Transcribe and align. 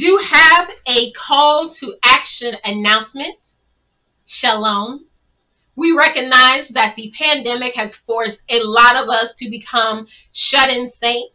do 0.00 0.18
have 0.32 0.66
a 0.88 1.12
call 1.28 1.74
to 1.78 1.94
action 2.02 2.58
announcement. 2.64 3.34
Shalom. 4.40 5.04
We 5.76 5.92
recognize 5.92 6.64
that 6.72 6.94
the 6.96 7.12
pandemic 7.20 7.74
has 7.76 7.90
forced 8.06 8.38
a 8.48 8.64
lot 8.64 8.96
of 8.96 9.08
us 9.10 9.30
to 9.38 9.50
become 9.50 10.06
shut 10.50 10.70
in 10.70 10.90
saints. 11.00 11.34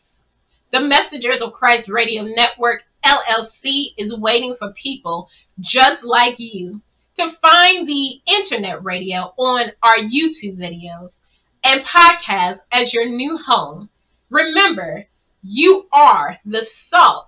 The 0.73 0.81
Messengers 0.81 1.41
of 1.43 1.53
Christ 1.53 1.89
Radio 1.89 2.23
Network, 2.23 2.81
LLC, 3.05 3.93
is 3.97 4.11
waiting 4.17 4.55
for 4.57 4.73
people 4.81 5.29
just 5.59 6.03
like 6.03 6.35
you 6.39 6.81
to 7.19 7.31
find 7.41 7.87
the 7.87 8.19
internet 8.27 8.83
radio 8.83 9.31
on 9.37 9.71
our 9.83 9.97
YouTube 9.97 10.57
videos 10.57 11.11
and 11.63 11.81
podcasts 11.95 12.61
as 12.73 12.91
your 12.91 13.07
new 13.07 13.37
home. 13.47 13.89
Remember, 14.31 15.05
you 15.43 15.85
are 15.93 16.37
the 16.45 16.61
salt 16.89 17.27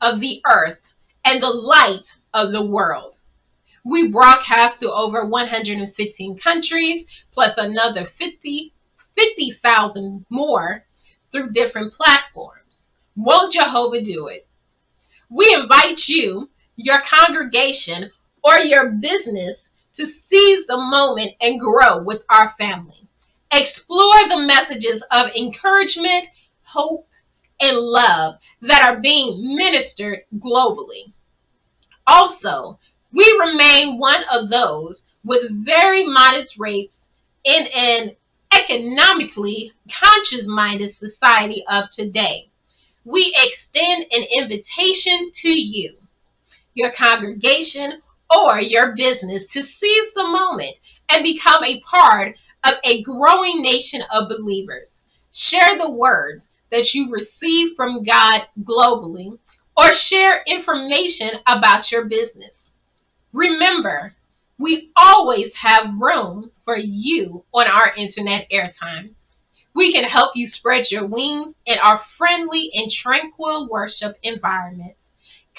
of 0.00 0.20
the 0.20 0.40
earth 0.50 0.78
and 1.24 1.42
the 1.42 1.48
light 1.48 2.04
of 2.34 2.52
the 2.52 2.62
world. 2.62 3.14
We 3.84 4.08
broadcast 4.08 4.80
to 4.80 4.90
over 4.90 5.24
115 5.24 6.38
countries, 6.42 7.06
plus 7.32 7.52
another 7.56 8.08
50 8.18 8.72
50,000 9.16 10.26
more 10.28 10.84
through 11.32 11.52
different 11.52 11.94
platforms. 11.94 12.62
Won't 13.16 13.54
Jehovah 13.54 14.02
do 14.02 14.28
it? 14.28 14.46
We 15.30 15.46
invite 15.52 15.98
you, 16.06 16.50
your 16.76 17.00
congregation, 17.12 18.10
or 18.44 18.60
your 18.60 18.90
business 18.90 19.56
to 19.96 20.04
seize 20.04 20.66
the 20.68 20.76
moment 20.76 21.32
and 21.40 21.58
grow 21.58 22.02
with 22.02 22.20
our 22.28 22.54
family. 22.58 23.08
Explore 23.50 24.28
the 24.28 24.46
messages 24.46 25.02
of 25.10 25.28
encouragement, 25.36 26.26
hope, 26.62 27.08
and 27.60 27.78
love 27.78 28.34
that 28.62 28.84
are 28.84 29.00
being 29.00 29.56
ministered 29.56 30.20
globally. 30.38 31.12
Also, 32.06 32.78
we 33.12 33.24
remain 33.40 33.98
one 33.98 34.22
of 34.32 34.50
those 34.50 34.96
with 35.24 35.50
very 35.64 36.06
modest 36.06 36.52
rates 36.58 36.92
in 37.44 37.66
an 37.74 38.10
economically 38.52 39.72
conscious 40.02 40.46
minded 40.46 40.94
society 41.00 41.64
of 41.70 41.84
today. 41.96 42.48
We 43.04 43.34
extend 43.34 44.06
an 44.10 44.24
invitation 44.38 45.32
to 45.42 45.48
you, 45.48 45.94
your 46.74 46.92
congregation, 46.96 48.02
or 48.34 48.60
your 48.60 48.96
business 48.96 49.42
to 49.52 49.62
seize 49.62 50.10
the 50.14 50.24
moment 50.24 50.76
and 51.08 51.22
become 51.22 51.62
a 51.62 51.80
part 51.88 52.34
of 52.64 52.74
a 52.84 53.02
growing 53.02 53.62
nation 53.62 54.00
of 54.12 54.28
believers. 54.28 54.88
Share 55.50 55.78
the 55.78 55.90
word 55.90 56.42
that 56.70 56.86
you 56.92 57.10
receive 57.10 57.76
from 57.76 58.04
God 58.04 58.42
globally 58.62 59.38
or 59.76 59.90
share 60.10 60.42
information 60.46 61.40
about 61.46 61.84
your 61.90 62.04
business. 62.04 62.52
Remember, 63.32 64.14
we 64.58 64.90
always 64.96 65.52
have 65.60 66.00
room 66.00 66.50
for 66.64 66.76
you 66.78 67.44
on 67.52 67.66
our 67.66 67.94
internet 67.94 68.48
airtime. 68.52 69.10
We 69.74 69.92
can 69.92 70.04
help 70.04 70.30
you 70.34 70.48
spread 70.58 70.86
your 70.90 71.06
wings 71.06 71.54
in 71.66 71.76
our 71.82 72.00
friendly 72.16 72.70
and 72.72 72.90
tranquil 73.02 73.68
worship 73.70 74.16
environment. 74.22 74.94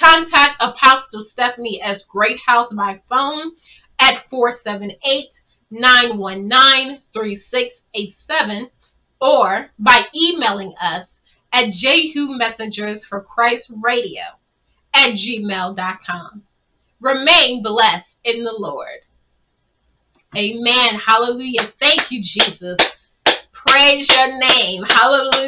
Contact 0.02 0.62
Apostle 0.62 1.26
Stephanie 1.34 1.80
S. 1.84 2.02
Greathouse 2.10 2.72
by 2.74 3.02
phone 3.10 3.52
at 4.00 4.24
478 4.30 5.30
919 5.70 7.02
3687 7.14 8.70
or 9.22 9.70
by 9.80 10.00
emailing 10.16 10.74
us 10.82 11.08
at 11.54 11.66
Jehu 11.80 12.38
Messengers 12.38 13.02
for 13.10 13.22
Christ 13.22 13.66
Radio 13.70 14.24
at 14.94 15.08
gmail.com. 15.08 16.44
Remain 17.00 17.64
blessed 17.64 18.06
in 18.24 18.44
the 18.44 18.56
Lord. 18.58 19.00
Amen. 20.36 21.00
Hallelujah. 21.06 21.74
Thank 21.80 22.02
you, 22.10 22.22
Jesus. 22.22 22.78
Praise 23.68 24.06
your 24.10 24.38
name. 24.40 24.84
Hallelujah. 24.90 25.48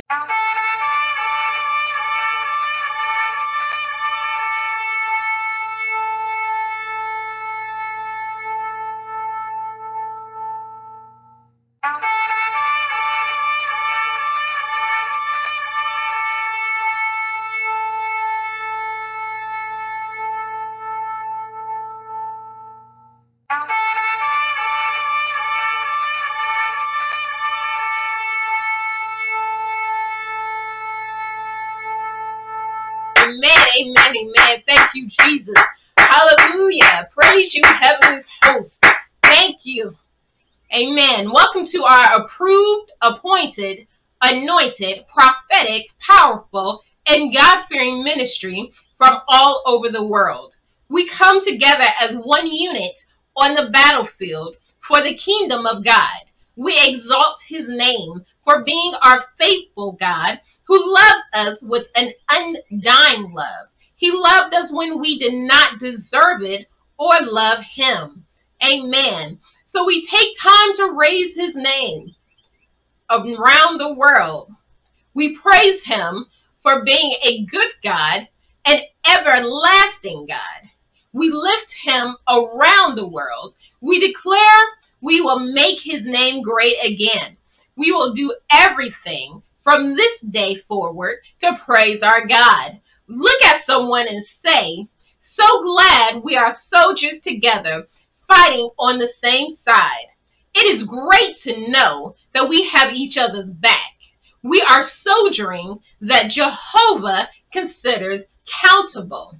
Kingdom 55.60 55.78
of 55.78 55.84
God. 55.84 56.26
We 56.56 56.78
exalt 56.78 57.38
his 57.48 57.66
name 57.68 58.26
for 58.44 58.64
being 58.64 58.94
our 59.04 59.26
faithful 59.38 59.98
God 60.00 60.40
who 60.68 60.94
loves 60.94 61.24
us 61.34 61.58
with 61.62 61.86
an 61.96 62.12
undying 62.30 63.34
love. 63.34 63.68
He 63.96 64.12
loved 64.14 64.54
us 64.54 64.70
when 64.72 65.00
we 65.00 65.20
did 65.20 65.34
not 65.34 65.80
deserve 65.80 66.42
it 66.42 66.68
or 66.98 67.14
love 67.24 67.60
him. 67.76 68.26
Amen. 68.62 69.40
So 69.74 69.86
we 69.86 70.08
take 70.12 70.28
time 70.46 70.78
to 70.78 70.98
raise 70.98 71.36
his 71.36 71.56
name 71.56 72.16
around 73.10 73.80
the 73.80 73.94
world. 73.94 74.52
We 75.14 75.38
praise 75.38 75.82
him 75.86 76.26
for 76.62 76.84
being 76.84 77.16
a 77.24 77.46
good 77.50 77.72
God, 77.84 78.28
an 78.66 78.80
everlasting 79.10 80.28
God. 80.28 80.70
We 81.14 81.32
lift 81.32 81.72
him 81.86 82.16
around 82.28 82.98
the 82.98 83.08
world. 83.08 83.54
We 83.82 84.00
declare 84.00 84.79
we 85.02 85.22
will 85.22 85.40
make 85.40 85.80
his 85.84 86.02
name 86.04 86.42
great 86.42 86.76
again. 86.86 87.38
We 87.76 87.92
will 87.92 88.14
do 88.14 88.34
everything 88.52 89.42
from 89.64 89.96
this 89.96 90.32
day 90.32 90.58
forward 90.68 91.20
to 91.42 91.60
praise 91.66 92.02
our 92.04 92.28
God. 92.28 92.80
Look 93.08 93.44
at 93.46 93.66
someone 93.66 94.08
and 94.08 94.26
say, 94.44 94.88
So 95.38 95.64
glad 95.64 96.24
we 96.24 96.36
are 96.36 96.58
soldiers 96.74 97.22
together, 97.26 97.88
fighting 98.28 98.70
on 98.78 99.00
the 99.00 99.10
same 99.24 99.58
side. 99.66 100.10
It 100.54 100.82
is 100.82 100.88
great 100.88 101.42
to 101.44 101.72
know 101.72 102.16
that 102.34 102.50
we 102.50 102.70
have 102.74 102.94
each 102.94 103.16
other's 103.18 103.50
back. 103.50 103.94
We 104.44 104.62
are 104.70 104.90
soldiering 105.04 105.80
that 106.02 106.32
Jehovah 106.36 107.30
considers 107.52 108.26
countable. 108.66 109.36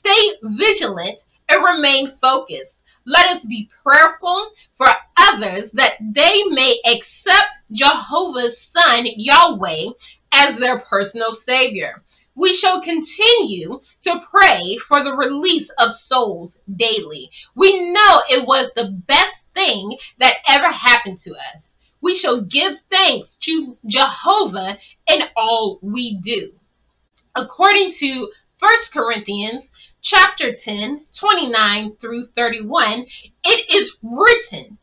Stay 0.00 0.32
vigilant 0.42 1.18
and 1.48 1.64
remain 1.64 2.12
focused. 2.20 2.72
Let 3.06 3.36
us 3.36 3.42
be 3.48 3.68
prayerful 3.82 4.50
for 4.76 4.86
others 5.18 5.70
that 5.74 5.92
they 6.00 6.42
may 6.50 6.76
accept 6.84 7.48
Jehovah's 7.72 8.56
Son, 8.72 9.06
Yahweh, 9.16 9.92
as 10.32 10.58
their 10.60 10.80
personal 10.80 11.36
Savior. 11.46 12.02
We 12.34 12.58
shall 12.62 12.80
continue 12.80 13.80
to 14.04 14.20
pray 14.30 14.78
for 14.88 15.04
the 15.04 15.12
release 15.12 15.68
of 15.78 15.90
souls 16.08 16.52
daily. 16.74 17.30
We 17.54 17.90
know 17.90 18.22
it 18.30 18.46
was 18.46 18.70
the 18.74 18.98
best 19.06 19.36
thing 19.54 19.96
that 20.18 20.34
ever 20.48 20.70
happened 20.72 21.18
to 21.24 21.32
us. 21.32 21.62
We 22.00 22.18
shall 22.22 22.40
give 22.40 22.72
thanks 22.90 23.28
to 23.44 23.76
Jehovah 23.86 24.78
in 25.08 25.18
all 25.36 25.78
we 25.82 26.20
do. 26.24 26.52
According 27.36 27.94
to 28.00 28.28
1 28.58 28.70
Corinthians 28.92 29.62
chapter 30.12 30.52
10, 30.64 31.06
29 31.18 31.96
through 32.00 32.28
31, 32.36 33.06
it 33.44 33.60
is 33.70 33.90
written, 34.02 34.78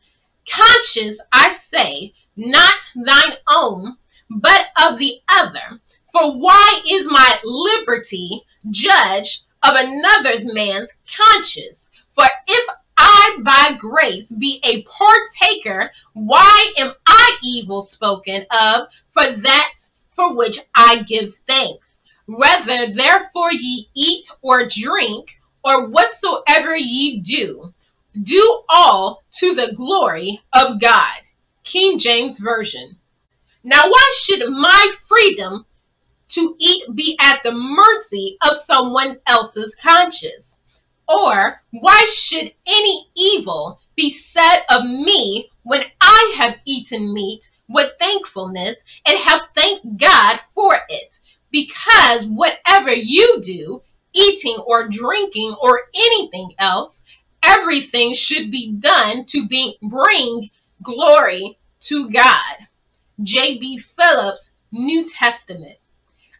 Conscious, 0.50 1.18
I 1.32 1.48
say, 1.72 2.12
not 2.36 2.74
thine 2.96 3.36
own, 3.48 3.96
but 4.28 4.62
of 4.84 4.98
the 4.98 5.20
other. 5.38 5.80
For 6.12 6.36
why 6.36 6.66
is 6.90 7.06
my 7.08 7.36
liberty 7.44 8.42
judged 8.66 9.28
of 9.62 9.74
another 9.76 10.44
man's 10.52 10.88
conscience? 11.22 11.78
For 12.14 12.26
if 12.48 12.64
I 12.98 13.38
by 13.44 13.76
grace 13.78 14.26
be 14.36 14.60
a 14.64 14.82
partaker, 14.82 15.92
why 16.14 16.58
am 16.76 16.94
I 17.06 17.28
evil 17.44 17.88
spoken 17.94 18.46
of 18.50 18.88
for 19.14 19.24
that 19.42 19.68
for 20.16 20.34
which 20.34 20.56
I 20.74 20.96
give 21.08 21.32
thanks? 21.46 21.84
Whether 22.30 22.94
therefore 22.94 23.50
ye 23.52 23.88
eat 23.96 24.24
or 24.40 24.62
drink, 24.68 25.26
or 25.64 25.88
whatsoever 25.88 26.76
ye 26.76 27.20
do, 27.26 27.74
do 28.22 28.62
all 28.68 29.22
to 29.40 29.54
the 29.56 29.74
glory 29.76 30.40
of 30.52 30.80
God. 30.80 31.24
King 31.72 32.00
James 32.00 32.38
Version. 32.38 32.96
Now, 33.64 33.82
why 33.84 34.14
should 34.24 34.48
my 34.48 34.86
freedom 35.08 35.66
to 36.34 36.56
eat 36.60 36.94
be 36.94 37.16
at 37.20 37.40
the 37.42 37.52
mercy 37.52 38.38
of 38.42 38.58
someone 38.66 39.18
else's 39.26 39.72
conscience? 39.82 40.46
Or 41.08 41.60
why 41.72 42.00
should 42.28 42.52
any 42.66 43.08
evil 43.16 43.80
be 43.96 44.16
said 44.32 44.62
of 44.70 44.84
me 44.84 45.50
when 45.64 45.80
I 46.00 46.34
have 46.38 46.54
eaten 46.64 47.12
meat 47.12 47.42
with 47.68 47.90
thankfulness 47.98 48.76
and 49.06 49.18
have 49.26 49.40
thanked 49.54 49.98
God 50.00 50.38
for 50.54 50.76
it? 50.88 51.10
Because 51.50 52.22
whatever 52.28 52.92
you 52.92 53.42
do, 53.44 53.82
eating 54.14 54.58
or 54.66 54.88
drinking 54.88 55.56
or 55.60 55.82
anything 55.94 56.54
else, 56.58 56.92
everything 57.44 58.16
should 58.28 58.50
be 58.50 58.78
done 58.80 59.26
to 59.32 59.46
be, 59.48 59.76
bring 59.82 60.50
glory 60.82 61.58
to 61.88 62.10
God. 62.10 62.66
J.B. 63.22 63.80
Phillips, 63.96 64.40
New 64.72 65.10
Testament. 65.22 65.76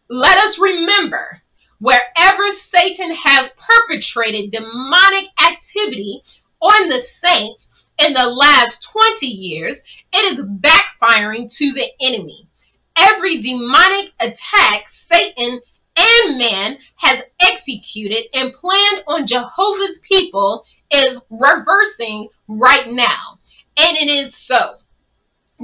Let 0.09 0.37
us 0.39 0.55
remember 0.61 1.43
wherever 1.79 2.45
Satan 2.75 3.17
has 3.25 3.51
perpetrated 3.59 4.51
demonic 4.51 5.27
activity 5.43 6.23
on 6.61 6.89
the 6.89 7.01
saints 7.25 7.61
in 7.99 8.13
the 8.15 8.27
last 8.27 8.73
20 9.21 9.27
years, 9.27 9.77
it 10.13 10.39
is 10.39 10.45
backfiring 10.45 11.51
to 11.59 11.73
the 11.73 11.87
enemy. 12.05 12.47
Every 12.97 13.43
demonic 13.43 14.13
attack 14.21 14.85
Satan 15.11 15.61
and 15.97 16.39
man 16.39 16.79
has 16.97 17.19
executed 17.43 18.25
and 18.33 18.55
planned 18.55 19.05
on 19.07 19.29
Jehovah's 19.29 19.99
people 20.09 20.65
is 20.91 21.19
reversing 21.31 22.29
right 22.49 22.91
now. 22.91 23.39
And 23.77 23.97
it 23.97 24.13
is 24.13 24.33
so. 24.49 24.77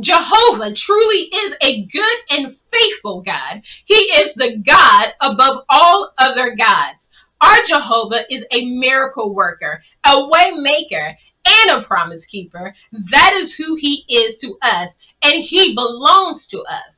Jehovah 0.00 0.74
truly 0.86 1.28
is 1.32 1.52
a 1.62 1.86
good 1.90 2.18
and 2.28 2.56
faithful 2.70 3.22
God. 3.22 3.62
He 3.86 3.94
is 3.94 4.34
the 4.36 4.62
God 4.66 5.06
above 5.22 5.64
all 5.70 6.12
other 6.18 6.54
gods. 6.56 6.98
Our 7.40 7.58
Jehovah 7.68 8.22
is 8.30 8.44
a 8.52 8.64
miracle 8.64 9.34
worker, 9.34 9.82
a 10.04 10.26
way 10.26 10.52
maker, 10.58 11.16
and 11.46 11.70
a 11.70 11.86
promise 11.86 12.22
keeper. 12.30 12.74
That 12.92 13.32
is 13.42 13.50
who 13.56 13.76
he 13.76 14.04
is 14.08 14.40
to 14.42 14.58
us, 14.62 14.90
and 15.22 15.44
he 15.48 15.74
belongs 15.74 16.42
to 16.50 16.58
us. 16.60 16.95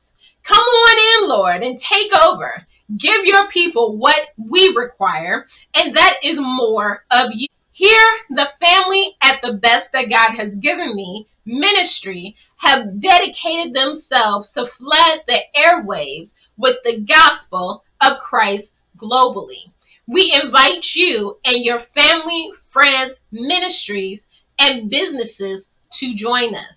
Come 0.51 0.63
on 0.63 0.97
in, 0.97 1.29
Lord, 1.29 1.63
and 1.63 1.79
take 1.79 2.11
over. 2.27 2.65
Give 2.89 3.23
your 3.25 3.49
people 3.53 3.97
what 3.97 4.33
we 4.37 4.73
require, 4.75 5.47
and 5.75 5.95
that 5.95 6.15
is 6.23 6.37
more 6.39 7.03
of 7.11 7.29
you. 7.35 7.47
Here, 7.73 8.09
the 8.31 8.47
family 8.59 9.15
at 9.21 9.39
the 9.43 9.53
best 9.53 9.91
that 9.93 10.09
God 10.09 10.35
has 10.37 10.51
given 10.59 10.95
me, 10.95 11.27
ministry, 11.45 12.35
have 12.57 12.99
dedicated 12.99 13.73
themselves 13.73 14.47
to 14.55 14.65
flood 14.77 15.19
the 15.27 15.39
airwaves 15.55 16.29
with 16.57 16.75
the 16.83 17.05
gospel 17.07 17.83
of 18.01 18.19
Christ 18.27 18.67
globally. 18.97 19.71
We 20.07 20.33
invite 20.43 20.83
you 20.95 21.37
and 21.45 21.63
your 21.63 21.83
family, 21.93 22.49
friends, 22.73 23.13
ministries, 23.31 24.19
and 24.57 24.89
businesses 24.89 25.63
to 25.99 26.15
join 26.15 26.55
us. 26.55 26.75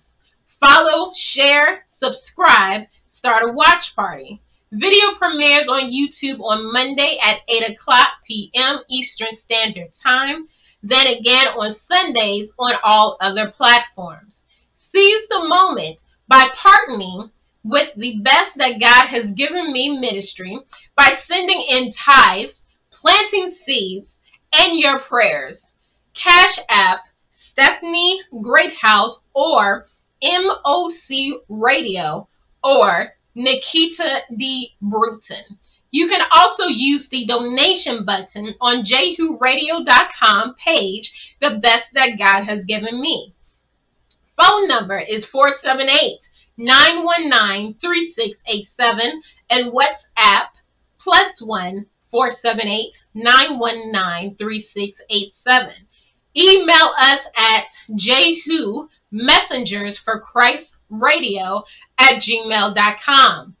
Follow, 0.63 1.11
share, 1.35 1.85
subscribe, 2.01 2.83
start 3.23 3.49
a 3.49 3.53
watch 3.53 3.85
party. 3.95 4.41
Video 4.73 5.15
premieres 5.17 5.69
on 5.69 5.89
YouTube 5.95 6.41
on 6.41 6.73
Monday 6.73 7.17
at 7.23 7.37
8 7.47 7.71
o'clock 7.71 8.07
p.m. 8.27 8.79
Eastern 8.91 9.37
Standard 9.45 9.93
Time, 10.03 10.49
then 10.83 11.07
again 11.07 11.47
on 11.55 11.77
Sundays 11.87 12.49
on 12.59 12.73
all 12.83 13.15
other 13.21 13.53
platforms. 13.55 14.29
Seize 14.91 15.23
the 15.29 15.47
moment 15.47 15.99
by 16.27 16.43
partnering 16.67 17.29
with 17.63 17.87
the 17.95 18.19
best 18.21 18.57
that 18.57 18.81
God 18.81 19.07
has 19.07 19.33
given 19.37 19.71
me 19.71 19.97
ministry 19.97 20.59
by 20.97 21.09
sending 21.25 21.65
in 21.69 21.93
tithes, 22.05 22.51
planting 22.99 23.55
seeds, 23.65 24.05
and 24.51 24.77
your 24.77 24.99
prayers. 24.99 25.57
Cash 26.21 26.57
App, 26.69 26.99
Stephanie 27.53 28.19
Greathouse, 28.41 29.19
or 29.33 29.87
MOC 30.21 31.39
Radio, 31.47 32.27
or 32.63 33.13
Nikita 33.35 34.21
D. 34.37 34.69
Bruton. 34.81 35.57
You 35.91 36.07
can 36.07 36.21
also 36.31 36.63
use 36.67 37.05
the 37.11 37.25
donation 37.27 38.03
button 38.03 38.55
on 38.59 38.85
jehuradio.com 38.85 40.55
page, 40.65 41.11
the 41.39 41.59
best 41.61 41.85
that 41.93 42.17
God 42.17 42.45
has 42.45 42.65
given 42.65 42.99
me. 42.99 43.33
Phone 44.41 44.67
number 44.67 44.99
is 44.99 45.23
478 45.31 46.19
919 46.57 47.75
3687 47.79 49.21
and 49.49 49.71
WhatsApp 49.71 50.49
plus 51.03 51.33
1 51.39 51.85
478 52.09 52.91
919 53.13 54.35
3687. 54.37 55.73
Email 56.35 56.89
us 56.99 57.21
at 57.37 57.65
jehu 57.95 58.87
messengers 59.11 59.95
for 60.03 60.19
Christ 60.19 60.65
radio 60.89 61.63
at 62.03 62.21
gmail.com. 62.21 63.55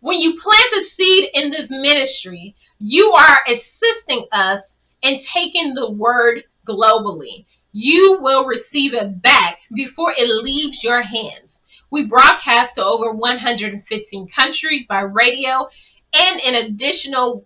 When 0.00 0.20
you 0.20 0.38
plant 0.42 0.64
a 0.74 0.82
seed 0.96 1.24
in 1.34 1.50
this 1.50 1.68
ministry, 1.70 2.54
you 2.78 3.12
are 3.16 3.38
assisting 3.48 4.26
us 4.30 4.62
in 5.02 5.20
taking 5.34 5.74
the 5.74 5.90
word 5.90 6.44
globally. 6.68 7.46
You 7.72 8.18
will 8.20 8.44
receive 8.44 8.94
it 8.94 9.22
back 9.22 9.58
before 9.74 10.12
it 10.12 10.28
leaves 10.28 10.76
your 10.82 11.02
hands. 11.02 11.48
We 11.90 12.04
broadcast 12.04 12.76
to 12.76 12.84
over 12.84 13.12
115 13.12 14.28
countries 14.38 14.86
by 14.88 15.00
radio 15.00 15.68
and 16.12 16.40
an 16.40 16.66
additional 16.66 17.44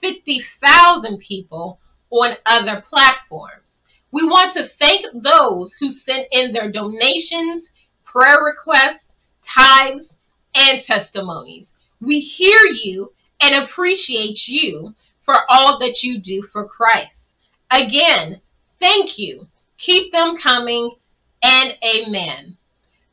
50,000 0.00 1.18
people 1.26 1.80
on 2.10 2.36
other 2.46 2.84
platforms. 2.90 3.64
We 4.10 4.22
want 4.24 4.56
to 4.56 4.68
thank 4.78 5.04
those 5.12 5.70
who 5.80 5.94
sent 6.06 6.26
in 6.32 6.52
their 6.52 6.70
donations, 6.70 7.64
prayer 8.04 8.38
requests, 8.42 9.04
tithes, 9.56 10.06
and 10.54 10.82
testimonies. 10.86 11.66
We 12.00 12.32
hear 12.36 12.58
you 12.84 13.12
and 13.40 13.64
appreciate 13.64 14.38
you 14.46 14.94
for 15.24 15.34
all 15.48 15.78
that 15.78 15.94
you 16.02 16.18
do 16.18 16.46
for 16.52 16.66
Christ. 16.66 17.12
Again, 17.70 18.40
thank 18.80 19.10
you. 19.16 19.46
Keep 19.84 20.12
them 20.12 20.36
coming 20.42 20.90
and 21.42 21.72
amen. 21.84 22.56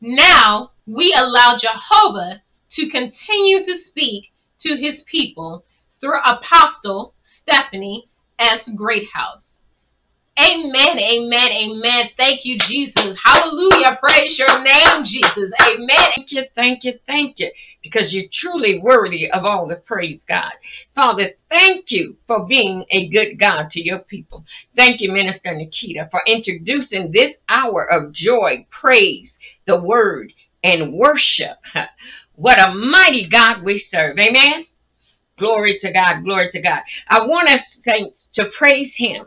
Now 0.00 0.72
we 0.86 1.14
allow 1.16 1.58
Jehovah 1.60 2.42
to 2.76 2.90
continue 2.90 3.64
to 3.66 3.78
speak 3.90 4.24
to 4.62 4.76
his 4.76 5.00
people 5.10 5.64
through 6.00 6.18
Apostle 6.20 7.14
Stephanie 7.42 8.08
S. 8.38 8.60
Greathouse. 8.74 9.42
Amen, 10.38 10.98
amen, 10.98 11.48
amen. 11.62 12.04
Thank 12.18 12.40
you, 12.44 12.58
Jesus. 12.68 13.16
Hallelujah. 13.24 13.98
Praise 14.02 14.36
your 14.38 14.64
name, 14.64 15.06
Jesus. 15.06 15.52
Amen. 15.62 16.06
Thank 16.16 16.28
you, 16.32 16.42
thank 16.56 16.80
you, 16.84 16.94
thank 17.06 17.36
you, 17.38 17.52
because 17.84 18.04
you're 18.10 18.30
truly 18.42 18.80
worthy 18.80 19.30
of 19.30 19.44
all 19.46 19.68
the 19.68 19.76
praise, 19.76 20.20
God. 20.28 20.52
Father, 20.96 21.32
thank 21.50 21.86
you 21.90 22.16
for 22.26 22.46
being 22.48 22.84
a 22.92 23.08
good 23.10 23.38
God 23.40 23.70
to 23.74 23.80
your 23.80 24.00
people. 24.00 24.44
Thank 24.76 25.02
you, 25.02 25.12
Minister 25.12 25.54
Nikita, 25.54 26.08
for 26.10 26.22
introducing 26.26 27.12
this 27.12 27.32
hour 27.48 27.84
of 27.86 28.12
joy, 28.14 28.66
praise, 28.82 29.28
the 29.68 29.76
word, 29.76 30.32
and 30.64 30.94
worship. 30.94 31.58
What 32.36 32.60
a 32.60 32.74
mighty 32.74 33.28
God 33.32 33.62
we 33.64 33.84
serve. 33.92 34.18
Amen. 34.18 34.66
Glory 35.38 35.78
to 35.82 35.92
God, 35.92 36.24
glory 36.24 36.50
to 36.52 36.60
God. 36.62 36.80
I 37.08 37.20
want 37.26 37.50
us 37.50 37.60
to, 37.86 38.10
to 38.36 38.50
praise 38.58 38.92
Him 38.98 39.26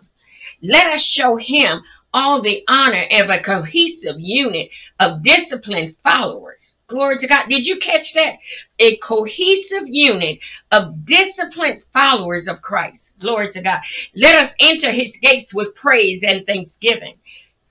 let 0.61 0.85
us 0.85 1.01
show 1.17 1.37
him 1.37 1.81
all 2.13 2.41
the 2.41 2.63
honor 2.67 3.05
of 3.21 3.29
a 3.29 3.43
cohesive 3.43 4.19
unit 4.19 4.69
of 4.99 5.23
disciplined 5.23 5.95
followers. 6.03 6.57
Glory 6.87 7.19
to 7.19 7.27
God. 7.27 7.47
Did 7.49 7.65
you 7.65 7.79
catch 7.85 8.07
that? 8.15 8.37
A 8.79 8.97
cohesive 8.97 9.87
unit 9.87 10.39
of 10.71 11.05
disciplined 11.05 11.83
followers 11.93 12.47
of 12.47 12.61
Christ. 12.61 12.97
Glory 13.21 13.53
to 13.53 13.61
God. 13.61 13.79
Let 14.15 14.37
us 14.37 14.51
enter 14.59 14.91
his 14.91 15.11
gates 15.21 15.53
with 15.53 15.75
praise 15.75 16.21
and 16.23 16.45
thanksgiving 16.45 17.15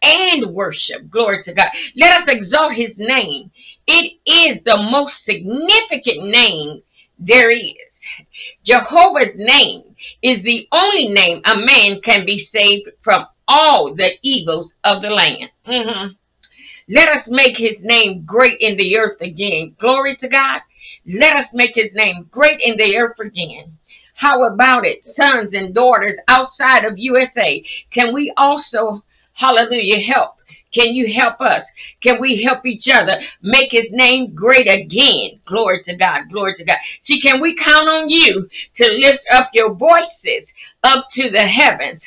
and 0.03 0.55
worship. 0.55 1.11
Glory 1.11 1.43
to 1.45 1.53
God. 1.55 1.69
Let 1.97 2.23
us 2.23 2.29
exalt 2.29 2.75
his 2.75 2.97
name. 2.97 3.51
It 3.87 4.13
is 4.27 4.63
the 4.65 4.79
most 4.79 5.15
significant 5.27 6.31
name 6.31 6.83
there 7.19 7.51
is. 7.51 7.75
Jehovah's 8.67 9.35
name 9.37 9.88
is 10.23 10.43
the 10.45 10.67
only 10.73 11.09
name 11.09 11.43
a 11.45 11.57
man 11.57 12.01
can 12.05 12.25
be 12.25 12.49
saved 12.55 12.91
from 13.03 13.27
all 13.47 13.95
the 13.95 14.11
evils 14.23 14.71
of 14.85 15.03
the 15.03 15.09
land. 15.09 15.51
Mm-hmm. 15.67 16.13
Let 16.95 17.09
us 17.09 17.25
make 17.29 17.57
his 17.57 17.77
name 17.83 18.25
great 18.25 18.59
in 18.61 18.77
the 18.77 18.97
earth 18.97 19.21
again. 19.21 19.77
Glory 19.79 20.17
to 20.17 20.29
God. 20.29 20.61
Let 21.07 21.37
us 21.37 21.47
make 21.53 21.75
his 21.75 21.91
name 21.95 22.29
great 22.31 22.61
in 22.63 22.77
the 22.77 22.97
earth 22.97 23.19
again. 23.21 23.79
How 24.15 24.45
about 24.47 24.85
it, 24.85 25.05
sons 25.17 25.51
and 25.53 25.75
daughters 25.75 26.19
outside 26.27 26.85
of 26.85 26.99
USA? 26.99 27.65
Can 27.95 28.13
we 28.13 28.33
also, 28.37 29.05
hallelujah, 29.35 30.01
help? 30.13 30.38
Can 30.75 30.95
you 30.95 31.13
help 31.19 31.41
us? 31.41 31.65
Can 32.03 32.21
we 32.21 32.45
help 32.47 32.65
each 32.67 32.85
other 32.93 33.21
make 33.43 33.71
his 33.71 33.87
name 33.91 34.35
great 34.35 34.71
again? 34.71 35.41
Glory 35.47 35.83
to 35.85 35.97
God. 35.97 36.31
Glory 36.31 36.55
to 36.59 36.65
God. 36.65 36.77
See, 37.07 37.21
can 37.21 37.41
we 37.41 37.57
count 37.65 37.89
on 37.89 38.09
you 38.11 38.49
to 38.81 38.93
lift 38.93 39.25
up 39.33 39.51
your 39.55 39.73
voices 39.73 40.47
up 40.85 41.07
to 41.15 41.31
the 41.31 41.45
heavens? 41.45 42.01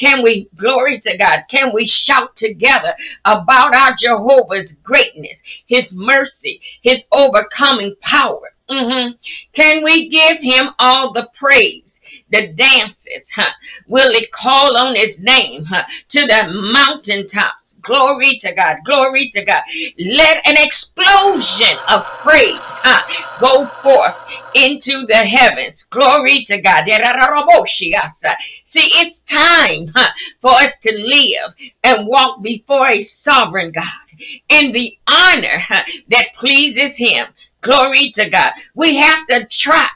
Can 0.00 0.22
we, 0.22 0.48
glory 0.56 1.00
to 1.00 1.16
God, 1.18 1.44
can 1.50 1.72
we 1.74 1.90
shout 2.06 2.36
together 2.36 2.94
about 3.24 3.74
our 3.74 3.96
Jehovah's 4.00 4.70
greatness, 4.82 5.36
his 5.66 5.84
mercy, 5.92 6.60
his 6.82 6.96
overcoming 7.12 7.94
power? 8.00 8.52
Mm-hmm. 8.70 9.16
Can 9.58 9.82
we 9.82 10.08
give 10.08 10.38
him 10.42 10.70
all 10.78 11.12
the 11.12 11.28
praise? 11.38 11.84
The 12.30 12.48
dances, 12.48 13.26
huh? 13.34 13.52
Will 13.86 14.10
it 14.10 14.28
call 14.32 14.76
on 14.76 14.94
his 14.94 15.16
name 15.18 15.64
huh? 15.64 15.84
to 16.12 16.20
the 16.26 16.72
mountaintop? 16.72 17.54
Glory 17.82 18.40
to 18.44 18.52
God. 18.54 18.76
Glory 18.84 19.30
to 19.34 19.44
God. 19.44 19.62
Let 19.98 20.38
an 20.46 20.56
explosion 20.56 21.76
of 21.88 22.04
praise 22.22 22.58
huh, 22.60 23.02
go 23.40 23.66
forth 23.66 24.16
into 24.54 25.06
the 25.06 25.18
heavens. 25.18 25.74
Glory 25.90 26.46
to 26.48 26.60
God. 26.60 26.84
See, 28.76 28.90
it's 28.96 29.16
time 29.30 29.92
huh, 29.94 30.08
for 30.42 30.52
us 30.52 30.72
to 30.84 30.92
live 30.92 31.54
and 31.84 32.06
walk 32.06 32.42
before 32.42 32.88
a 32.88 33.10
sovereign 33.28 33.72
God 33.72 33.84
in 34.48 34.72
the 34.72 34.96
honor 35.06 35.62
huh, 35.66 35.82
that 36.10 36.26
pleases 36.38 36.92
Him. 36.96 37.26
Glory 37.62 38.12
to 38.18 38.28
God. 38.30 38.52
We 38.74 38.98
have 39.00 39.26
to 39.30 39.48
try. 39.62 39.88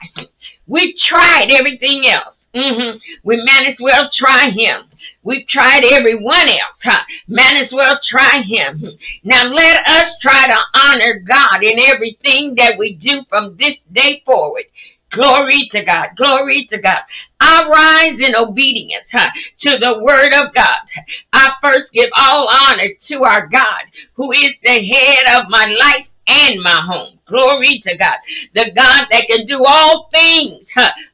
We 0.66 0.94
tried 1.08 1.52
everything 1.52 2.04
else. 2.08 2.34
Mm-hmm. 2.54 2.98
We 3.24 3.36
might 3.44 3.68
as 3.68 3.76
well 3.80 4.08
try 4.18 4.46
Him. 4.50 4.84
We've 5.22 5.46
tried 5.48 5.84
everyone 5.86 6.48
else. 6.48 6.78
Huh? 6.82 7.02
Might 7.28 7.62
as 7.62 7.72
well 7.72 7.98
try 8.10 8.42
him. 8.42 8.82
Now 9.22 9.44
let 9.44 9.78
us 9.86 10.06
try 10.20 10.46
to 10.46 10.58
honor 10.74 11.20
God 11.20 11.62
in 11.62 11.84
everything 11.86 12.56
that 12.58 12.74
we 12.78 12.94
do 12.94 13.22
from 13.28 13.56
this 13.56 13.76
day 13.92 14.22
forward. 14.26 14.64
Glory 15.12 15.68
to 15.72 15.84
God. 15.84 16.08
Glory 16.16 16.66
to 16.72 16.78
God. 16.78 17.00
I 17.38 17.68
rise 17.68 18.18
in 18.18 18.34
obedience 18.34 19.04
huh, 19.12 19.28
to 19.66 19.78
the 19.78 19.98
word 20.02 20.32
of 20.32 20.54
God. 20.54 20.78
I 21.32 21.48
first 21.60 21.92
give 21.92 22.08
all 22.16 22.48
honor 22.50 22.88
to 23.08 23.22
our 23.22 23.46
God, 23.46 23.82
who 24.14 24.32
is 24.32 24.50
the 24.64 24.70
head 24.70 25.36
of 25.36 25.50
my 25.50 25.66
life 25.78 26.06
and 26.26 26.62
my 26.62 26.80
home. 26.86 27.18
Glory 27.26 27.82
to 27.86 27.96
God. 27.96 28.16
The 28.54 28.70
God 28.76 29.02
that 29.10 29.26
can 29.28 29.46
do 29.46 29.62
all 29.66 30.08
things 30.14 30.66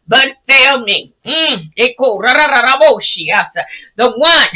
but 0.06 0.28
fail 0.48 0.84
me. 0.84 1.12
Mm. 1.24 1.70
The 3.96 4.10
one 4.16 4.46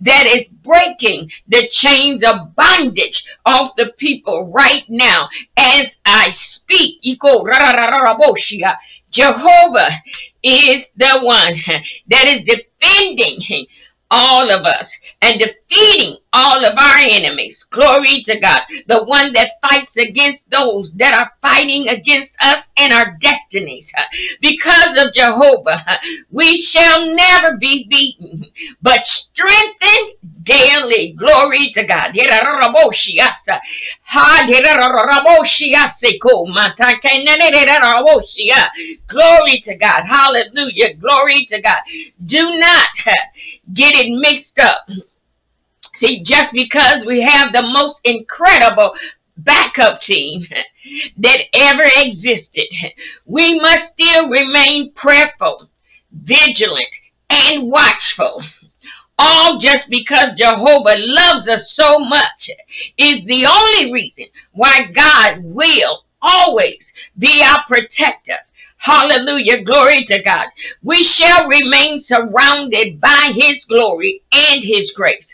that 0.00 0.26
is 0.26 0.46
breaking 0.62 1.30
the 1.48 1.68
chains 1.84 2.22
of 2.26 2.54
bondage 2.54 3.22
off 3.44 3.72
the 3.76 3.92
people 3.98 4.52
right 4.52 4.84
now 4.88 5.28
as 5.56 5.82
I 6.04 6.28
speak. 6.62 7.00
Jehovah 9.12 9.90
is 10.42 10.76
the 10.96 11.18
one 11.22 11.60
that 12.08 12.26
is 12.26 12.44
defending 12.46 13.66
all 14.10 14.52
of 14.52 14.64
us 14.64 14.86
and 15.26 15.40
defeating 15.40 16.16
all 16.32 16.64
of 16.64 16.74
our 16.78 16.98
enemies. 16.98 17.56
Glory 17.72 18.24
to 18.28 18.38
God. 18.38 18.60
The 18.86 19.02
one 19.02 19.32
that 19.34 19.58
fights 19.68 19.90
against 19.98 20.42
those 20.56 20.88
that 20.96 21.14
are 21.14 21.32
fighting 21.42 21.88
against 21.88 22.30
us 22.40 22.58
and 22.78 22.92
our 22.92 23.18
destinies. 23.20 23.86
Because 24.40 24.94
of 24.98 25.14
Jehovah, 25.14 25.84
we 26.30 26.64
shall 26.74 27.14
never 27.14 27.56
be 27.58 27.86
beaten, 27.90 28.46
but 28.80 29.00
strengthened 29.32 30.44
daily. 30.44 31.16
Glory 31.18 31.72
to 31.76 31.84
God. 31.84 32.12
Glory 39.08 39.64
to 39.66 39.74
God. 39.74 40.02
Hallelujah. 40.08 40.94
Glory 40.94 41.48
to 41.50 41.60
God. 41.60 41.82
Do 42.24 42.58
not 42.58 42.86
get 43.74 43.94
it 43.96 44.06
mixed 44.08 44.58
up 44.60 44.86
See, 46.00 46.24
just 46.24 46.46
because 46.52 46.96
we 47.06 47.26
have 47.26 47.52
the 47.52 47.62
most 47.62 47.98
incredible 48.04 48.92
backup 49.36 50.00
team 50.08 50.46
that 51.18 51.40
ever 51.54 51.84
existed, 51.96 52.68
we 53.26 53.58
must 53.58 53.80
still 53.94 54.28
remain 54.28 54.92
prayerful, 54.94 55.68
vigilant, 56.12 56.88
and 57.30 57.70
watchful. 57.70 58.42
All 59.18 59.60
just 59.60 59.88
because 59.88 60.26
Jehovah 60.38 60.96
loves 60.98 61.48
us 61.48 61.62
so 61.80 61.98
much 61.98 62.50
is 62.98 63.24
the 63.26 63.46
only 63.48 63.90
reason 63.90 64.26
why 64.52 64.90
God 64.94 65.42
will 65.42 66.04
always 66.20 66.76
be 67.18 67.42
our 67.42 67.64
protector. 67.66 68.36
Hallelujah. 68.76 69.64
Glory 69.64 70.06
to 70.10 70.22
God. 70.22 70.46
We 70.82 71.08
shall 71.18 71.48
remain 71.48 72.04
surrounded 72.06 73.00
by 73.00 73.32
his 73.34 73.56
glory 73.68 74.22
and 74.32 74.60
his 74.62 74.90
grace 74.94 75.24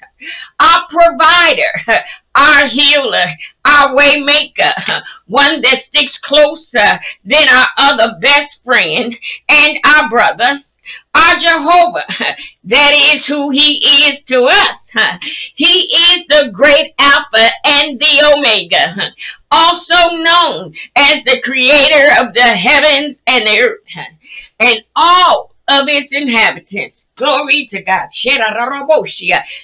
our 0.60 0.80
provider, 0.90 2.04
our 2.34 2.68
healer, 2.68 3.26
our 3.64 3.94
waymaker, 3.94 5.02
one 5.26 5.60
that 5.62 5.82
sticks 5.88 6.12
closer 6.24 7.00
than 7.24 7.48
our 7.48 7.68
other 7.78 8.18
best 8.20 8.50
friend 8.64 9.14
and 9.48 9.78
our 9.84 10.08
brother, 10.08 10.62
our 11.14 11.34
Jehovah. 11.34 12.04
That 12.64 12.94
is 12.94 13.24
who 13.26 13.50
he 13.50 13.80
is 13.82 14.12
to 14.30 14.44
us. 14.44 15.18
He 15.56 15.88
is 15.92 16.18
the 16.28 16.50
great 16.52 16.94
Alpha 16.98 17.50
and 17.64 17.98
the 17.98 18.32
Omega, 18.36 18.94
also 19.50 20.16
known 20.16 20.74
as 20.96 21.16
the 21.26 21.40
creator 21.42 22.24
of 22.24 22.34
the 22.34 22.42
heavens 22.42 23.16
and 23.26 23.46
the 23.46 23.60
earth 23.60 23.80
and 24.60 24.76
all 24.94 25.54
of 25.68 25.82
its 25.88 26.08
inhabitants. 26.12 26.96
Glory 27.22 27.68
to 27.70 27.82
God. 27.82 28.08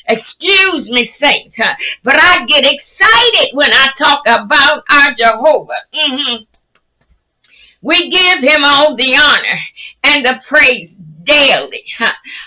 Excuse 0.08 0.88
me, 0.90 1.10
saints, 1.20 1.56
but 2.04 2.16
I 2.20 2.46
get 2.46 2.64
excited 2.64 3.50
when 3.52 3.72
I 3.72 3.88
talk 4.00 4.20
about 4.26 4.84
our 4.88 5.08
Jehovah. 5.18 5.82
Mm-hmm. 5.92 6.44
We 7.82 8.10
give 8.10 8.48
him 8.48 8.62
all 8.62 8.94
the 8.94 9.16
honor 9.16 9.58
and 10.04 10.24
the 10.24 10.34
praise 10.48 10.90
daily. 11.26 11.82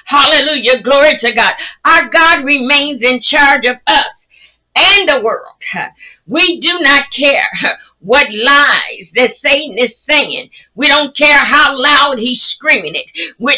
Hallelujah. 0.06 0.82
Glory 0.82 1.20
to 1.25 1.34
God. 1.34 1.51
Our 1.84 2.10
God 2.10 2.46
remains 2.46 3.01
in 3.01 3.22
charge 3.22 3.65
of 3.70 3.77
us 3.88 4.06
and 4.77 5.10
the 5.10 5.20
world. 5.22 5.56
We 6.25 6.62
do 6.62 6.80
not 6.80 7.03
care 7.22 7.80
what 8.01 8.27
lies 8.34 9.08
that 9.15 9.31
Satan 9.46 9.77
is 9.77 9.91
saying. 10.10 10.50
We 10.75 10.88
don't 10.88 11.15
care 11.15 11.39
how 11.39 11.79
loud 11.79 12.17
he's 12.17 12.39
screaming 12.55 12.96
it. 12.96 13.05
We, 13.39 13.55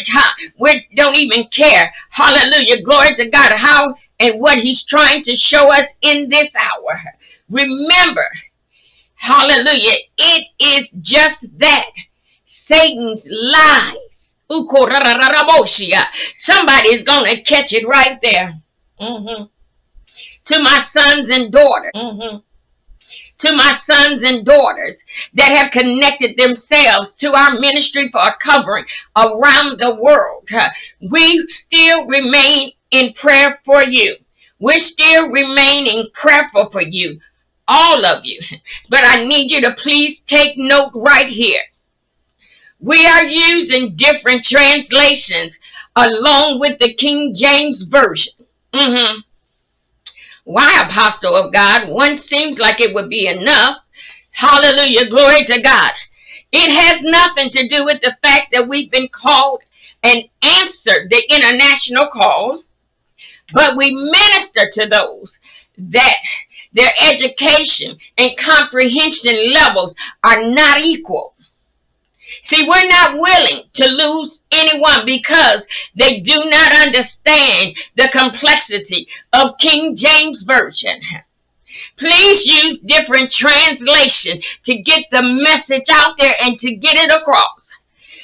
we 0.58 0.86
don't 0.96 1.16
even 1.16 1.48
care. 1.58 1.92
Hallelujah. 2.10 2.82
Glory 2.82 3.16
to 3.16 3.30
God. 3.30 3.52
How 3.56 3.94
and 4.20 4.40
what 4.40 4.58
he's 4.58 4.78
trying 4.88 5.24
to 5.24 5.36
show 5.52 5.72
us 5.72 5.84
in 6.02 6.28
this 6.28 6.48
hour. 6.54 7.02
Remember, 7.50 8.26
hallelujah, 9.16 9.98
it 10.18 10.42
is 10.60 11.02
just 11.02 11.58
that. 11.58 11.90
Satan's 12.70 13.22
lies. 13.26 13.96
Somebody's 16.48 17.04
to 17.04 17.42
catch 17.48 17.70
it 17.70 17.86
right 17.86 18.18
there. 18.22 18.60
Mm-hmm. 19.00 19.44
To 20.52 20.62
my 20.62 20.84
sons 20.96 21.28
and 21.30 21.50
daughters. 21.50 21.92
Mm-hmm 21.94 22.36
to 23.44 23.56
my 23.56 23.72
sons 23.90 24.20
and 24.22 24.44
daughters 24.44 24.96
that 25.34 25.56
have 25.56 25.72
connected 25.72 26.36
themselves 26.36 27.10
to 27.20 27.32
our 27.34 27.58
ministry 27.58 28.08
for 28.10 28.20
a 28.20 28.36
covering 28.48 28.84
around 29.16 29.80
the 29.80 29.94
world. 29.94 30.48
We 31.00 31.46
still 31.66 32.06
remain 32.06 32.72
in 32.90 33.12
prayer 33.14 33.60
for 33.64 33.84
you. 33.86 34.16
We're 34.58 34.88
still 34.92 35.28
remaining 35.28 36.08
prayerful 36.14 36.70
for 36.70 36.82
you, 36.82 37.20
all 37.68 38.06
of 38.06 38.24
you. 38.24 38.40
But 38.88 39.04
I 39.04 39.24
need 39.24 39.50
you 39.50 39.60
to 39.62 39.76
please 39.82 40.18
take 40.32 40.56
note 40.56 40.92
right 40.94 41.28
here. 41.28 41.62
We 42.80 43.04
are 43.06 43.26
using 43.26 43.96
different 43.96 44.46
translations 44.50 45.52
along 45.96 46.60
with 46.60 46.78
the 46.80 46.92
King 46.94 47.36
James 47.40 47.82
Version. 47.88 48.32
Mm-hmm. 48.74 49.20
Why, 50.44 50.80
apostle 50.80 51.36
of 51.36 51.52
God? 51.52 51.88
One 51.88 52.20
seems 52.30 52.58
like 52.58 52.76
it 52.78 52.94
would 52.94 53.08
be 53.08 53.26
enough. 53.26 53.76
Hallelujah. 54.32 55.08
Glory 55.08 55.46
to 55.50 55.60
God. 55.62 55.90
It 56.52 56.70
has 56.70 56.96
nothing 57.02 57.50
to 57.52 57.68
do 57.68 57.84
with 57.84 58.00
the 58.02 58.14
fact 58.22 58.52
that 58.52 58.68
we've 58.68 58.90
been 58.90 59.08
called 59.08 59.60
and 60.02 60.18
answered 60.42 61.10
the 61.10 61.22
international 61.30 62.08
call, 62.12 62.62
but 63.52 63.76
we 63.76 63.90
minister 63.92 64.70
to 64.74 64.88
those 64.90 65.28
that 65.78 66.16
their 66.72 66.90
education 67.00 67.98
and 68.18 68.30
comprehension 68.46 69.52
levels 69.54 69.94
are 70.22 70.50
not 70.50 70.82
equal. 70.82 71.33
See, 72.52 72.62
we're 72.68 72.88
not 72.88 73.14
willing 73.14 73.64
to 73.76 73.88
lose 73.88 74.32
anyone 74.52 75.06
because 75.06 75.62
they 75.96 76.20
do 76.20 76.36
not 76.50 76.72
understand 76.72 77.76
the 77.96 78.08
complexity 78.14 79.08
of 79.32 79.58
King 79.60 79.96
James 79.96 80.38
Version. 80.46 81.00
Please 81.98 82.40
use 82.44 82.80
different 82.86 83.32
translations 83.40 84.44
to 84.66 84.82
get 84.82 85.04
the 85.12 85.22
message 85.22 85.86
out 85.90 86.16
there 86.20 86.34
and 86.40 86.58
to 86.60 86.74
get 86.76 87.00
it 87.00 87.12
across. 87.12 87.60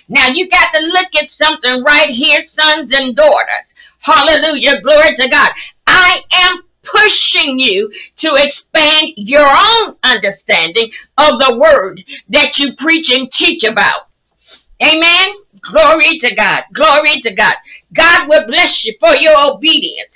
Now 0.08 0.26
you 0.34 0.48
got 0.50 0.68
to 0.74 0.82
look 0.82 1.06
at 1.22 1.28
something 1.40 1.84
right 1.84 2.10
here, 2.10 2.44
sons 2.60 2.90
and 2.92 3.14
daughters. 3.14 3.66
Hallelujah. 4.00 4.80
Glory 4.82 5.16
to 5.20 5.28
God. 5.28 5.50
I 5.86 6.16
am 6.32 6.62
pushing 6.82 7.58
you 7.58 7.92
to 8.20 8.34
expand 8.34 9.12
your 9.16 9.46
own 9.46 9.96
understanding 10.02 10.90
of 11.16 11.38
the 11.38 11.56
word 11.56 12.00
that 12.30 12.50
you 12.58 12.72
preach 12.78 13.06
and 13.10 13.28
teach 13.40 13.62
about. 13.64 14.09
Amen. 14.82 15.28
Glory 15.72 16.18
to 16.24 16.34
God. 16.34 16.62
Glory 16.74 17.20
to 17.22 17.30
God. 17.32 17.54
God 17.94 18.28
will 18.28 18.46
bless 18.46 18.72
you 18.84 18.94
for 19.00 19.16
your 19.20 19.52
obedience. 19.52 20.10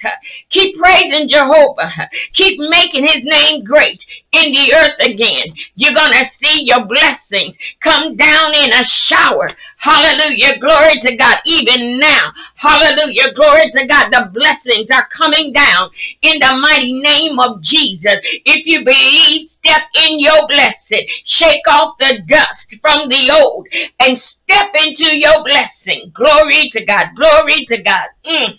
Keep 0.51 0.79
praising 0.79 1.29
Jehovah. 1.31 1.91
Keep 2.35 2.59
making 2.71 3.03
his 3.03 3.23
name 3.25 3.65
great 3.65 3.99
in 4.33 4.53
the 4.53 4.75
earth 4.75 4.99
again. 5.01 5.55
You're 5.75 5.95
going 5.95 6.13
to 6.13 6.25
see 6.43 6.63
your 6.65 6.87
blessings 6.87 7.57
come 7.83 8.17
down 8.17 8.55
in 8.55 8.73
a 8.73 8.83
shower. 9.11 9.51
Hallelujah. 9.79 10.59
Glory 10.61 10.95
to 11.05 11.17
God. 11.17 11.39
Even 11.45 11.99
now. 11.99 12.33
Hallelujah. 12.57 13.35
Glory 13.35 13.71
to 13.77 13.87
God. 13.87 14.09
The 14.11 14.31
blessings 14.33 14.89
are 14.93 15.09
coming 15.17 15.53
down 15.53 15.91
in 16.23 16.39
the 16.41 16.57
mighty 16.69 16.93
name 16.95 17.39
of 17.39 17.61
Jesus. 17.63 18.17
If 18.47 18.63
you 18.67 18.85
believe, 18.85 19.51
step 19.65 19.83
in 20.09 20.21
your 20.21 20.47
blessing. 20.47 21.07
Shake 21.41 21.67
off 21.69 21.97
the 21.99 22.19
dust 22.29 22.81
from 22.81 23.09
the 23.09 23.33
old 23.35 23.67
and 24.01 24.19
Step 24.45 24.69
into 24.75 25.17
your 25.17 25.43
blessing. 25.43 26.13
Glory 26.15 26.71
to 26.75 26.85
God. 26.85 27.07
Glory 27.17 27.67
to 27.69 27.83
God. 27.83 28.09
Mm. 28.27 28.59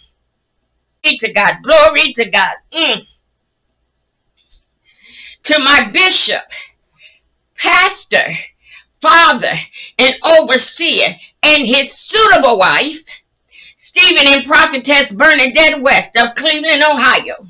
Glory 1.04 1.18
to 1.20 1.34
God. 1.34 1.52
Glory 1.64 2.14
to 2.18 2.26
God. 2.32 2.56
Mm. 2.74 2.98
To 5.52 5.64
my 5.64 5.92
bishop, 5.92 6.48
pastor, 7.56 8.34
father, 9.02 9.54
and 10.00 10.14
overseer, 10.24 11.16
and 11.44 11.68
his 11.68 11.88
suitable 12.12 12.58
wife, 12.58 13.06
Stephen 13.96 14.28
and 14.28 14.48
prophetess 14.48 15.06
Bernadette 15.12 15.82
West 15.82 16.16
of 16.18 16.36
Cleveland, 16.36 16.84
Ohio. 16.84 17.48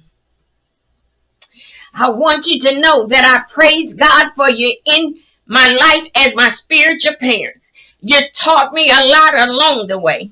I 1.93 2.09
want 2.09 2.45
you 2.45 2.61
to 2.63 2.81
know 2.81 3.07
that 3.07 3.23
I 3.23 3.53
praise 3.53 3.95
God 3.97 4.25
for 4.35 4.49
you 4.49 4.75
in 4.85 5.15
my 5.47 5.69
life 5.69 6.11
as 6.15 6.27
my 6.35 6.49
spiritual 6.63 7.15
parents. 7.19 7.64
You 8.07 8.19
taught 8.43 8.71
me 8.71 8.87
a 8.87 9.03
lot 9.03 9.33
along 9.33 9.87
the 9.87 9.97
way. 9.97 10.31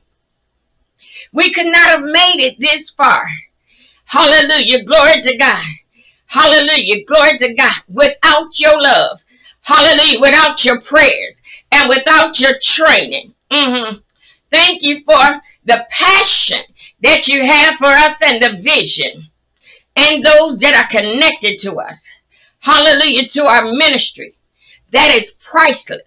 We 1.33 1.51
could 1.51 1.65
not 1.65 1.89
have 1.89 2.03
made 2.03 2.37
it 2.37 2.59
this 2.59 2.87
far. 2.95 3.25
Hallelujah. 4.05 4.83
Glory 4.85 5.23
to 5.25 5.37
God. 5.39 5.63
Hallelujah. 6.27 7.03
Glory 7.07 7.39
to 7.39 7.55
God. 7.55 7.71
Without 7.87 8.49
your 8.59 8.79
love. 8.79 9.17
Hallelujah. 9.63 10.19
Without 10.21 10.63
your 10.63 10.81
prayers 10.81 11.33
and 11.71 11.89
without 11.89 12.37
your 12.37 12.53
training. 12.77 13.33
Mm-hmm. 13.51 14.01
Thank 14.51 14.83
you 14.83 14.99
for 15.03 15.41
the 15.65 15.83
passion 15.99 16.65
that 17.01 17.21
you 17.25 17.41
have 17.49 17.73
for 17.79 17.89
us 17.89 18.17
and 18.23 18.39
the 18.39 18.61
vision 18.61 19.29
and 19.95 20.23
those 20.23 20.59
that 20.61 20.75
are 20.75 20.95
connected 20.95 21.59
to 21.63 21.79
us. 21.79 21.97
Hallelujah 22.59 23.29
to 23.33 23.45
our 23.45 23.73
ministry. 23.73 24.35
That 24.91 25.15
is 25.15 25.27
priceless. 25.49 26.05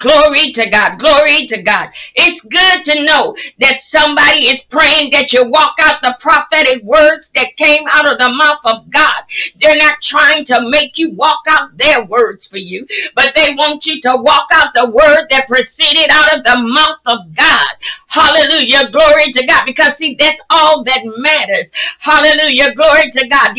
Glory 0.00 0.54
to 0.54 0.70
God. 0.70 0.98
Glory 1.00 1.48
to 1.50 1.62
God. 1.62 1.88
It's 2.14 2.40
good 2.46 2.78
to 2.86 3.04
know 3.04 3.34
that 3.58 3.78
somebody 3.92 4.46
is 4.46 4.60
praying 4.70 5.10
that 5.10 5.26
you 5.32 5.42
walk 5.44 5.74
out 5.80 5.96
the 6.02 6.14
prophetic 6.20 6.84
words 6.84 7.24
that 7.34 7.48
came 7.58 7.82
out 7.90 8.06
of 8.06 8.18
the 8.18 8.32
mouth 8.32 8.62
of 8.64 8.90
God. 8.92 9.26
They're 9.60 9.74
not 9.74 9.96
trying 10.08 10.46
to 10.46 10.70
make 10.70 10.92
you 10.94 11.10
walk 11.14 11.42
out 11.48 11.76
their 11.76 12.04
words 12.04 12.42
for 12.48 12.58
you, 12.58 12.86
but 13.16 13.30
they 13.34 13.48
want 13.58 13.82
you 13.86 14.00
to 14.02 14.16
walk 14.18 14.46
out 14.52 14.68
the 14.76 14.86
word 14.86 15.26
that 15.30 15.48
proceeded 15.48 16.10
out 16.10 16.36
of 16.36 16.44
the 16.44 16.62
mouth 16.62 17.02
of 17.06 17.34
God. 17.34 17.74
Hallelujah. 18.06 18.90
Glory 18.92 19.32
to 19.34 19.46
God. 19.46 19.64
Because 19.66 19.90
see, 19.98 20.16
that's 20.18 20.38
all 20.50 20.84
that 20.84 21.00
matters. 21.18 21.66
Hallelujah. 21.98 22.72
Glory 22.74 23.10
to 23.18 23.28
God. 23.28 23.50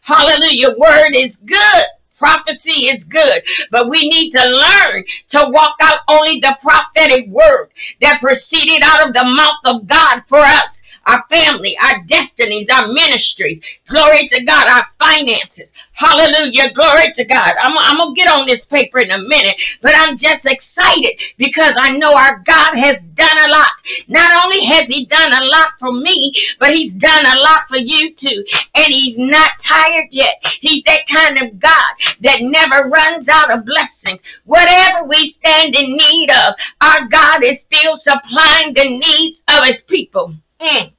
Hallelujah. 0.00 0.70
Word 0.78 1.12
is 1.12 1.32
good. 1.44 1.84
Prophecy 2.18 2.86
is 2.92 3.02
good, 3.08 3.42
but 3.70 3.88
we 3.88 4.08
need 4.08 4.32
to 4.34 4.44
learn 4.44 5.04
to 5.36 5.50
walk 5.50 5.76
out 5.80 5.98
only 6.08 6.40
the 6.42 6.56
prophetic 6.62 7.28
word 7.28 7.70
that 8.00 8.20
proceeded 8.20 8.82
out 8.82 9.06
of 9.06 9.14
the 9.14 9.24
mouth 9.24 9.62
of 9.76 9.88
God 9.88 10.22
for 10.28 10.38
us, 10.38 10.64
our 11.08 11.24
family, 11.30 11.74
our 11.80 12.04
destinies, 12.04 12.68
our 12.72 12.88
ministries. 12.92 13.62
Glory 13.88 14.28
to 14.32 14.44
God, 14.44 14.68
our 14.68 14.86
finances. 14.98 15.72
Hallelujah. 15.98 16.70
Glory 16.74 17.12
to 17.16 17.24
God. 17.24 17.54
I'm, 17.60 17.76
I'm 17.76 17.96
going 17.96 18.14
to 18.14 18.20
get 18.20 18.28
on 18.30 18.46
this 18.46 18.60
paper 18.70 19.00
in 19.00 19.10
a 19.10 19.18
minute, 19.18 19.56
but 19.82 19.96
I'm 19.96 20.16
just 20.18 20.44
excited 20.44 21.10
because 21.38 21.72
I 21.74 21.96
know 21.96 22.12
our 22.14 22.44
God 22.46 22.70
has 22.84 22.96
done 23.16 23.38
a 23.46 23.50
lot. 23.50 23.72
Not 24.06 24.30
only 24.44 24.62
has 24.70 24.84
He 24.86 25.06
done 25.06 25.32
a 25.32 25.44
lot 25.44 25.74
for 25.80 25.92
me, 25.92 26.32
but 26.60 26.70
He's 26.70 26.92
done 27.00 27.26
a 27.26 27.40
lot 27.40 27.62
for 27.68 27.78
you 27.78 28.14
too. 28.14 28.44
And 28.76 28.94
He's 28.94 29.16
not 29.18 29.50
tired 29.68 30.08
yet. 30.12 30.38
He's 30.60 30.84
that 30.86 31.00
kind 31.12 31.38
of 31.42 31.58
God 31.58 31.92
that 32.22 32.38
never 32.42 32.88
runs 32.88 33.26
out 33.28 33.50
of 33.50 33.64
blessings. 33.66 34.20
Whatever 34.44 35.08
we 35.08 35.34
stand 35.40 35.74
in 35.74 35.96
need 35.96 36.30
of, 36.30 36.54
our 36.80 37.08
God 37.08 37.42
is 37.42 37.58
still 37.72 37.98
supplying 38.06 38.74
the 38.76 38.84
needs 38.84 39.38
of 39.48 39.64
His 39.64 39.82
people. 39.88 40.34
Mm. 40.60 40.92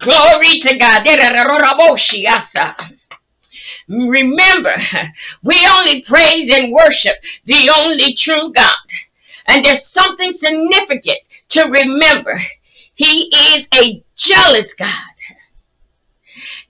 Glory 0.00 0.62
to 0.66 0.78
God. 0.78 1.06
Remember, 3.88 4.74
we 5.42 5.66
only 5.68 6.04
praise 6.08 6.48
and 6.54 6.72
worship 6.72 7.16
the 7.46 7.70
only 7.82 8.16
true 8.24 8.52
God. 8.54 8.72
And 9.48 9.64
there's 9.64 9.82
something 9.96 10.32
significant 10.44 11.18
to 11.52 11.64
remember. 11.64 12.42
He 12.94 13.30
is 13.32 13.66
a 13.74 14.02
jealous 14.30 14.68
God. 14.78 15.10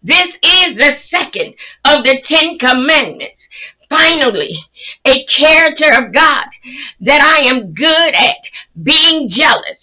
This 0.02 0.24
is 0.42 0.76
the 0.78 0.92
second 1.14 1.54
of 1.84 2.04
the 2.04 2.16
Ten 2.32 2.58
Commandments. 2.58 3.36
Finally, 3.90 4.56
a 5.04 5.26
character 5.36 5.90
of 5.92 6.14
God 6.14 6.46
that 7.00 7.20
I 7.20 7.48
am 7.50 7.74
good 7.74 8.14
at 8.14 8.36
being 8.80 9.30
jealous. 9.36 9.78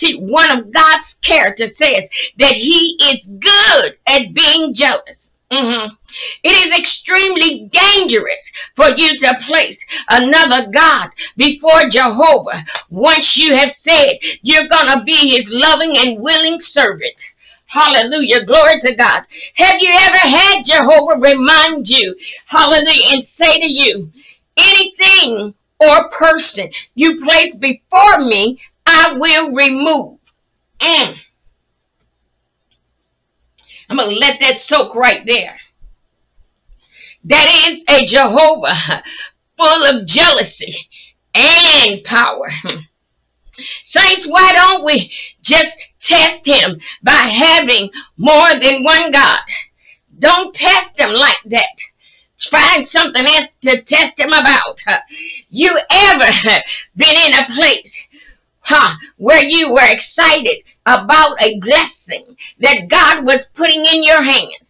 See, 0.00 0.14
one 0.18 0.50
of 0.58 0.72
God's 0.72 1.04
character 1.26 1.70
says 1.80 2.04
that 2.38 2.54
he 2.54 2.96
is 3.00 3.40
good 3.40 3.96
at 4.06 4.34
being 4.34 4.74
jealous. 4.78 5.16
Mm-hmm. 5.50 5.94
It 6.42 6.52
is 6.52 6.72
extremely 6.78 7.70
dangerous 7.72 8.42
for 8.76 8.88
you 8.96 9.08
to 9.08 9.34
place 9.48 9.78
another 10.08 10.70
God 10.72 11.08
before 11.36 11.90
Jehovah 11.94 12.64
once 12.90 13.26
you 13.36 13.54
have 13.56 13.70
said 13.88 14.12
you're 14.42 14.68
going 14.68 14.88
to 14.88 15.02
be 15.04 15.30
his 15.30 15.44
loving 15.48 15.96
and 15.96 16.20
willing 16.20 16.60
servant. 16.76 17.14
Hallelujah. 17.66 18.44
Glory 18.46 18.80
to 18.84 18.94
God. 18.94 19.22
Have 19.56 19.76
you 19.80 19.90
ever 19.92 20.18
had 20.18 20.62
Jehovah 20.66 21.18
remind 21.18 21.88
you, 21.88 22.14
hallelujah, 22.46 23.10
and 23.10 23.26
say 23.40 23.58
to 23.58 23.66
you, 23.66 24.12
anything 24.56 25.54
or 25.80 26.10
person 26.10 26.70
you 26.94 27.24
place 27.24 27.54
before 27.58 28.18
me, 28.24 28.60
I 28.86 29.12
will 29.14 29.50
remove. 29.50 30.18
Mm. 30.80 31.14
I'm 33.88 33.96
going 33.96 34.10
to 34.10 34.16
let 34.16 34.34
that 34.40 34.56
soak 34.72 34.94
right 34.94 35.22
there. 35.26 35.56
That 37.24 37.48
is 37.68 37.78
a 37.88 38.06
Jehovah 38.12 39.02
full 39.58 39.86
of 39.86 40.06
jealousy 40.08 40.76
and 41.34 42.04
power. 42.04 42.48
Saints, 43.96 44.26
why 44.26 44.52
don't 44.52 44.84
we 44.84 45.10
just 45.44 45.66
test 46.10 46.40
him 46.44 46.80
by 47.02 47.22
having 47.40 47.90
more 48.16 48.48
than 48.48 48.82
one 48.82 49.12
God? 49.12 49.38
Don't 50.18 50.54
test 50.54 50.98
him 50.98 51.12
like 51.12 51.36
that. 51.50 51.66
Find 52.50 52.86
something 52.94 53.24
else 53.26 53.50
to 53.66 53.82
test 53.82 54.18
him 54.18 54.32
about. 54.32 54.76
You 55.54 55.70
ever 55.88 56.30
been 56.96 57.16
in 57.16 57.32
a 57.32 57.46
place 57.56 57.92
huh, 58.62 58.90
where 59.18 59.46
you 59.46 59.70
were 59.70 59.86
excited 59.86 60.64
about 60.84 61.40
a 61.40 61.60
blessing 61.60 62.36
that 62.58 62.88
God 62.90 63.24
was 63.24 63.38
putting 63.54 63.86
in 63.86 64.02
your 64.02 64.22
hands. 64.22 64.66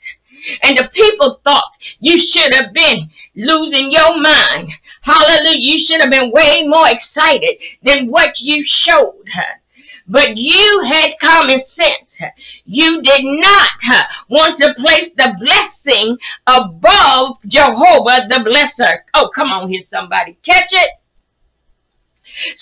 And 0.63 0.77
the 0.77 0.91
people 0.95 1.41
thought 1.43 1.65
you 2.01 2.17
should 2.37 2.53
have 2.53 2.75
been 2.75 3.09
losing 3.35 3.93
your 3.93 4.21
mind. 4.21 4.73
Hallelujah. 5.01 5.59
You 5.59 5.87
should 5.87 6.03
have 6.03 6.11
been 6.11 6.31
way 6.31 6.57
more 6.67 6.89
excited 6.89 7.57
than 7.83 8.11
what 8.11 8.33
you 8.39 8.63
showed 8.87 9.25
her. 9.35 9.64
But 10.07 10.37
you 10.37 10.91
had 10.93 11.11
common 11.23 11.63
sense. 11.77 12.33
You 12.65 13.03
did 13.03 13.23
not 13.25 13.71
want 14.29 14.61
to 14.63 14.75
place 14.75 15.11
the 15.17 15.33
blessing 15.39 16.17
above 16.47 17.39
Jehovah 17.47 18.29
the 18.29 18.41
blesser. 18.45 18.99
Oh, 19.15 19.31
come 19.35 19.49
on 19.49 19.71
here, 19.71 19.83
somebody. 19.93 20.37
Catch 20.49 20.71
it? 20.71 20.89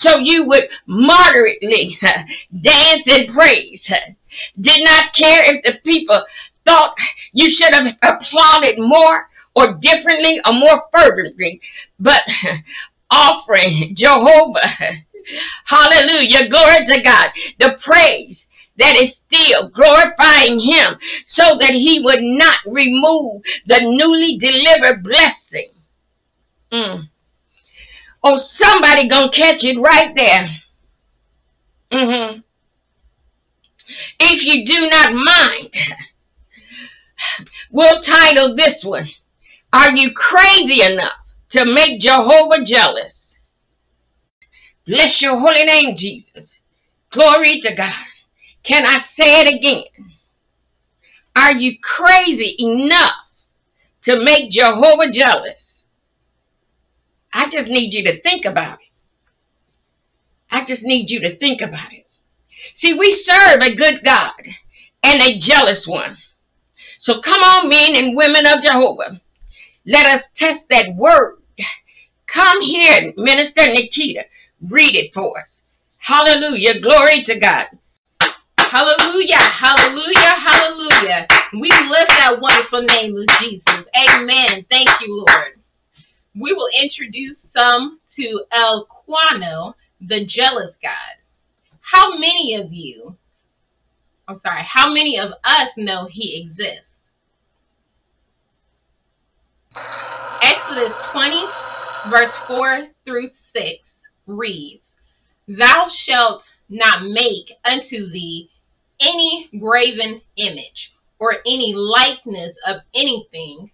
So 0.05 0.19
you 0.19 0.45
would 0.45 0.67
moderately 0.85 1.99
dance 2.61 3.03
and 3.09 3.33
praise. 3.33 3.81
Did 4.59 4.81
not 4.83 5.05
care 5.21 5.53
if 5.53 5.63
the 5.63 5.73
people 5.83 6.23
thought 6.65 6.95
you 7.33 7.47
should 7.55 7.73
have 7.73 7.87
applauded 8.01 8.79
more 8.79 9.27
or 9.55 9.73
differently 9.81 10.39
or 10.45 10.53
more 10.53 10.83
fervently, 10.95 11.61
but 11.99 12.21
offering 13.11 13.95
Jehovah, 13.97 14.61
hallelujah, 15.65 16.49
glory 16.49 16.85
to 16.89 17.01
God, 17.03 17.27
the 17.59 17.77
praise 17.83 18.37
that 18.77 18.97
is 18.97 19.11
still 19.27 19.69
glorifying 19.69 20.59
him 20.59 20.95
so 21.39 21.57
that 21.59 21.73
he 21.73 21.99
would 22.03 22.21
not 22.21 22.57
remove 22.65 23.41
the 23.67 23.79
newly 23.81 24.37
delivered 24.39 25.03
blessing. 25.03 25.71
Mm. 26.71 27.09
Oh, 28.23 28.39
somebody 28.61 29.07
gonna 29.07 29.29
catch 29.35 29.61
it 29.61 29.77
right 29.79 30.13
there. 30.15 30.49
Mm-hmm. 31.91 32.39
If 34.19 34.39
you 34.41 34.65
do 34.65 34.89
not 34.89 35.13
mind, 35.13 35.69
we'll 37.71 38.03
title 38.03 38.55
this 38.55 38.83
one, 38.83 39.09
Are 39.71 39.95
You 39.95 40.11
Crazy 40.11 40.81
Enough 40.81 41.11
to 41.55 41.65
Make 41.65 42.01
Jehovah 42.01 42.65
Jealous? 42.65 43.12
Bless 44.85 45.21
your 45.21 45.39
holy 45.39 45.63
name, 45.65 45.97
Jesus. 45.97 46.49
Glory 47.11 47.61
to 47.63 47.75
God. 47.75 47.93
Can 48.69 48.85
I 48.85 48.97
say 49.19 49.41
it 49.41 49.47
again? 49.47 50.11
Are 51.35 51.53
you 51.53 51.77
crazy 51.81 52.55
enough 52.59 53.11
to 54.05 54.23
make 54.23 54.51
Jehovah 54.51 55.11
jealous? 55.11 55.57
I 57.33 57.45
just 57.45 57.69
need 57.69 57.93
you 57.93 58.03
to 58.03 58.21
think 58.21 58.45
about 58.45 58.79
it. 58.79 58.91
I 60.51 60.65
just 60.67 60.83
need 60.83 61.09
you 61.09 61.21
to 61.21 61.37
think 61.37 61.61
about 61.61 61.91
it. 61.91 62.05
See, 62.83 62.93
we 62.93 63.25
serve 63.27 63.61
a 63.61 63.75
good 63.75 64.03
God 64.05 64.33
and 65.01 65.21
a 65.21 65.39
jealous 65.39 65.85
one. 65.87 66.17
So 67.05 67.15
come 67.23 67.41
on, 67.41 67.69
men 67.69 67.95
and 67.95 68.15
women 68.15 68.45
of 68.45 68.63
Jehovah. 68.65 69.19
Let 69.85 70.05
us 70.05 70.21
test 70.37 70.61
that 70.69 70.95
word. 70.95 71.37
Come 72.33 72.61
here, 72.61 73.13
Minister 73.17 73.67
Nikita. 73.67 74.23
Read 74.69 74.95
it 74.95 75.11
for 75.13 75.39
us. 75.39 75.45
Hallelujah. 75.97 76.79
Glory 76.81 77.23
to 77.27 77.39
God. 77.39 77.67
Hallelujah, 78.57 79.37
hallelujah, 79.37 80.35
hallelujah. 80.47 81.27
We 81.53 81.69
bless 81.69 82.07
that 82.17 82.37
wonderful 82.41 82.81
name 82.83 83.15
of 83.15 83.25
Jesus. 83.39 83.85
Amen. 84.09 84.65
Thank 84.69 84.89
you, 85.01 85.25
Lord. 85.27 85.59
We 86.35 86.53
will 86.53 86.69
introduce 86.83 87.37
some 87.57 87.99
to 88.17 88.41
El 88.51 88.87
Quano, 88.87 89.75
the 90.01 90.25
jealous 90.25 90.73
God. 90.81 91.15
How 91.81 92.17
many 92.17 92.59
of 92.63 92.73
you, 92.73 93.15
I'm 94.27 94.41
sorry, 94.41 94.65
how 94.71 94.91
many 94.91 95.19
of 95.19 95.31
us 95.43 95.69
know 95.77 96.07
he 96.11 96.43
exists? 96.43 96.87
Exodus 100.41 100.93
20, 101.11 101.45
verse 102.09 102.31
4 102.47 102.87
through 103.05 103.29
6 103.53 103.65
reads, 104.25 104.81
Thou 105.47 105.87
shalt 106.07 106.43
not 106.69 107.03
make 107.07 107.51
unto 107.65 108.11
thee 108.11 108.49
any 109.01 109.49
graven 109.59 110.21
image 110.37 110.91
or 111.19 111.37
any 111.45 111.73
likeness 111.75 112.55
of 112.67 112.81
anything 112.95 113.69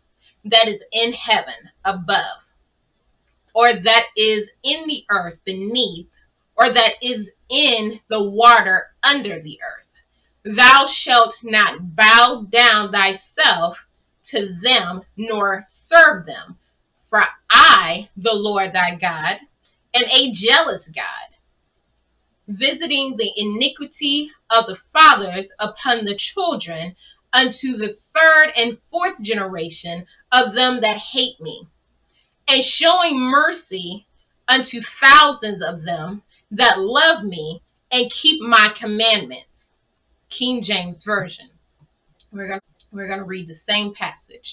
that 0.46 0.68
is 0.68 0.80
in 0.92 1.14
heaven 1.14 1.70
above, 1.86 2.44
or 3.54 3.74
that 3.74 4.04
is 4.16 4.48
in 4.64 4.86
the 4.88 5.04
earth 5.10 5.38
beneath, 5.46 6.08
or 6.56 6.74
that 6.74 6.94
is 7.02 7.28
in 7.50 8.00
the 8.10 8.22
water 8.22 8.88
under 9.04 9.42
the 9.42 9.58
earth. 9.62 10.56
Thou 10.56 10.88
shalt 11.04 11.34
not 11.44 11.96
bow 11.96 12.46
down 12.52 12.92
thyself 12.92 13.76
to 14.32 14.58
them, 14.64 15.02
nor 15.18 15.68
serve 15.94 16.26
them. 16.26 16.58
For 17.10 17.24
I, 17.50 18.10
the 18.16 18.34
Lord 18.34 18.74
thy 18.74 18.96
God, 18.96 19.38
am 19.94 20.04
a 20.04 20.34
jealous 20.52 20.82
God 20.94 21.30
visiting 22.50 23.16
the 23.18 23.30
iniquity 23.38 24.30
of 24.50 24.66
the 24.66 24.78
fathers 24.92 25.46
upon 25.60 26.04
the 26.04 26.18
children 26.34 26.96
unto 27.32 27.78
the 27.78 27.96
third 28.14 28.50
and 28.56 28.78
fourth 28.90 29.14
generation 29.22 30.06
of 30.32 30.56
them 30.56 30.82
that 30.82 30.98
hate 31.14 31.40
me, 31.40 31.68
and 32.48 32.64
showing 32.82 33.20
mercy 33.20 34.08
unto 34.48 34.82
thousands 35.04 35.62
of 35.66 35.84
them 35.84 36.24
that 36.52 36.80
love 36.80 37.24
me 37.24 37.62
and 37.92 38.12
keep 38.22 38.42
my 38.42 38.70
commandments. 38.82 39.46
King 40.38 40.64
James 40.66 40.98
Version. 41.06 41.50
We're 42.32 42.48
going 42.48 42.62
we're 42.92 43.08
to 43.08 43.24
read 43.24 43.48
the 43.48 43.60
same 43.68 43.94
passage. 43.94 44.46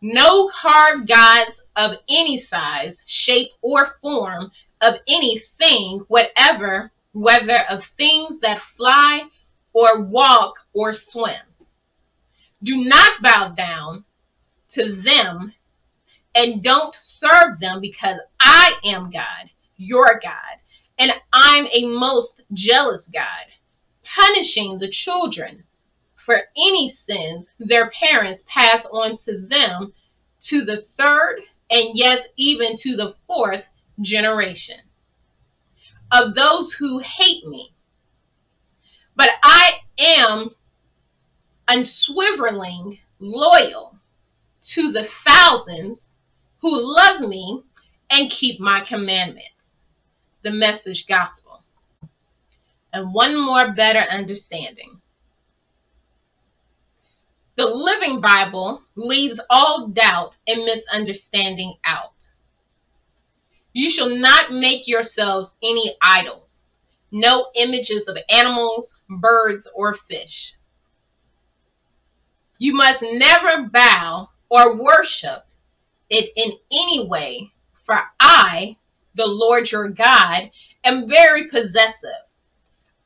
No 0.00 0.50
carved 0.60 1.08
gods 1.08 1.56
of 1.76 1.92
any 2.08 2.46
size, 2.50 2.94
shape, 3.26 3.48
or 3.60 3.96
form 4.00 4.50
of 4.80 4.94
anything, 5.08 6.04
whatever, 6.08 6.90
whether 7.12 7.60
of 7.70 7.80
things 7.96 8.40
that 8.42 8.60
fly 8.76 9.20
or 9.72 10.00
walk 10.00 10.54
or 10.72 10.96
swim. 11.12 11.34
Do 12.62 12.84
not 12.84 13.10
bow 13.22 13.54
down 13.56 14.04
to 14.74 15.02
them 15.02 15.52
and 16.34 16.62
don't 16.62 16.94
serve 17.20 17.60
them 17.60 17.80
because 17.80 18.16
I 18.40 18.68
am 18.84 19.10
God, 19.10 19.50
your 19.76 20.20
God, 20.22 20.58
and 20.98 21.10
I'm 21.32 21.66
a 21.66 21.86
most 21.86 22.32
jealous 22.52 23.02
God, 23.12 23.46
punishing 24.16 24.78
the 24.78 24.92
children 25.04 25.64
for 26.24 26.36
any 26.56 26.96
sins 27.06 27.46
their 27.58 27.90
parents 28.00 28.42
pass 28.52 28.84
on 28.90 29.18
to 29.26 29.46
them 29.48 29.92
to 30.50 30.64
the 30.64 30.84
third 30.96 31.40
and 31.72 31.96
yes, 31.98 32.18
even 32.36 32.78
to 32.82 32.96
the 32.96 33.14
fourth 33.26 33.64
generation 34.02 34.76
of 36.12 36.34
those 36.34 36.70
who 36.78 37.00
hate 37.00 37.48
me. 37.48 37.72
But 39.16 39.28
I 39.42 39.62
am 39.98 40.50
unswervingly 41.66 43.00
loyal 43.18 43.96
to 44.74 44.92
the 44.92 45.06
thousands 45.28 45.98
who 46.60 46.70
love 46.72 47.26
me 47.28 47.62
and 48.10 48.32
keep 48.38 48.60
my 48.60 48.82
commandments. 48.88 49.48
The 50.44 50.50
message 50.50 51.04
gospel. 51.08 51.62
And 52.92 53.14
one 53.14 53.34
more 53.34 53.72
better 53.72 54.00
understanding. 54.00 55.01
The 57.56 57.64
Living 57.64 58.20
Bible 58.22 58.80
leaves 58.96 59.38
all 59.50 59.88
doubt 59.88 60.32
and 60.46 60.64
misunderstanding 60.64 61.74
out. 61.84 62.12
You 63.74 63.90
shall 63.96 64.08
not 64.08 64.52
make 64.52 64.86
yourselves 64.86 65.50
any 65.62 65.96
idols, 66.00 66.46
no 67.10 67.46
images 67.54 68.04
of 68.08 68.16
animals, 68.28 68.86
birds, 69.08 69.66
or 69.74 69.96
fish. 70.08 70.54
You 72.58 72.74
must 72.74 73.02
never 73.02 73.68
bow 73.70 74.30
or 74.48 74.76
worship 74.76 75.44
it 76.08 76.30
in 76.36 76.52
any 76.70 77.06
way, 77.06 77.50
for 77.84 77.98
I, 78.20 78.76
the 79.14 79.26
Lord 79.26 79.68
your 79.70 79.88
God, 79.88 80.50
am 80.84 81.08
very 81.08 81.48
possessive. 81.48 82.22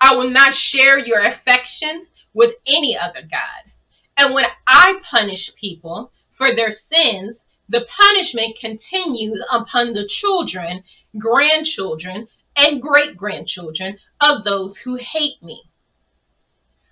I 0.01 0.15
will 0.15 0.31
not 0.31 0.51
share 0.73 0.99
your 0.99 1.25
affection 1.25 2.07
with 2.35 2.51
any 2.67 2.97
other 3.01 3.23
God. 3.23 3.73
And 4.17 4.35
when 4.35 4.45
I 4.67 4.95
punish 5.11 5.41
people 5.61 6.11
for 6.39 6.55
their 6.55 6.77
sins, 6.91 7.37
the 7.69 7.81
punishment 8.01 8.57
continues 8.61 9.39
upon 9.53 9.93
the 9.93 10.09
children, 10.21 10.83
grandchildren, 11.19 12.29
and 12.57 12.81
great 12.81 13.17
grandchildren 13.17 13.99
of 14.21 14.45
those 14.45 14.75
who 14.85 14.97
hate 14.97 15.43
me. 15.43 15.61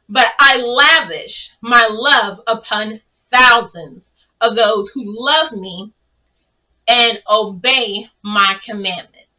But 0.08 0.26
I 0.38 0.56
lavish 0.56 1.32
my 1.62 1.86
love 1.90 2.40
upon 2.46 3.00
thousands 3.34 4.02
of 4.40 4.56
those 4.56 4.88
who 4.92 5.02
love 5.06 5.52
me 5.58 5.92
and 6.86 7.18
obey 7.28 8.06
my 8.22 8.56
commandments. 8.66 9.30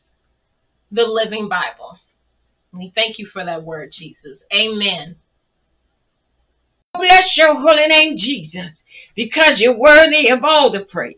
The 0.91 1.03
Living 1.03 1.49
Bible. 1.49 1.99
We 2.73 2.91
thank 2.95 3.19
you 3.19 3.27
for 3.31 3.45
that 3.45 3.63
word, 3.63 3.93
Jesus. 3.97 4.39
Amen. 4.53 5.17
Bless 6.97 7.23
your 7.37 7.55
holy 7.55 7.87
name, 7.87 8.17
Jesus, 8.17 8.71
because 9.15 9.53
you're 9.57 9.77
worthy 9.77 10.31
of 10.31 10.43
all 10.43 10.71
the 10.71 10.85
praise. 10.85 11.17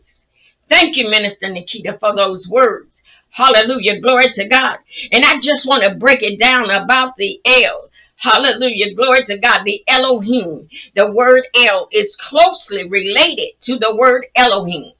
Thank 0.68 0.96
you, 0.96 1.08
Minister 1.08 1.50
Nikita, 1.50 1.96
for 1.98 2.14
those 2.14 2.46
words. 2.46 2.90
Hallelujah. 3.30 4.00
Glory 4.00 4.32
to 4.34 4.48
God. 4.48 4.78
And 5.12 5.24
I 5.24 5.36
just 5.36 5.66
want 5.66 5.84
to 5.84 5.98
break 5.98 6.18
it 6.22 6.40
down 6.40 6.70
about 6.70 7.14
the 7.16 7.40
El. 7.46 7.88
Hallelujah. 8.16 8.94
Glory 8.94 9.24
to 9.26 9.38
God. 9.38 9.62
The 9.64 9.82
Elohim. 9.88 10.68
The 10.96 11.10
word 11.10 11.44
El 11.54 11.88
is 11.92 12.08
closely 12.28 12.88
related 12.88 13.54
to 13.66 13.78
the 13.78 13.94
word 13.94 14.26
Elohim. 14.36 14.92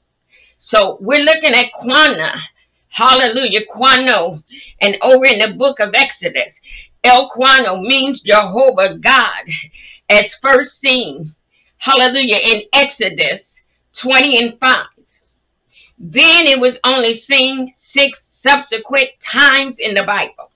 So 0.73 0.97
we're 1.01 1.23
looking 1.23 1.53
at 1.53 1.73
Quana. 1.79 2.31
Hallelujah, 2.89 3.61
Quano. 3.73 4.43
And 4.81 4.95
over 5.01 5.25
in 5.25 5.39
the 5.39 5.55
book 5.57 5.79
of 5.79 5.93
Exodus, 5.93 6.53
El 7.03 7.29
Quano 7.29 7.81
means 7.81 8.21
Jehovah 8.25 8.97
God, 9.01 9.45
as 10.09 10.23
first 10.41 10.71
seen. 10.83 11.35
Hallelujah, 11.77 12.37
in 12.43 12.61
Exodus 12.73 13.41
20 14.03 14.37
and 14.37 14.59
5. 14.59 14.71
Then 15.99 16.47
it 16.47 16.59
was 16.59 16.75
only 16.85 17.23
seen 17.29 17.73
six 17.97 18.17
subsequent 18.45 19.09
times 19.37 19.75
in 19.79 19.93
the 19.93 20.03
Bible. 20.03 20.51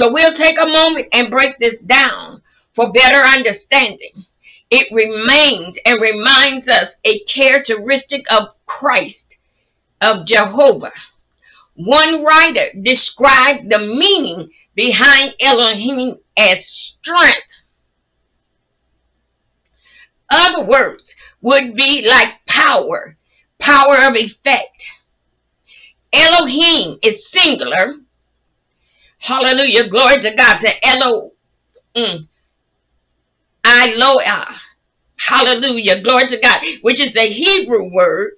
So 0.00 0.10
we'll 0.10 0.36
take 0.42 0.56
a 0.60 0.66
moment 0.66 1.08
and 1.12 1.30
break 1.30 1.58
this 1.58 1.74
down 1.86 2.42
for 2.74 2.92
better 2.92 3.22
understanding. 3.24 4.24
It 4.70 4.86
remains 4.92 5.76
and 5.84 6.00
reminds 6.00 6.68
us 6.68 6.88
a 7.04 7.20
characteristic 7.38 8.22
of 8.30 8.54
Christ, 8.66 9.16
of 10.00 10.26
Jehovah. 10.26 10.92
One 11.74 12.24
writer 12.24 12.70
described 12.80 13.70
the 13.70 13.78
meaning 13.78 14.50
behind 14.74 15.34
Elohim 15.40 16.16
as 16.36 16.56
strength. 17.00 17.49
Other 20.30 20.64
words 20.64 21.02
would 21.42 21.74
be 21.74 22.02
like 22.08 22.28
power, 22.46 23.16
power 23.60 23.96
of 24.06 24.14
effect. 24.14 24.76
Elohim 26.12 26.98
is 27.02 27.16
singular. 27.36 27.96
Hallelujah. 29.18 29.88
Glory 29.88 30.16
to 30.22 30.34
God. 30.36 30.56
The 30.62 30.72
Elo. 30.86 31.32
Eloah. 33.64 34.46
Hallelujah. 35.28 36.02
Glory 36.02 36.30
to 36.30 36.38
God. 36.42 36.58
Which 36.82 36.98
is 36.98 37.12
the 37.14 37.28
Hebrew 37.28 37.92
word. 37.92 38.32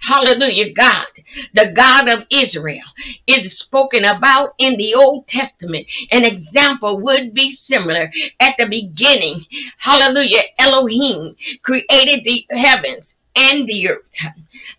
Hallelujah. 0.00 0.72
God. 0.72 1.06
The 1.54 1.72
God 1.76 2.08
of 2.08 2.20
Israel 2.30 2.86
is 3.26 3.52
spoken 3.66 4.04
about 4.04 4.54
in 4.58 4.76
the 4.78 4.94
Old 4.94 5.26
Testament. 5.28 5.86
An 6.10 6.24
example 6.24 7.00
would 7.02 7.34
be 7.34 7.58
similar 7.70 8.10
at 8.40 8.54
the 8.58 8.66
beginning. 8.66 9.44
Hallelujah. 9.88 10.42
Elohim 10.58 11.34
created 11.62 12.20
the 12.24 12.44
heavens 12.50 13.04
and 13.36 13.66
the 13.66 13.88
earth. 13.88 14.04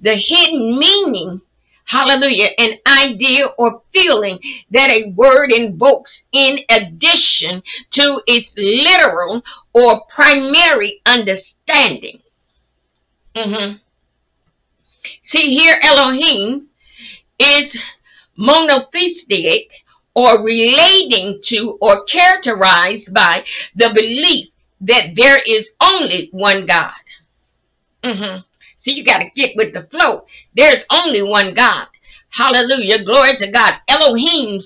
The 0.01 0.15
hidden 0.15 0.77
meaning 0.77 1.41
hallelujah, 1.89 2.49
an 2.57 2.77
idea 2.87 3.47
or 3.57 3.81
feeling 3.93 4.39
that 4.71 4.91
a 4.91 5.09
word 5.09 5.51
invokes 5.51 6.11
in 6.31 6.59
addition 6.69 7.63
to 7.93 8.21
its 8.27 8.47
literal 8.55 9.41
or 9.73 10.01
primary 10.15 11.01
understanding. 11.05 12.19
Mm-hmm. 13.35 13.77
See, 15.31 15.57
here 15.59 15.79
Elohim 15.83 16.67
is 17.39 17.65
monotheistic 18.35 19.69
or 20.13 20.41
relating 20.43 21.41
to 21.49 21.77
or 21.81 22.05
characterized 22.05 23.13
by 23.13 23.43
the 23.75 23.89
belief 23.93 24.49
that 24.81 25.13
there 25.15 25.37
is 25.37 25.65
only 25.83 26.29
one 26.31 26.65
God. 26.65 26.91
Mm-hmm. 28.03 28.39
So 28.39 28.91
you 28.91 29.03
got 29.03 29.19
to 29.19 29.29
get 29.35 29.51
with 29.55 29.73
the 29.73 29.87
flow. 29.91 30.25
There's 30.55 30.83
only 30.89 31.21
one 31.21 31.53
God. 31.53 31.87
Hallelujah. 32.29 33.03
Glory 33.03 33.37
to 33.37 33.47
God. 33.51 33.73
Elohim's 33.89 34.63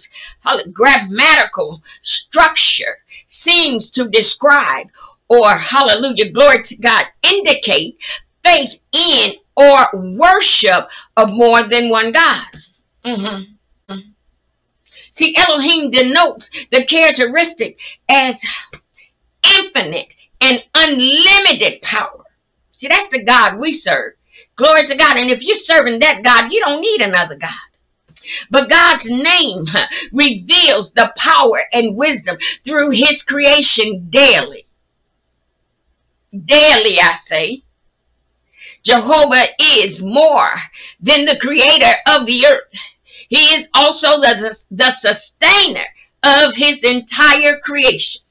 grammatical 0.71 1.82
structure 2.30 2.99
seems 3.47 3.89
to 3.95 4.08
describe 4.10 4.88
or 5.30 5.58
hallelujah, 5.58 6.32
glory 6.32 6.65
to 6.67 6.76
God, 6.76 7.06
indicate 7.23 7.97
faith 8.45 8.80
in 8.93 9.34
or 9.56 9.88
worship 9.93 10.88
of 11.17 11.30
more 11.30 11.62
than 11.69 11.89
one 11.89 12.12
God. 12.12 12.45
Mm-hmm. 13.06 13.91
Mm-hmm. 13.91 14.10
See, 15.21 15.36
Elohim 15.38 15.91
denotes 15.91 16.43
the 16.71 16.86
characteristic 16.86 17.78
as 18.10 18.36
infinite 19.43 20.08
and 20.41 20.60
unlimited 20.75 21.82
power. 21.82 22.25
See, 22.79 22.88
that's 22.89 23.12
the 23.12 23.23
God 23.23 23.60
we 23.60 23.82
serve. 23.86 24.13
Glory 24.58 24.88
to 24.88 24.95
God. 24.95 25.17
And 25.17 25.32
if 25.32 25.39
you're 25.41 25.58
serving 25.71 25.99
that 25.99 26.23
God, 26.23 26.51
you 26.51 26.62
don't 26.65 26.82
need 26.82 27.01
another 27.01 27.38
God. 27.39 27.49
But 28.49 28.69
God's 28.69 29.03
name 29.06 29.65
reveals 30.13 30.89
the 30.95 31.12
power 31.17 31.62
and 31.71 31.95
wisdom 31.95 32.38
through 32.63 32.91
his 32.91 33.21
creation 33.27 34.10
daily. 34.12 34.65
Daily, 36.34 36.99
I 36.99 37.12
say. 37.29 37.63
Jehovah 38.86 39.43
is 39.60 39.99
more 40.01 40.56
than 40.99 41.25
the 41.25 41.38
creator 41.39 41.95
of 42.08 42.25
the 42.25 42.45
earth. 42.47 42.69
He 43.29 43.45
is 43.45 43.65
also 43.73 44.21
the, 44.21 44.58
the 44.71 44.91
sustainer 45.01 45.86
of 46.23 46.53
his 46.56 46.79
entire 46.84 47.60
creation. 47.63 48.22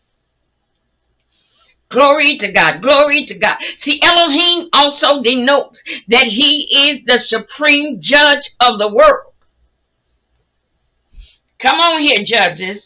Glory 1.93 2.39
to 2.41 2.51
God. 2.53 2.81
Glory 2.81 3.27
to 3.29 3.35
God. 3.35 3.55
See, 3.85 4.01
Elohim 4.03 4.69
also 4.73 5.23
denotes 5.23 5.77
that 6.09 6.27
he 6.27 6.67
is 6.89 7.05
the 7.07 7.19
supreme 7.29 8.01
judge 8.03 8.45
of 8.61 8.79
the 8.79 8.89
world. 8.89 9.35
Come 11.61 11.79
on 11.79 12.07
here, 12.07 12.25
judges. 12.27 12.83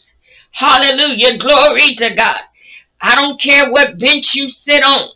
Hallelujah. 0.51 1.37
Glory 1.37 1.95
to 2.01 2.15
God. 2.15 2.41
I 3.01 3.15
don't 3.15 3.41
care 3.41 3.71
what 3.71 3.99
bench 3.99 4.25
you 4.33 4.51
sit 4.67 4.83
on. 4.83 5.09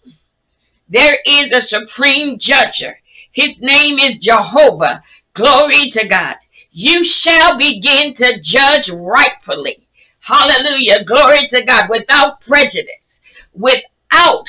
There 0.89 1.17
is 1.25 1.51
a 1.54 1.67
supreme 1.67 2.39
judger. 2.39 2.95
His 3.34 3.56
name 3.60 3.97
is 3.99 4.23
Jehovah. 4.23 5.04
Glory 5.36 5.91
to 5.97 6.08
God. 6.08 6.36
You 6.71 7.06
shall 7.25 7.58
begin 7.58 8.15
to 8.19 8.39
judge 8.54 8.89
rightfully. 8.93 9.88
Hallelujah. 10.21 11.04
Glory 11.06 11.49
to 11.54 11.63
God 11.65 11.88
without 11.89 12.41
prejudice 12.41 13.01
without, 13.54 14.44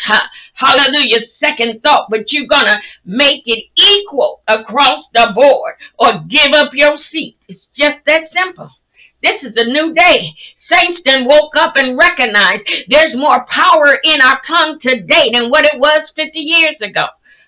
hallelujah, 0.54 1.20
second 1.44 1.82
thought, 1.82 2.08
but 2.10 2.30
you're 2.30 2.46
going 2.46 2.66
to 2.66 2.78
make 3.04 3.42
it 3.46 3.64
equal 3.76 4.42
across 4.48 5.04
the 5.14 5.32
board 5.34 5.74
or 5.98 6.24
give 6.28 6.52
up 6.54 6.70
your 6.72 6.98
seat. 7.10 7.36
It's 7.48 7.62
just 7.76 7.98
that 8.06 8.22
simple. 8.36 8.70
This 9.22 9.42
is 9.42 9.54
a 9.56 9.64
new 9.64 9.94
day. 9.94 10.30
Saints 10.72 11.00
then 11.04 11.26
woke 11.26 11.52
up 11.56 11.74
and 11.76 11.98
recognized 11.98 12.62
there's 12.88 13.14
more 13.14 13.44
power 13.46 13.98
in 14.02 14.20
our 14.22 14.40
tongue 14.46 14.78
today 14.82 15.30
than 15.32 15.50
what 15.50 15.64
it 15.66 15.78
was 15.78 16.08
50 16.16 16.38
years 16.38 16.76
ago. 16.80 17.06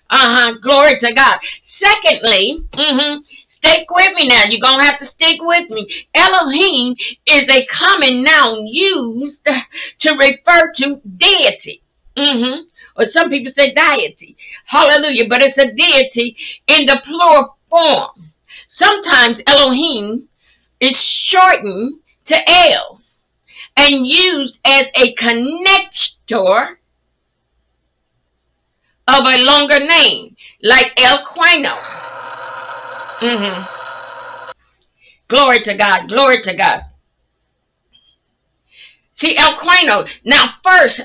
Uh-huh. 0.09 0.53
Glory 0.61 0.99
to 0.99 1.13
God. 1.13 1.35
Secondly, 1.83 2.63
mm-hmm, 2.73 3.21
Stick 3.65 3.87
with 3.89 4.09
me 4.15 4.27
now. 4.27 4.43
You're 4.47 4.61
going 4.61 4.79
to 4.79 4.85
have 4.85 4.99
to 4.99 5.09
stick 5.15 5.37
with 5.39 5.69
me. 5.71 5.87
Elohim 6.13 6.95
is 7.25 7.43
a 7.49 7.65
common 7.79 8.23
noun 8.23 8.67
used 8.67 9.37
to 9.45 10.13
refer 10.13 10.71
to 10.77 11.01
deity. 11.17 11.81
Mm-hmm. 12.15 12.61
Or 12.97 13.05
some 13.17 13.29
people 13.29 13.51
say 13.57 13.73
deity. 13.73 14.37
Hallelujah. 14.67 15.27
But 15.27 15.41
it's 15.41 15.57
a 15.57 15.71
deity 15.73 16.37
in 16.67 16.85
the 16.85 17.01
plural 17.03 17.57
form. 17.69 18.31
Sometimes 18.81 19.37
Elohim 19.47 20.27
is 20.79 20.95
shortened 21.31 21.95
to 22.31 22.51
El 22.51 23.01
and 23.77 24.05
used 24.05 24.57
as 24.63 24.83
a 24.95 25.15
connector 25.15 26.75
of 29.07 29.21
a 29.21 29.37
longer 29.37 29.85
name, 29.85 30.35
like 30.61 30.87
El 30.97 31.17
Quino. 31.25 32.44
Mm-hmm. 33.19 34.51
Glory 35.29 35.59
to 35.63 35.73
God. 35.75 36.07
Glory 36.07 36.43
to 36.43 36.53
God. 36.53 36.81
See, 39.21 39.35
El 39.37 39.53
Quino. 39.59 40.05
Now, 40.23 40.45
first, 40.63 40.99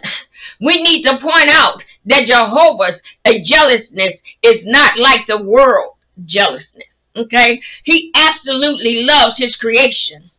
we 0.61 0.83
need 0.83 1.05
to 1.05 1.19
point 1.19 1.51
out 1.51 1.83
that 2.07 2.27
Jehovah's 2.29 3.01
jealousness 3.47 4.15
is 4.43 4.63
not 4.65 4.99
like 4.99 5.21
the 5.29 5.39
world 5.39 5.95
jealousness. 6.25 6.89
Okay? 7.17 7.61
He 7.85 8.11
absolutely 8.15 9.03
loves 9.03 9.35
his 9.39 9.55
creation. 9.57 10.31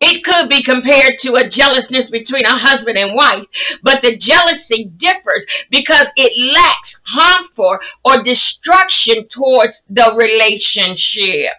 It 0.00 0.22
could 0.24 0.50
be 0.50 0.62
compared 0.62 1.14
to 1.22 1.34
a 1.34 1.48
jealousness 1.48 2.10
between 2.10 2.44
a 2.44 2.58
husband 2.58 2.98
and 2.98 3.14
wife, 3.14 3.46
but 3.82 4.00
the 4.02 4.16
jealousy 4.16 4.92
differs 4.98 5.46
because 5.70 6.06
it 6.16 6.32
lacks 6.54 6.90
harmful 7.06 7.78
or 8.04 8.16
destruction 8.22 9.28
towards 9.34 9.74
the 9.88 10.12
relationship. 10.14 11.56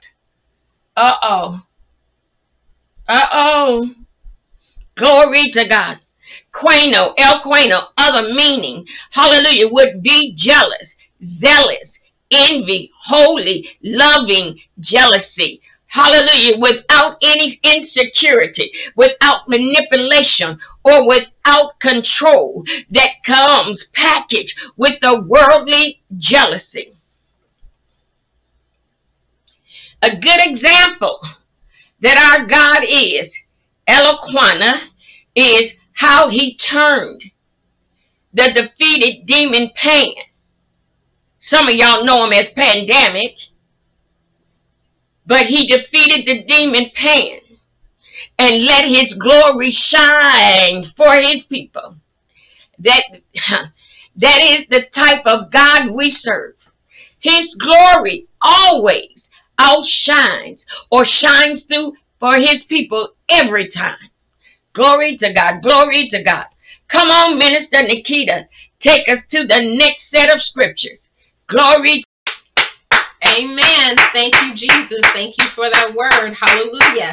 Uh 0.96 1.14
oh. 1.24 1.62
Uh 3.08 3.28
oh. 3.34 3.90
Glory 4.98 5.52
to 5.56 5.66
God. 5.68 6.00
Queno, 6.54 7.14
El 7.18 7.42
Queno, 7.42 7.88
other 7.98 8.34
meaning, 8.34 8.86
hallelujah, 9.12 9.68
would 9.70 10.02
be 10.02 10.36
jealous, 10.38 10.90
zealous, 11.44 11.90
envy, 12.32 12.90
holy, 13.06 13.68
loving, 13.84 14.60
jealousy. 14.80 15.62
Hallelujah. 15.88 16.58
Without 16.60 17.18
any 17.24 17.60
insecurity, 17.64 18.72
without 18.96 19.48
manipulation, 19.48 20.60
or 20.84 21.08
without 21.08 21.80
control 21.82 22.64
that 22.92 23.10
comes 23.26 23.80
packaged 23.94 24.54
with 24.76 24.94
the 25.02 25.22
worldly 25.26 26.02
jealousy. 26.18 26.94
A 30.02 30.10
good 30.10 30.40
example 30.46 31.20
that 32.02 32.18
our 32.18 32.46
God 32.46 32.84
is, 32.84 33.32
Eloquana, 33.90 34.90
is 35.36 35.72
how 35.94 36.30
he 36.30 36.58
turned 36.72 37.24
the 38.34 38.50
defeated 38.50 39.26
demon 39.26 39.72
Pan. 39.84 40.14
Some 41.52 41.68
of 41.68 41.76
y'all 41.76 42.06
know 42.06 42.26
him 42.26 42.34
as 42.34 42.54
Pandemic, 42.56 43.34
but 45.28 45.46
he 45.48 45.68
defeated 45.68 46.26
the 46.26 46.54
demon 46.54 46.86
Pan 46.96 47.40
and 48.40 48.66
let 48.66 48.86
his 48.86 49.14
glory 49.20 49.76
shine 49.94 50.92
for 50.96 51.14
his 51.14 51.44
people. 51.50 51.96
That, 52.80 53.04
that 54.18 54.42
is 54.42 54.68
the 54.70 54.84
type 54.96 55.26
of 55.26 55.52
God 55.52 55.92
we 55.92 56.16
serve. 56.24 56.56
His 57.20 57.48
glory 57.60 58.28
always 58.42 59.18
outshines 59.60 60.60
or 60.90 61.06
shines 61.24 61.62
through 61.68 61.94
for 62.20 62.36
his 62.36 62.64
people 62.70 63.10
every 63.30 63.72
time. 63.72 63.98
Glory 64.74 65.18
to 65.18 65.34
God. 65.34 65.62
Glory 65.64 66.08
to 66.12 66.24
God. 66.24 66.46
Come 66.92 67.10
on, 67.10 67.38
Minister 67.38 67.82
Nikita. 67.84 68.48
Take 68.86 69.02
us 69.10 69.24
to 69.32 69.48
the 69.48 69.76
next 69.78 70.00
set 70.16 70.34
of 70.34 70.42
scriptures. 70.50 71.00
Glory. 71.50 72.04
Amen. 73.26 73.96
Thank 74.14 74.36
you, 74.36 74.54
Jesus. 74.56 75.02
Thank 75.14 75.36
you 75.40 75.48
for 75.56 75.70
that 75.72 75.94
word. 75.96 76.34
Hallelujah. 76.40 77.12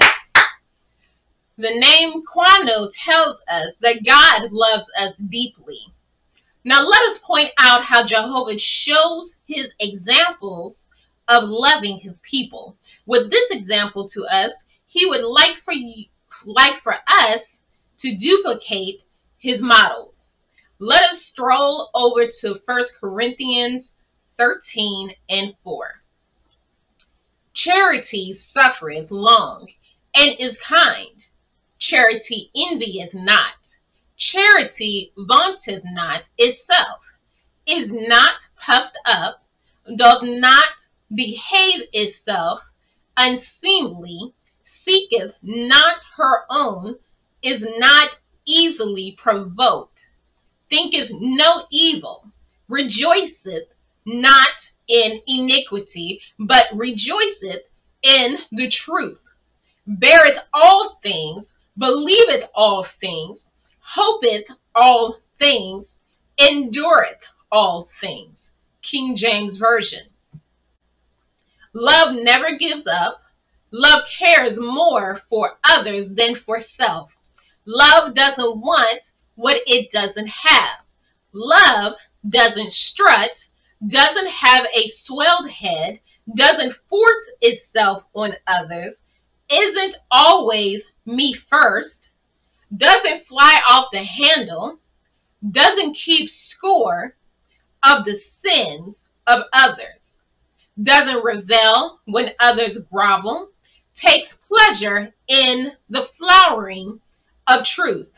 The 1.57 1.71
name 1.71 2.23
Kwano 2.27 2.90
tells 3.07 3.37
us 3.49 3.75
that 3.81 4.05
God 4.05 4.51
loves 4.51 4.87
us 5.01 5.14
deeply. 5.31 5.79
Now 6.64 6.81
let 6.81 7.01
us 7.12 7.21
point 7.27 7.51
out 7.59 7.85
how 7.88 8.03
Jehovah 8.03 8.59
shows 8.87 9.31
his 9.47 9.67
examples 9.79 10.75
of 11.29 11.45
loving 11.45 12.01
his 12.03 12.14
people. 12.29 12.77
With 13.07 13.31
this 13.31 13.47
example 13.51 14.11
to 14.14 14.25
us, 14.25 14.51
he 14.88 15.07
would 15.07 15.25
like 15.25 15.62
for 15.64 15.73
you, 15.73 16.07
like 16.45 16.83
for 16.83 16.95
us 16.95 17.40
to 18.03 18.17
duplicate 18.17 19.01
his 19.38 19.61
models. 19.61 20.12
Let 20.79 21.03
us 21.03 21.21
stroll 21.33 21.90
over 21.95 22.27
to 22.40 22.61
1 22.64 22.85
Corinthians 23.01 23.85
13 24.38 25.11
and 25.29 25.55
4. 25.62 26.03
Charity 27.64 28.40
suffereth 28.53 29.11
long 29.11 29.66
and 30.14 30.31
is 30.38 30.57
kind. 30.68 31.23
Charity 31.90 32.51
envieth 32.55 33.14
not. 33.14 33.55
Charity 34.33 35.12
vaunteth 35.16 35.83
not 35.85 36.23
itself, 36.38 37.01
is 37.66 37.88
not 37.90 38.31
puffed 38.64 38.97
up, 39.07 39.44
does 39.97 40.23
not 40.23 40.64
behave 41.14 41.83
itself 41.92 42.61
unseemly, 43.16 44.35
seeketh 44.85 45.35
not 45.42 45.97
her 46.16 46.44
own, 46.51 46.97
is 47.42 47.61
not 47.79 48.11
easily 48.47 49.16
provoked, 49.23 49.97
thinketh 50.68 51.11
no 51.12 51.66
evil, 51.70 52.25
rejoiceth 52.68 53.68
not 54.05 54.49
in 54.88 55.21
iniquity, 55.27 56.21
but 56.38 56.64
rejoiceth 56.75 57.62
in 58.03 58.37
the 58.53 58.71
truth, 58.85 59.19
beareth 59.87 60.38
all 60.53 60.99
things, 61.03 61.45
believeth 61.79 62.49
all 62.55 62.87
things, 63.01 63.38
hopeth 63.81 64.45
all 64.75 65.17
things, 65.38 65.85
endureth 66.38 67.21
all 67.51 67.88
things. 68.01 68.35
King 68.90 69.17
James 69.21 69.59
Version. 69.59 70.07
Love 71.73 72.14
never 72.14 72.57
gives 72.59 72.87
up. 72.87 73.21
Love 73.73 74.01
cares 74.19 74.57
more 74.57 75.21
for 75.29 75.59
others 75.69 76.09
than 76.17 76.37
for 76.47 76.62
self. 76.77 77.11
Love 77.67 78.14
doesn't 78.14 78.61
want 78.61 79.01
what 79.35 79.57
it 79.67 79.88
doesn't 79.93 80.31
have. 80.49 80.85
Love 81.33 81.95
doesn't 82.29 82.73
strut, 82.93 83.31
doesn't 83.88 84.31
have 84.42 84.64
a 84.64 84.92
swelled 85.07 85.51
head, 85.51 86.01
doesn't 86.35 86.75
force 86.88 87.27
itself 87.40 88.05
on 88.14 88.33
others, 88.47 88.94
isn't 89.51 89.94
always 90.11 90.81
me 91.05 91.35
first, 91.51 91.94
doesn't 92.75 93.27
fly 93.29 93.53
off 93.70 93.87
the 93.92 94.03
handle, 94.03 94.79
doesn't 95.51 95.97
keep 96.05 96.31
score 96.57 97.14
of 97.87 98.05
the 98.05 98.18
sins 98.42 98.94
of 99.27 99.40
others, 99.53 100.01
doesn't 100.83 101.23
revel 101.23 101.99
when 102.07 102.31
others 102.40 102.77
grovel, 102.90 103.49
takes 104.05 104.29
pleasure 104.49 105.12
in 105.29 105.73
the 105.90 106.07
flowering 106.18 107.01
of 107.49 107.61
truth, 107.77 108.09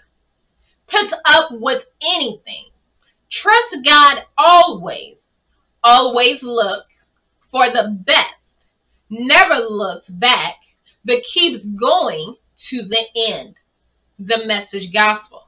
puts 0.88 1.12
up 1.26 1.48
with 1.50 1.82
anything, 2.18 2.66
trusts 3.42 3.88
God 3.88 4.18
always, 4.38 5.16
always 5.86 6.42
looks 6.42 6.90
for 7.50 7.64
the 7.72 7.96
best, 8.04 8.18
never 9.10 9.66
looks 9.70 10.06
back, 10.08 10.56
but 11.04 11.16
keeps 11.32 11.64
going 11.78 12.34
to 12.70 12.82
the 12.82 13.32
end. 13.32 13.54
The 14.18 14.46
message 14.46 14.92
gospel. 14.92 15.42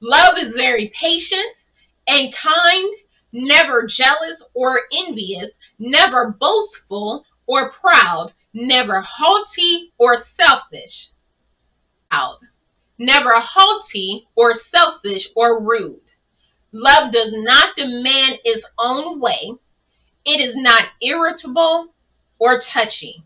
Love 0.00 0.34
is 0.40 0.52
very 0.56 0.92
patient 1.00 1.56
and 2.06 2.32
kind, 2.32 2.94
never 3.32 3.82
jealous 3.86 4.38
or 4.54 4.80
envious, 5.06 5.50
never 5.78 6.36
boastful 6.38 7.24
or 7.46 7.72
proud, 7.80 8.32
never 8.54 9.00
haughty 9.00 9.92
or 9.98 10.24
selfish. 10.36 10.92
Out. 12.10 12.40
Never 12.98 13.32
haughty 13.36 14.26
or 14.36 14.54
selfish 14.74 15.22
or 15.34 15.60
rude. 15.60 16.00
Love 16.72 17.12
does 17.12 17.32
not 17.32 17.76
demand 17.76 18.38
its 18.44 18.64
own 18.78 19.20
way. 19.20 19.52
It 20.24 20.40
is 20.40 20.54
not 20.56 20.82
irritable 21.02 21.88
or 22.38 22.62
touchy. 22.72 23.22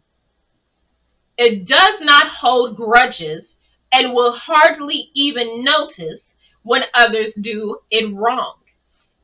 It 1.39 1.69
does 1.69 2.01
not 2.01 2.27
hold 2.41 2.77
grudges 2.77 3.45
and 3.93 4.13
will 4.13 4.37
hardly 4.37 5.11
even 5.15 5.63
notice 5.65 6.21
when 6.63 6.83
others 6.95 7.33
do 7.41 7.79
it 7.91 8.13
wrong. 8.15 8.55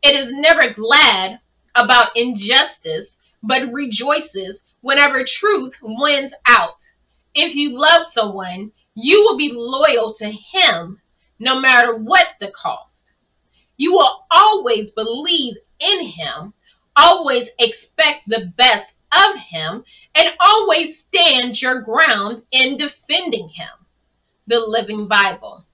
It 0.02 0.14
is 0.14 0.28
never 0.30 0.72
glad 0.74 1.40
about 1.74 2.16
injustice, 2.16 3.08
but 3.42 3.72
rejoices 3.72 4.56
whenever 4.82 5.24
truth 5.40 5.72
wins 5.82 6.32
out. 6.46 6.76
If 7.34 7.56
you 7.56 7.78
love 7.78 8.12
someone, 8.14 8.70
you 8.94 9.22
will 9.22 9.36
be 9.36 9.50
loyal 9.52 10.14
to 10.18 10.26
him 10.26 11.00
no 11.38 11.58
matter 11.60 11.96
what 11.96 12.26
the 12.40 12.52
cost. 12.60 12.91
You 13.76 13.92
will 13.92 14.24
always 14.30 14.90
believe 14.94 15.54
in 15.80 16.12
him, 16.16 16.52
always 16.96 17.48
expect 17.58 18.28
the 18.28 18.52
best 18.56 18.90
of 19.12 19.36
him, 19.50 19.84
and 20.14 20.28
always 20.40 20.96
stand 21.08 21.56
your 21.60 21.80
ground 21.82 22.42
in 22.52 22.78
defending 22.78 23.48
him. 23.48 23.86
The 24.46 24.58
Living 24.58 25.08
Bible. 25.08 25.64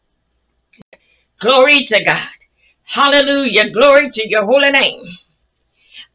Glory 1.40 1.88
to 1.92 2.04
God. 2.04 2.28
Hallelujah. 2.82 3.70
Glory 3.70 4.10
to 4.12 4.28
your 4.28 4.44
holy 4.44 4.70
name. 4.70 5.04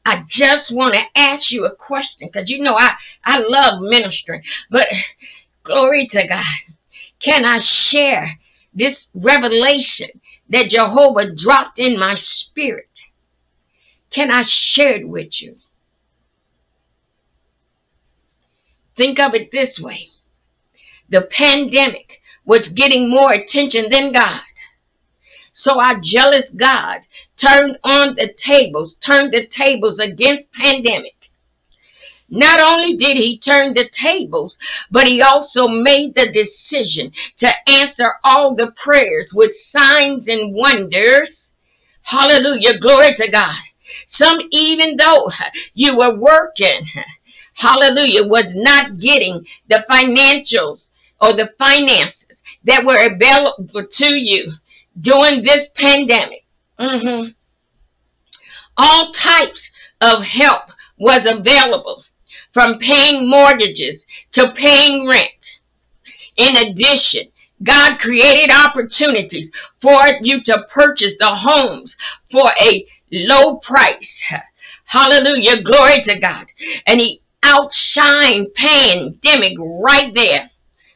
I 0.06 0.24
just 0.30 0.72
want 0.72 0.96
to 0.96 1.22
ask 1.22 1.44
you 1.50 1.66
a 1.66 1.76
question 1.76 2.28
because 2.32 2.50
you 2.50 2.62
know 2.62 2.76
I, 2.78 2.90
I 3.24 3.38
love 3.40 3.82
ministering, 3.82 4.44
but 4.70 4.86
glory 5.64 6.10
to 6.12 6.28
God. 6.28 6.76
Can 7.24 7.46
I 7.46 7.60
share 7.92 8.38
this 8.74 8.96
revelation 9.14 10.20
that 10.54 10.72
Jehovah 10.72 11.36
dropped 11.36 11.78
in 11.80 12.00
my 12.00 12.16
spirit? 12.50 12.88
Can 14.14 14.32
I 14.32 14.44
share 14.76 14.96
it 14.96 15.08
with 15.08 15.30
you? 15.42 15.58
Think 18.96 19.20
of 19.20 19.34
it 19.34 19.50
this 19.52 19.78
way 19.80 20.10
the 21.10 21.22
pandemic 21.38 22.08
was 22.46 22.62
getting 22.76 23.10
more 23.10 23.32
attention 23.32 23.86
than 23.92 24.14
God. 24.14 24.42
So 25.66 25.80
our 25.80 26.02
jealous 26.04 26.50
God 26.56 27.02
turned 27.46 27.78
on 27.84 28.16
the 28.16 28.30
tables, 28.52 28.94
turned 29.08 29.34
the 29.34 29.48
tables 29.64 30.00
against 30.00 30.52
pandemic. 30.60 31.16
Not 32.30 32.62
only 32.68 32.98
did 32.98 33.18
he 33.18 33.42
turn 33.46 33.74
the 33.74 33.86
tables, 34.04 34.54
but 34.90 35.08
he 35.08 35.22
also 35.22 35.68
made 35.68 36.16
the 36.16 36.26
decision 36.26 37.12
to 37.42 37.54
answer 37.68 38.16
all 38.24 38.56
the 38.56 38.74
prayers 38.84 39.28
with 39.34 39.52
signs 39.78 40.24
and 40.28 40.54
wonders. 40.56 41.30
Hallelujah. 42.02 42.80
Glory 42.80 43.16
to 43.20 43.28
God. 43.32 43.56
Some, 44.20 44.38
even 44.52 44.98
though 45.00 45.30
you 45.74 45.96
were 45.96 46.16
working, 46.16 46.88
hallelujah, 47.54 48.24
was 48.24 48.46
not 48.54 49.00
getting 49.00 49.46
the 49.70 49.84
financials 49.90 50.80
or 51.22 51.36
the 51.36 51.50
finances 51.58 52.38
that 52.66 52.86
were 52.86 52.98
available 52.98 53.86
to 53.98 54.10
you 54.10 54.54
during 55.00 55.44
this 55.44 55.68
pandemic. 55.76 56.46
Mm-hmm. 56.80 57.32
All 58.78 59.14
types 59.24 59.60
of 60.02 60.24
help 60.24 60.64
was 60.98 61.22
available. 61.26 62.04
From 62.54 62.80
paying 62.80 63.30
mortgages 63.30 64.02
to 64.38 64.54
paying 64.64 65.08
rent. 65.08 65.30
In 66.38 66.56
addition, 66.58 67.32
God 67.62 68.00
created 68.00 68.52
opportunities 68.52 69.50
for 69.82 70.00
you 70.22 70.44
to 70.46 70.66
purchase 70.74 71.14
the 71.20 71.30
homes 71.32 71.92
for 72.32 72.52
a 72.62 72.86
low 73.12 73.60
price. 73.66 74.04
Hallelujah. 74.86 75.62
Glory 75.64 76.04
to 76.08 76.20
God. 76.20 76.46
And 76.88 77.00
he 77.00 77.22
outshined 77.44 78.54
pandemic 78.56 79.54
right 79.60 80.14
there. 80.16 80.50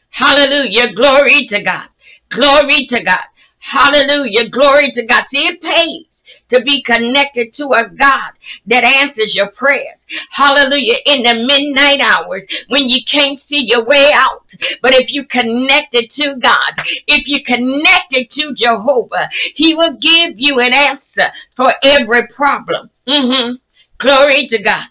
Hallelujah. 0.10 0.94
Glory 0.96 1.48
to 1.52 1.62
God. 1.64 1.88
Glory 2.32 2.88
to 2.92 3.04
God. 3.04 3.26
Hallelujah. 3.60 4.50
Glory 4.50 4.92
to 4.96 5.06
God. 5.06 5.24
See, 5.32 5.38
it 5.38 5.62
pays 5.62 6.07
to 6.54 6.62
be 6.62 6.84
connected 6.86 7.56
to 7.58 7.66
a 7.74 7.90
God 7.90 8.32
that 8.68 8.84
answers 8.84 9.32
your 9.34 9.48
prayers. 9.52 9.98
Hallelujah. 10.32 10.96
In 11.06 11.24
the 11.24 11.36
midnight 11.36 12.00
hours 12.00 12.44
when 12.70 12.90
you 12.90 13.00
can't 13.14 13.40
see 13.50 13.64
your 13.68 13.84
way 13.84 14.12
out. 14.14 14.46
But 14.82 14.96
if 14.96 15.08
you 15.10 15.26
connected 15.26 16.10
to 16.16 16.36
God, 16.42 16.74
if 17.08 17.24
you 17.26 17.40
connected 17.46 18.28
to 18.36 18.56
Jehovah, 18.58 19.30
He 19.56 19.76
will 19.76 19.98
give 20.02 20.36
you 20.38 20.60
an 20.60 20.74
answer 20.74 21.32
for 21.56 21.74
every 21.84 22.28
problem. 22.36 22.90
Mm-hmm. 23.08 23.56
Glory 24.00 24.48
to 24.50 24.58
God. 24.60 24.88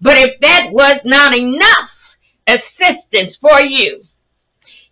But 0.00 0.18
if 0.18 0.40
that 0.42 0.68
was 0.70 0.96
not 1.04 1.36
enough 1.36 1.90
assistance 2.46 3.36
for 3.40 3.64
you, 3.64 4.04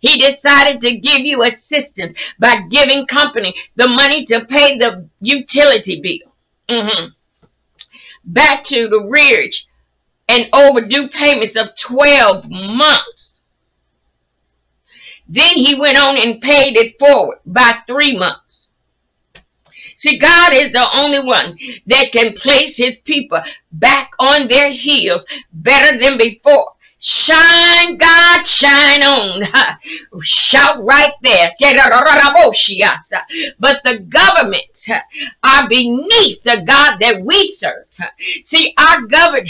he 0.03 0.17
decided 0.17 0.81
to 0.81 0.91
give 0.91 1.19
you 1.19 1.41
assistance 1.43 2.17
by 2.37 2.55
giving 2.69 3.07
company 3.07 3.55
the 3.77 3.87
money 3.87 4.25
to 4.29 4.41
pay 4.41 4.77
the 4.77 5.07
utility 5.21 6.01
bill. 6.03 6.33
Mm-hmm. 6.69 7.05
Back 8.25 8.65
to 8.67 8.89
the 8.89 8.99
rearage 8.99 9.55
and 10.27 10.43
overdue 10.51 11.07
payments 11.07 11.55
of 11.57 11.67
12 11.89 12.43
months. 12.49 13.03
Then 15.29 15.53
he 15.55 15.73
went 15.79 15.97
on 15.97 16.17
and 16.17 16.41
paid 16.41 16.77
it 16.77 16.95
forward 16.99 17.37
by 17.45 17.71
three 17.87 18.17
months. 18.17 18.41
See, 20.05 20.17
God 20.17 20.51
is 20.53 20.73
the 20.73 20.85
only 21.01 21.19
one 21.19 21.57
that 21.87 22.11
can 22.11 22.35
place 22.43 22.73
his 22.75 22.95
people 23.05 23.39
back 23.71 24.11
on 24.19 24.49
their 24.49 24.69
heels 24.69 25.21
better 25.53 25.97
than 25.97 26.17
before. 26.17 26.73
Shine, 27.29 27.97
God, 27.97 28.39
shine 28.61 29.03
on. 29.03 29.41
Shout 30.51 30.83
right 30.83 31.13
there. 31.23 31.51
But 33.59 33.77
the 33.83 33.99
government 33.99 34.63
are 35.43 35.67
beneath 35.69 36.43
the 36.43 36.63
God 36.67 36.93
that 37.01 37.21
we 37.23 37.57
serve. 37.59 37.85
See, 38.53 38.73
our 38.77 39.01
government, 39.07 39.49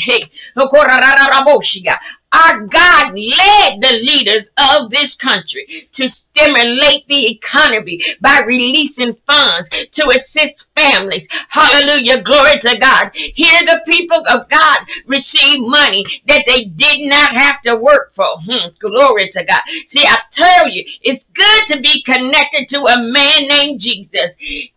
our 2.33 2.67
God 2.67 3.05
led 3.13 3.81
the 3.81 3.97
leaders 4.01 4.45
of 4.57 4.89
this 4.89 5.11
country 5.21 5.89
to 5.97 6.09
stimulate 6.35 7.07
the 7.07 7.37
economy 7.37 7.99
by 8.21 8.39
releasing 8.45 9.15
funds 9.27 9.69
to 9.95 10.03
assist 10.09 10.57
families. 10.75 11.27
Hallelujah. 11.49 12.21
Glory 12.23 12.55
to 12.65 12.77
God. 12.79 13.11
Here 13.35 13.59
the 13.65 13.81
people 13.87 14.23
of 14.29 14.49
God 14.49 14.77
receive 15.07 15.59
money 15.59 16.03
that 16.27 16.43
they 16.47 16.65
did 16.65 16.99
not 17.01 17.35
have 17.35 17.61
to 17.65 17.75
work 17.75 18.13
for. 18.15 18.27
Hmm, 18.45 18.73
glory 18.79 19.31
to 19.33 19.43
God. 19.43 19.61
See, 19.95 20.05
I 20.05 20.17
tell 20.41 20.69
you, 20.69 20.83
it's 21.01 21.23
good 21.35 21.61
to 21.73 21.81
be 21.81 22.03
connected 22.03 22.69
to 22.71 22.79
a 22.79 23.01
man 23.01 23.47
named 23.47 23.81
Jesus. 23.81 24.33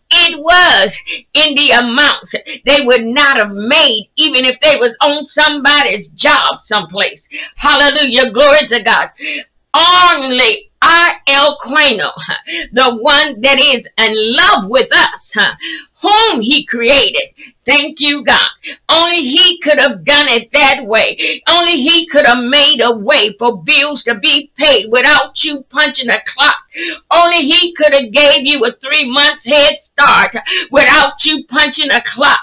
It 0.09 0.39
was 0.39 0.89
in 1.35 1.55
the 1.57 1.71
amount 1.71 2.29
they 2.65 2.79
would 2.85 3.05
not 3.05 3.39
have 3.39 3.53
made 3.53 4.09
even 4.17 4.45
if 4.45 4.57
they 4.63 4.77
was 4.77 4.95
on 5.03 5.27
somebody's 5.39 6.07
job 6.17 6.63
someplace. 6.69 7.21
Hallelujah. 7.57 8.31
Glory 8.31 8.69
to 8.71 8.83
God. 8.83 9.09
Only 9.75 10.71
El 11.29 11.59
Queno, 11.65 12.13
the 12.73 12.97
one 12.97 13.41
that 13.43 13.59
is 13.59 13.85
in 13.99 14.37
love 14.37 14.71
with 14.71 14.89
us, 14.93 15.47
whom 16.03 16.41
he 16.41 16.65
created. 16.67 17.35
Thank 17.67 17.97
you, 17.99 18.25
God. 18.25 18.49
Only 18.89 19.35
he 19.35 19.59
could 19.63 19.81
have 19.81 20.05
done 20.05 20.29
it 20.29 20.49
that 20.53 20.85
way. 20.85 21.43
Only 21.49 21.83
he 21.83 22.07
could 22.13 22.27
have 22.27 22.45
made 22.45 22.81
a 22.85 22.95
way 22.95 23.35
for 23.39 23.63
bills 23.63 24.03
to 24.05 24.15
be 24.15 24.53
paid 24.57 24.87
without 24.89 25.33
you 25.43 25.65
punching 25.71 26.09
a 26.09 26.19
clock. 26.33 26.57
Only 27.11 27.49
he 27.51 27.75
could 27.75 27.93
have 27.95 28.13
gave 28.13 28.43
you 28.43 28.63
a 28.65 28.73
three 28.79 29.11
months 29.11 29.43
head 29.45 29.81
start 29.99 30.35
without 30.71 31.13
you 31.25 31.45
punching 31.49 31.91
a 31.91 32.03
clock. 32.15 32.41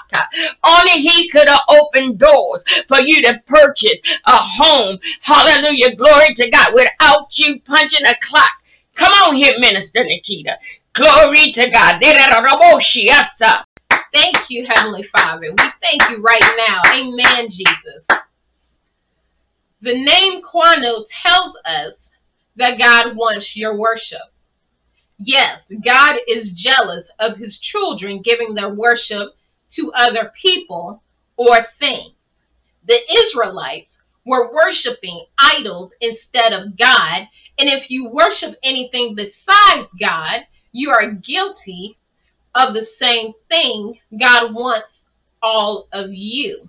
Only 0.64 1.02
he 1.02 1.30
could 1.30 1.48
have 1.48 1.60
opened 1.70 2.18
doors 2.18 2.62
for 2.88 3.00
you 3.00 3.22
to 3.22 3.40
purchase 3.46 4.00
a 4.26 4.36
home. 4.36 4.98
Hallelujah. 5.22 5.94
Glory 5.96 6.34
to 6.36 6.50
God 6.50 6.68
without 6.74 7.28
you 7.36 7.60
punching 7.66 8.06
a 8.06 8.14
clock. 8.28 8.50
Come 8.98 9.12
on 9.12 9.36
here, 9.36 9.54
Minister 9.58 10.04
Nikita. 10.04 10.52
Glory 10.94 11.52
to 11.58 11.70
God. 11.70 12.00
Thank 14.12 14.36
you, 14.48 14.66
Heavenly 14.72 15.04
Father. 15.12 15.50
We 15.50 15.56
thank 15.56 16.10
you 16.10 16.22
right 16.22 16.52
now. 16.56 16.80
Amen, 16.92 17.50
Jesus. 17.50 18.20
The 19.80 19.92
name 19.92 20.40
Quano 20.42 21.04
tells 21.26 21.54
us 21.66 21.94
that 22.56 22.78
God 22.78 23.16
wants 23.16 23.46
your 23.54 23.76
worship. 23.76 24.33
Yes, 25.18 25.60
God 25.84 26.16
is 26.26 26.48
jealous 26.56 27.04
of 27.20 27.38
his 27.38 27.52
children 27.72 28.22
giving 28.24 28.54
their 28.54 28.70
worship 28.74 29.34
to 29.76 29.92
other 29.92 30.32
people 30.42 31.02
or 31.36 31.54
things. 31.78 32.14
The 32.86 32.98
Israelites 33.26 33.88
were 34.26 34.52
worshiping 34.52 35.26
idols 35.38 35.90
instead 36.00 36.52
of 36.52 36.76
God, 36.78 37.28
and 37.58 37.68
if 37.68 37.84
you 37.88 38.08
worship 38.08 38.58
anything 38.64 39.14
besides 39.16 39.88
God, 40.00 40.40
you 40.72 40.90
are 40.90 41.10
guilty 41.10 41.96
of 42.54 42.74
the 42.74 42.86
same 43.00 43.32
thing 43.48 43.98
God 44.18 44.54
wants 44.54 44.88
all 45.42 45.88
of 45.92 46.12
you. 46.12 46.68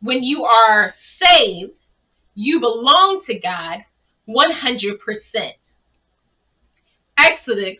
When 0.00 0.22
you 0.22 0.44
are 0.44 0.94
saved, 1.22 1.72
you 2.34 2.60
belong 2.60 3.22
to 3.26 3.34
God 3.38 3.84
100%. 4.28 4.98
Exodus 7.18 7.78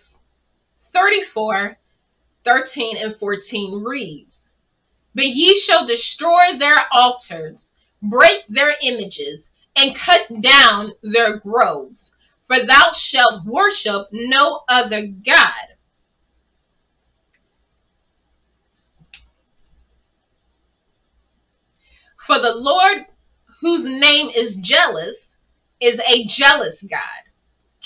34, 0.93 1.77
13 2.45 2.97
and 3.03 3.15
14 3.19 3.85
reads, 3.85 4.31
But 5.15 5.27
ye 5.27 5.63
shall 5.69 5.87
destroy 5.87 6.59
their 6.59 6.77
altars, 6.93 7.57
break 8.03 8.47
their 8.49 8.75
images, 8.83 9.41
and 9.77 9.97
cut 10.05 10.43
down 10.43 10.93
their 11.03 11.39
groves 11.39 11.95
for 12.49 12.57
thou 12.67 12.85
shalt 13.13 13.45
worship 13.45 14.09
no 14.11 14.61
other 14.69 15.07
God. 15.07 15.77
For 22.27 22.41
the 22.41 22.55
Lord, 22.55 23.05
whose 23.61 23.85
name 23.85 24.29
is 24.29 24.55
jealous, 24.65 25.15
is 25.81 25.99
a 26.01 26.25
jealous 26.39 26.77
God. 26.83 27.23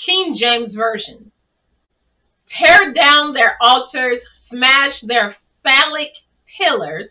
King 0.05 0.37
James 0.39 0.73
Version. 0.73 1.31
Tear 2.57 2.93
down 2.93 3.33
their 3.33 3.57
altars, 3.61 4.19
smash 4.49 4.93
their 5.03 5.35
phallic 5.63 6.11
pillars, 6.57 7.09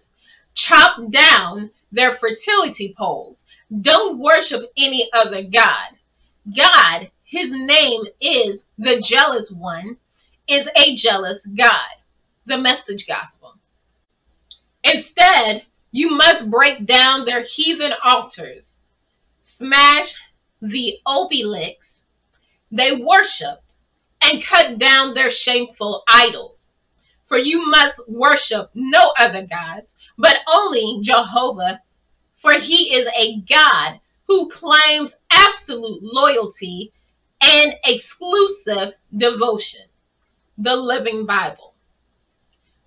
chop 0.69 0.99
down 1.11 1.71
their 1.91 2.19
fertility 2.21 2.95
poles. 2.97 3.37
Don't 3.81 4.19
worship 4.19 4.71
any 4.77 5.09
other 5.15 5.43
God. 5.43 5.97
God 6.55 7.09
his 7.33 7.51
name 7.51 8.03
is 8.21 8.61
the 8.77 9.03
jealous 9.11 9.51
one, 9.51 9.97
is 10.47 10.67
a 10.77 10.97
jealous 11.03 11.39
God. 11.57 11.97
The 12.47 12.59
message 12.59 13.07
gospel. 13.09 13.55
Instead, 14.85 15.63
you 15.93 16.11
must 16.11 16.51
break 16.51 16.87
down 16.87 17.25
their 17.25 17.47
heathen 17.57 17.93
altars, 18.05 18.65
smash 19.57 20.09
the 20.61 20.99
obelisks 21.07 21.79
they 22.71 22.91
worship, 22.93 23.63
and 24.23 24.43
cut 24.53 24.79
down 24.79 25.15
their 25.15 25.33
shameful 25.45 26.03
idols. 26.09 26.57
For 27.29 27.39
you 27.39 27.65
must 27.67 28.09
worship 28.09 28.71
no 28.75 29.13
other 29.19 29.47
gods, 29.49 29.87
but 30.19 30.35
only 30.47 31.03
Jehovah, 31.05 31.81
for 32.41 32.53
he 32.53 32.95
is 32.95 33.07
a 33.19 33.43
God 33.49 34.01
who 34.27 34.51
claims 34.51 35.11
absolute 35.31 36.01
loyalty 36.03 36.93
and 37.41 37.73
exclusive 37.85 38.95
devotion, 39.17 39.89
the 40.59 40.75
Living 40.75 41.27
Bible. 41.27 41.75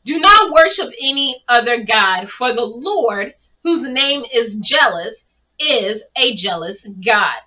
Do 0.05 0.19
not 0.19 0.53
worship 0.53 0.93
any 1.01 1.43
other 1.49 1.83
God, 1.83 2.27
for 2.37 2.53
the 2.53 2.61
Lord, 2.61 3.33
whose 3.63 3.81
name 3.91 4.21
is 4.21 4.53
jealous, 4.69 5.15
is 5.59 6.01
a 6.15 6.35
jealous 6.41 6.77
God. 7.03 7.41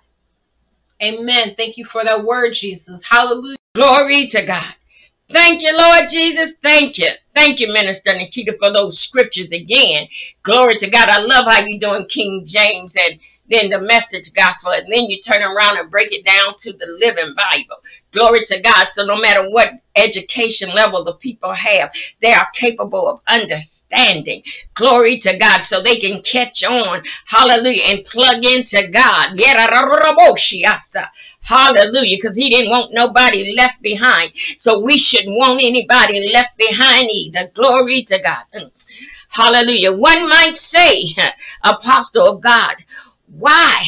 Amen. 1.01 1.53
Thank 1.55 1.77
you 1.77 1.85
for 1.91 2.03
that 2.03 2.25
word, 2.25 2.53
Jesus. 2.59 2.99
Hallelujah. 3.09 3.58
Glory 3.75 4.31
to 4.33 4.41
God. 4.47 4.73
Thank 5.31 5.61
you, 5.61 5.77
Lord 5.77 6.05
Jesus. 6.11 6.57
Thank 6.63 6.97
you. 6.97 7.09
Thank 7.35 7.59
you, 7.59 7.71
Minister 7.71 8.17
Nikita, 8.17 8.53
for 8.57 8.73
those 8.73 8.97
scriptures 9.07 9.49
again. 9.53 10.07
Glory 10.43 10.79
to 10.79 10.89
God. 10.89 11.07
I 11.07 11.19
love 11.19 11.45
how 11.47 11.61
you're 11.63 11.79
doing 11.79 12.07
King 12.11 12.49
James 12.49 12.91
and 12.95 13.19
then 13.47 13.69
the 13.69 13.79
message 13.79 14.31
gospel, 14.35 14.71
and 14.71 14.91
then 14.91 15.05
you 15.05 15.21
turn 15.21 15.43
around 15.43 15.77
and 15.77 15.91
break 15.91 16.07
it 16.09 16.25
down 16.25 16.53
to 16.63 16.73
the 16.73 16.85
living 16.99 17.35
Bible. 17.37 17.77
Glory 18.11 18.45
to 18.49 18.59
God. 18.59 18.87
So 18.97 19.05
no 19.05 19.21
matter 19.21 19.47
what 19.49 19.69
education 19.95 20.73
level 20.75 21.03
the 21.03 21.13
people 21.13 21.53
have, 21.53 21.91
they 22.23 22.33
are 22.33 22.47
capable 22.59 23.07
of 23.07 23.21
understanding. 23.27 24.41
Glory 24.75 25.21
to 25.25 25.37
God. 25.37 25.61
So 25.69 25.83
they 25.83 25.97
can 25.97 26.23
catch 26.31 26.63
on. 26.67 27.03
Hallelujah. 27.27 27.83
And 27.89 28.05
plug 28.05 28.43
into 28.43 28.89
God. 28.91 29.37
Hallelujah. 31.41 32.17
Because 32.21 32.35
he 32.35 32.49
didn't 32.49 32.69
want 32.69 32.93
nobody 32.93 33.55
left 33.57 33.81
behind. 33.81 34.31
So 34.63 34.79
we 34.79 35.03
shouldn't 35.09 35.35
want 35.35 35.61
anybody 35.63 36.31
left 36.33 36.57
behind 36.57 37.09
either. 37.11 37.51
Glory 37.55 38.07
to 38.11 38.19
God. 38.19 38.45
Mm. 38.55 38.71
Hallelujah. 39.29 39.91
One 39.91 40.27
might 40.29 40.57
say, 40.73 41.03
Apostle 41.63 42.35
of 42.35 42.41
God, 42.41 42.75
why, 43.27 43.83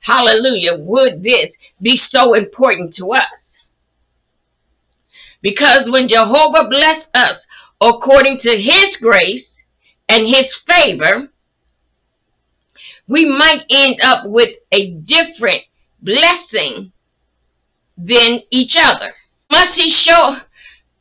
hallelujah, 0.00 0.76
would 0.76 1.22
this 1.22 1.50
be 1.80 2.00
so 2.14 2.34
important 2.34 2.94
to 2.96 3.12
us? 3.12 3.22
Because 5.42 5.82
when 5.86 6.08
Jehovah 6.08 6.68
bless 6.68 7.04
us 7.14 7.38
according 7.80 8.40
to 8.44 8.56
his 8.56 8.86
grace 9.00 9.44
and 10.08 10.26
his 10.26 10.46
favor, 10.68 11.28
we 13.06 13.24
might 13.24 13.62
end 13.70 13.96
up 14.02 14.26
with 14.26 14.50
a 14.72 14.90
different 14.90 15.62
blessing 16.00 16.92
than 17.96 18.40
each 18.50 18.72
other. 18.78 19.14
Must 19.50 19.68
he 19.74 19.94
show 20.08 20.36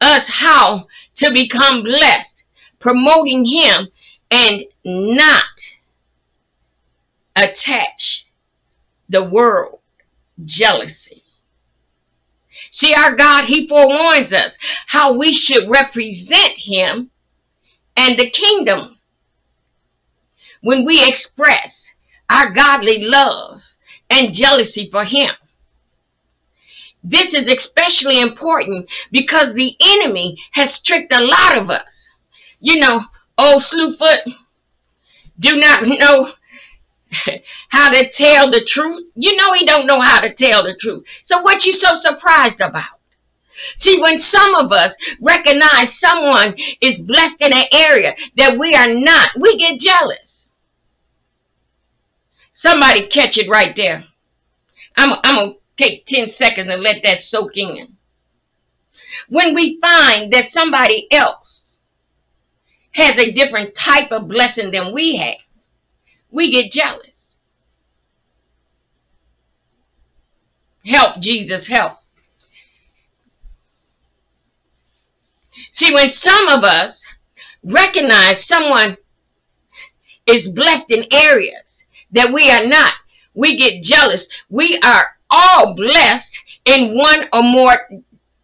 us 0.01 0.21
how 0.41 0.87
to 1.23 1.31
become 1.31 1.83
blessed, 1.83 2.29
promoting 2.79 3.45
him 3.45 3.87
and 4.31 4.63
not 4.83 5.43
attach 7.35 8.23
the 9.09 9.23
world 9.23 9.79
jealousy. 10.43 11.23
See, 12.81 12.93
our 12.93 13.15
God, 13.15 13.45
He 13.47 13.67
forewarns 13.67 14.31
us 14.31 14.51
how 14.87 15.13
we 15.13 15.39
should 15.47 15.69
represent 15.69 16.51
Him 16.65 17.09
and 17.95 18.17
the 18.17 18.29
kingdom 18.29 18.97
when 20.61 20.85
we 20.85 21.03
express 21.03 21.71
our 22.29 22.53
godly 22.53 22.97
love 22.99 23.61
and 24.09 24.35
jealousy 24.35 24.89
for 24.91 25.03
Him. 25.03 25.31
This 27.03 27.27
is 27.31 27.47
especially 27.47 28.19
important 28.19 28.87
because 29.11 29.55
the 29.55 29.71
enemy 29.81 30.37
has 30.53 30.69
tricked 30.85 31.13
a 31.13 31.23
lot 31.23 31.57
of 31.57 31.69
us. 31.69 31.85
You 32.59 32.77
know, 32.77 33.01
old 33.37 33.63
Slewfoot 33.71 34.17
do 35.39 35.55
not 35.55 35.81
know 35.85 36.31
how 37.69 37.89
to 37.89 38.03
tell 38.21 38.51
the 38.51 38.65
truth. 38.73 39.07
You 39.15 39.35
know 39.35 39.53
he 39.57 39.65
don't 39.65 39.87
know 39.87 40.01
how 40.03 40.19
to 40.19 40.33
tell 40.33 40.63
the 40.63 40.75
truth. 40.81 41.03
So 41.31 41.41
what 41.41 41.57
you 41.63 41.79
so 41.83 41.91
surprised 42.05 42.59
about? 42.59 42.97
See, 43.85 43.99
when 43.99 44.21
some 44.35 44.55
of 44.55 44.71
us 44.71 44.89
recognize 45.21 45.87
someone 46.03 46.55
is 46.81 47.05
blessed 47.05 47.41
in 47.41 47.57
an 47.57 47.65
area 47.73 48.13
that 48.37 48.57
we 48.57 48.73
are 48.73 48.93
not, 48.93 49.29
we 49.39 49.57
get 49.57 49.79
jealous. 49.79 50.26
Somebody 52.67 53.07
catch 53.13 53.37
it 53.37 53.49
right 53.49 53.73
there. 53.77 54.03
I'm, 54.97 55.09
I'm 55.23 55.35
going 55.35 55.53
to 55.53 55.83
take 55.83 56.05
10 56.07 56.33
seconds 56.41 56.69
and 56.69 56.83
let 56.83 56.95
that 57.03 57.19
soak 57.31 57.51
in. 57.55 57.95
When 59.29 59.55
we 59.55 59.77
find 59.79 60.33
that 60.33 60.45
somebody 60.57 61.07
else 61.11 61.45
has 62.91 63.13
a 63.19 63.31
different 63.31 63.73
type 63.87 64.11
of 64.11 64.27
blessing 64.27 64.71
than 64.71 64.93
we 64.93 65.17
have, 65.21 65.39
we 66.29 66.51
get 66.51 66.73
jealous. 66.73 67.07
Help, 70.85 71.21
Jesus, 71.21 71.63
help. 71.69 71.99
See, 75.81 75.93
when 75.93 76.07
some 76.25 76.47
of 76.49 76.63
us 76.63 76.95
recognize 77.63 78.37
someone 78.51 78.97
is 80.27 80.53
blessed 80.53 80.89
in 80.89 81.03
areas 81.13 81.63
that 82.11 82.33
we 82.33 82.49
are 82.49 82.65
not, 82.65 82.93
we 83.33 83.57
get 83.57 83.83
jealous. 83.83 84.21
We 84.49 84.79
are 84.83 85.07
all 85.29 85.73
blessed 85.75 86.25
in 86.65 86.97
one 86.97 87.19
or 87.33 87.43
more 87.43 87.75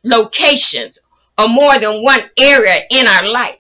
locations 0.04 0.96
or 1.38 1.48
more 1.48 1.74
than 1.74 2.04
one 2.04 2.22
area 2.40 2.82
in 2.90 3.08
our 3.08 3.28
life. 3.28 3.56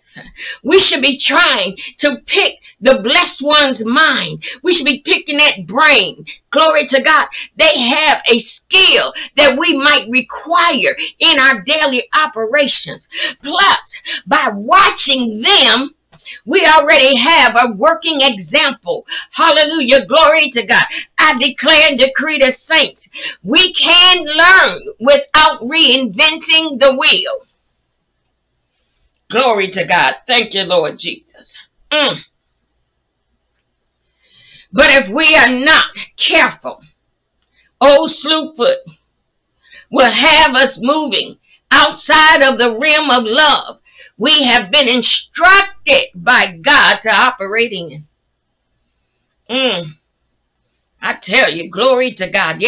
We 0.63 0.79
should 0.87 1.01
be 1.01 1.19
trying 1.27 1.75
to 2.01 2.17
pick 2.27 2.53
the 2.81 2.99
blessed 3.01 3.41
one's 3.41 3.79
mind. 3.83 4.43
We 4.61 4.75
should 4.75 4.85
be 4.85 5.03
picking 5.05 5.37
that 5.37 5.65
brain. 5.65 6.25
Glory 6.51 6.87
to 6.93 7.01
God. 7.01 7.25
They 7.57 7.71
have 7.73 8.17
a 8.29 8.45
skill 8.67 9.13
that 9.37 9.57
we 9.57 9.75
might 9.75 10.09
require 10.09 10.95
in 11.19 11.39
our 11.39 11.61
daily 11.61 12.03
operations. 12.13 13.01
Plus, 13.41 13.79
by 14.27 14.49
watching 14.53 15.43
them, 15.45 15.91
we 16.45 16.63
already 16.65 17.11
have 17.27 17.55
a 17.55 17.73
working 17.73 18.19
example. 18.21 19.05
Hallelujah. 19.31 20.05
Glory 20.05 20.51
to 20.55 20.63
God. 20.65 20.81
I 21.17 21.33
declare 21.37 21.89
and 21.89 21.99
decree 21.99 22.39
the 22.39 22.53
saints. 22.67 23.01
We 23.43 23.73
can 23.73 24.17
learn 24.23 24.81
without 24.99 25.61
reinventing 25.61 26.79
the 26.79 26.95
wheel. 26.97 27.47
Glory 29.31 29.71
to 29.71 29.85
God. 29.85 30.11
Thank 30.27 30.53
you, 30.53 30.61
Lord 30.61 30.99
Jesus. 30.99 31.25
Mm. 31.91 32.17
But 34.71 34.89
if 34.89 35.09
we 35.13 35.35
are 35.35 35.51
not 35.51 35.85
careful, 36.31 36.81
old 37.79 38.11
Slewfoot 38.23 38.77
will 39.91 40.11
have 40.11 40.55
us 40.55 40.75
moving 40.77 41.37
outside 41.71 42.43
of 42.43 42.57
the 42.57 42.71
realm 42.71 43.09
of 43.11 43.23
love 43.23 43.79
we 44.17 44.47
have 44.51 44.71
been 44.71 44.87
instructed 44.87 46.09
by 46.15 46.57
God 46.63 46.97
to 47.03 47.09
operate 47.09 47.71
in. 47.71 48.07
Mm. 49.49 49.95
I 51.01 51.13
tell 51.29 51.51
you, 51.51 51.69
glory 51.69 52.15
to 52.15 52.29
God. 52.29 52.61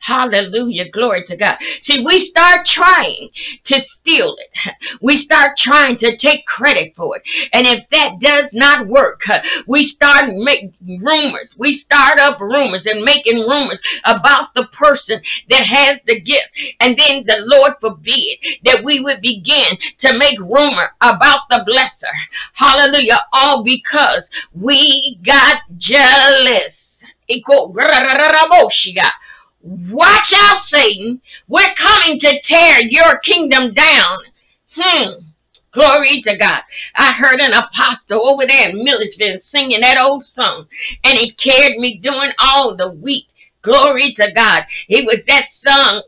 Hallelujah. 0.00 0.90
Glory 0.90 1.24
to 1.28 1.36
God. 1.36 1.56
See, 1.88 2.02
we 2.04 2.30
start 2.30 2.60
trying 2.74 3.28
to 3.68 3.80
steal 4.00 4.34
it. 4.38 4.74
We 5.02 5.22
start 5.24 5.50
trying 5.62 5.98
to 5.98 6.16
take 6.16 6.44
credit 6.46 6.94
for 6.96 7.16
it. 7.16 7.22
And 7.52 7.66
if 7.66 7.84
that 7.92 8.18
does 8.20 8.50
not 8.52 8.88
work, 8.88 9.20
we 9.66 9.92
start 9.94 10.34
making 10.34 11.00
rumors. 11.02 11.48
We 11.58 11.82
start 11.84 12.18
up 12.18 12.40
rumors 12.40 12.82
and 12.86 13.04
making 13.04 13.38
rumors 13.40 13.78
about 14.04 14.54
the 14.54 14.64
person 14.72 15.20
that 15.50 15.64
has 15.70 15.94
the 16.06 16.18
gift. 16.20 16.48
And 16.80 16.98
then 16.98 17.24
the 17.26 17.44
Lord 17.44 17.72
forbid 17.80 18.38
that 18.64 18.82
we 18.82 19.00
would 19.00 19.20
begin 19.20 19.76
to 20.04 20.18
make 20.18 20.38
rumor 20.40 20.90
about 21.00 21.40
the 21.50 21.60
blesser. 21.68 22.14
Hallelujah. 22.54 23.20
All 23.32 23.62
because 23.62 24.24
we 24.54 25.20
got 25.24 25.56
jealous. 25.78 26.74
Watch 29.62 30.32
out, 30.36 30.62
Satan. 30.72 31.20
We're 31.48 31.74
coming 31.76 32.18
to 32.20 32.40
tear 32.50 32.80
your 32.88 33.18
kingdom 33.18 33.74
down. 33.74 34.18
Hmm. 34.76 35.24
Glory 35.72 36.22
to 36.26 36.36
God. 36.36 36.62
I 36.96 37.12
heard 37.12 37.40
an 37.40 37.52
apostle 37.52 38.28
over 38.28 38.44
there 38.48 38.70
in 38.70 38.82
Millersville 38.82 39.40
singing 39.54 39.82
that 39.82 40.02
old 40.02 40.24
song, 40.34 40.66
and 41.04 41.18
it 41.18 41.34
carried 41.42 41.78
me 41.78 42.00
during 42.02 42.32
all 42.40 42.74
the 42.76 42.88
week. 42.88 43.26
Glory 43.62 44.16
to 44.18 44.32
God. 44.32 44.62
It 44.88 45.04
was 45.04 45.18
that 45.28 45.44
song, 45.66 46.02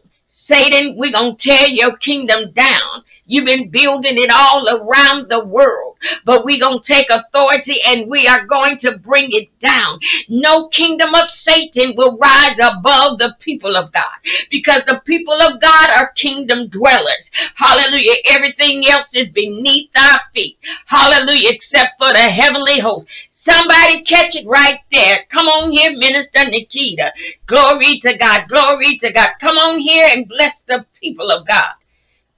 Satan, 0.50 0.96
we're 0.96 1.12
going 1.12 1.36
to 1.36 1.48
tear 1.48 1.68
your 1.70 1.96
kingdom 1.98 2.52
down. 2.56 3.04
You've 3.32 3.46
been 3.46 3.70
building 3.70 4.18
it 4.20 4.30
all 4.30 4.68
around 4.68 5.30
the 5.30 5.42
world. 5.42 5.96
But 6.26 6.44
we're 6.44 6.60
going 6.60 6.80
to 6.84 6.92
take 6.92 7.06
authority 7.08 7.76
and 7.86 8.10
we 8.10 8.26
are 8.26 8.44
going 8.44 8.78
to 8.84 8.98
bring 8.98 9.30
it 9.32 9.48
down. 9.64 10.00
No 10.28 10.68
kingdom 10.68 11.14
of 11.14 11.24
Satan 11.48 11.94
will 11.96 12.18
rise 12.18 12.58
above 12.60 13.16
the 13.16 13.34
people 13.40 13.74
of 13.74 13.90
God 13.90 14.20
because 14.50 14.82
the 14.86 15.00
people 15.06 15.40
of 15.40 15.62
God 15.62 15.88
are 15.96 16.12
kingdom 16.20 16.68
dwellers. 16.68 17.24
Hallelujah. 17.56 18.16
Everything 18.28 18.84
else 18.90 19.08
is 19.14 19.32
beneath 19.32 19.88
our 19.96 20.20
feet. 20.34 20.58
Hallelujah. 20.84 21.52
Except 21.56 21.96
for 21.98 22.12
the 22.12 22.28
heavenly 22.28 22.80
host. 22.84 23.08
Somebody 23.48 24.04
catch 24.04 24.34
it 24.34 24.46
right 24.46 24.80
there. 24.92 25.24
Come 25.32 25.46
on 25.46 25.72
here, 25.72 25.90
Minister 25.96 26.50
Nikita. 26.50 27.12
Glory 27.46 27.98
to 28.04 28.18
God. 28.18 28.42
Glory 28.48 29.00
to 29.02 29.10
God. 29.10 29.30
Come 29.40 29.56
on 29.56 29.80
here 29.80 30.10
and 30.12 30.28
bless 30.28 30.52
the 30.68 30.84
people 31.00 31.30
of 31.30 31.46
God. 31.48 31.72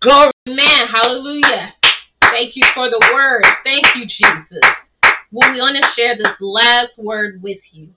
Glory. 0.05 0.31
Amen. 0.47 0.87
Hallelujah. 0.93 1.73
Thank 2.21 2.57
you 2.57 2.63
for 2.75 2.91
the 2.91 3.11
word. 3.11 3.43
Thank 3.65 3.87
you, 3.97 4.05
Jesus. 4.05 4.61
Well, 5.33 5.51
we 5.51 5.59
want 5.59 5.83
to 5.83 5.89
share 5.97 6.15
this 6.15 6.37
last 6.41 6.91
word 6.99 7.43
with 7.43 7.61
you. 7.73 7.89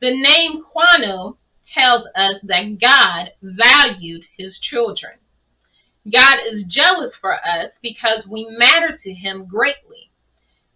The 0.00 0.10
name 0.10 0.64
Kwanu 0.66 1.36
tells 1.78 2.02
us 2.16 2.42
that 2.42 2.78
God 2.80 3.28
valued 3.40 4.22
his 4.36 4.52
children. 4.68 5.12
God 6.12 6.38
is 6.52 6.64
jealous 6.74 7.12
for 7.20 7.34
us 7.34 7.70
because 7.82 8.26
we 8.28 8.48
matter 8.50 8.98
to 9.04 9.14
him 9.14 9.46
greatly. 9.46 10.10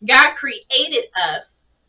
God 0.07 0.37
created 0.39 1.11
us 1.17 1.43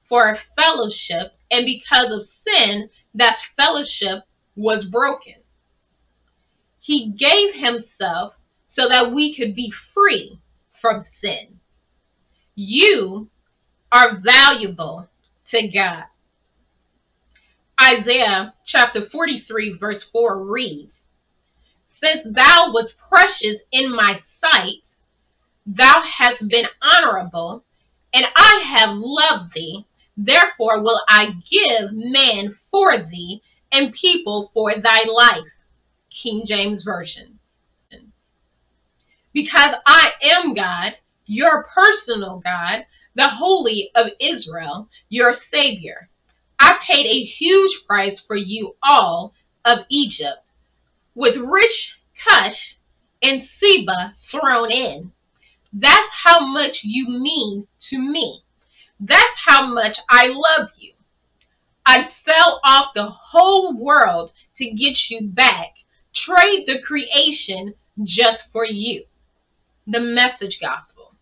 for 0.09 0.29
a 0.29 0.39
fellowship, 0.55 1.33
and 1.51 1.63
because 1.67 2.09
of 2.11 2.27
sin, 2.43 2.89
that 3.13 3.35
fellowship 3.61 4.25
was 4.55 4.83
broken. 4.91 5.44
He 6.85 7.15
gave 7.17 7.55
himself 7.55 8.33
so 8.75 8.83
that 8.89 9.11
we 9.13 9.35
could 9.35 9.55
be 9.55 9.71
free 9.93 10.39
from 10.81 11.05
sin. 11.19 11.59
You 12.53 13.27
are 13.91 14.21
valuable 14.23 15.07
to 15.51 15.67
God. 15.73 16.03
Isaiah 17.81 18.53
chapter 18.67 19.09
43, 19.11 19.77
verse 19.79 20.01
4 20.11 20.43
reads 20.43 20.91
Since 21.99 22.35
thou 22.35 22.71
wast 22.71 22.93
precious 23.09 23.59
in 23.71 23.93
my 23.93 24.19
sight, 24.39 24.83
thou 25.65 26.03
hast 26.19 26.47
been 26.47 26.65
honorable, 26.81 27.63
and 28.13 28.25
I 28.37 28.77
have 28.79 28.95
loved 28.95 29.53
thee. 29.55 29.85
Therefore 30.15 30.81
will 30.81 31.01
I 31.09 31.25
give 31.51 31.91
man 31.91 32.57
for 32.71 32.85
thee, 33.09 33.41
and 33.71 33.93
people 33.99 34.51
for 34.53 34.71
thy 34.75 35.03
life. 35.11 35.51
King 36.25 36.45
James 36.47 36.81
Version. 36.83 37.37
Because 39.31 39.75
I 39.85 40.07
am 40.23 40.55
God, 40.55 40.93
your 41.27 41.67
personal 41.75 42.41
God, 42.43 42.85
the 43.15 43.29
Holy 43.37 43.91
of 43.95 44.07
Israel, 44.19 44.89
your 45.09 45.35
Savior. 45.53 46.09
I 46.59 46.77
paid 46.89 47.05
a 47.05 47.31
huge 47.37 47.71
price 47.85 48.17
for 48.27 48.35
you 48.35 48.75
all 48.81 49.33
of 49.65 49.79
Egypt, 49.91 50.41
with 51.13 51.35
rich 51.35 51.65
Cush 52.27 52.57
and 53.21 53.43
Seba 53.59 54.15
thrown 54.31 54.71
in. 54.71 55.11
That's 55.73 56.11
how 56.25 56.47
much 56.47 56.77
you 56.83 57.09
mean 57.09 57.67
to 57.91 57.99
me. 57.99 58.41
That's 58.99 59.19
how 59.45 59.67
much 59.67 59.95
I 60.09 60.23
love 60.27 60.69
you. 60.79 60.93
I 61.85 61.97
sell 62.25 62.61
off 62.63 62.93
the 62.95 63.09
whole 63.09 63.77
world 63.77 64.31
to 64.57 64.65
get 64.65 64.95
you 65.09 65.27
back. 65.27 65.73
Trade 66.25 66.65
the 66.67 66.79
creation 66.85 67.73
just 68.03 68.41
for 68.51 68.65
you. 68.65 69.03
The 69.87 69.99
message 69.99 70.57
gospel. 70.59 71.13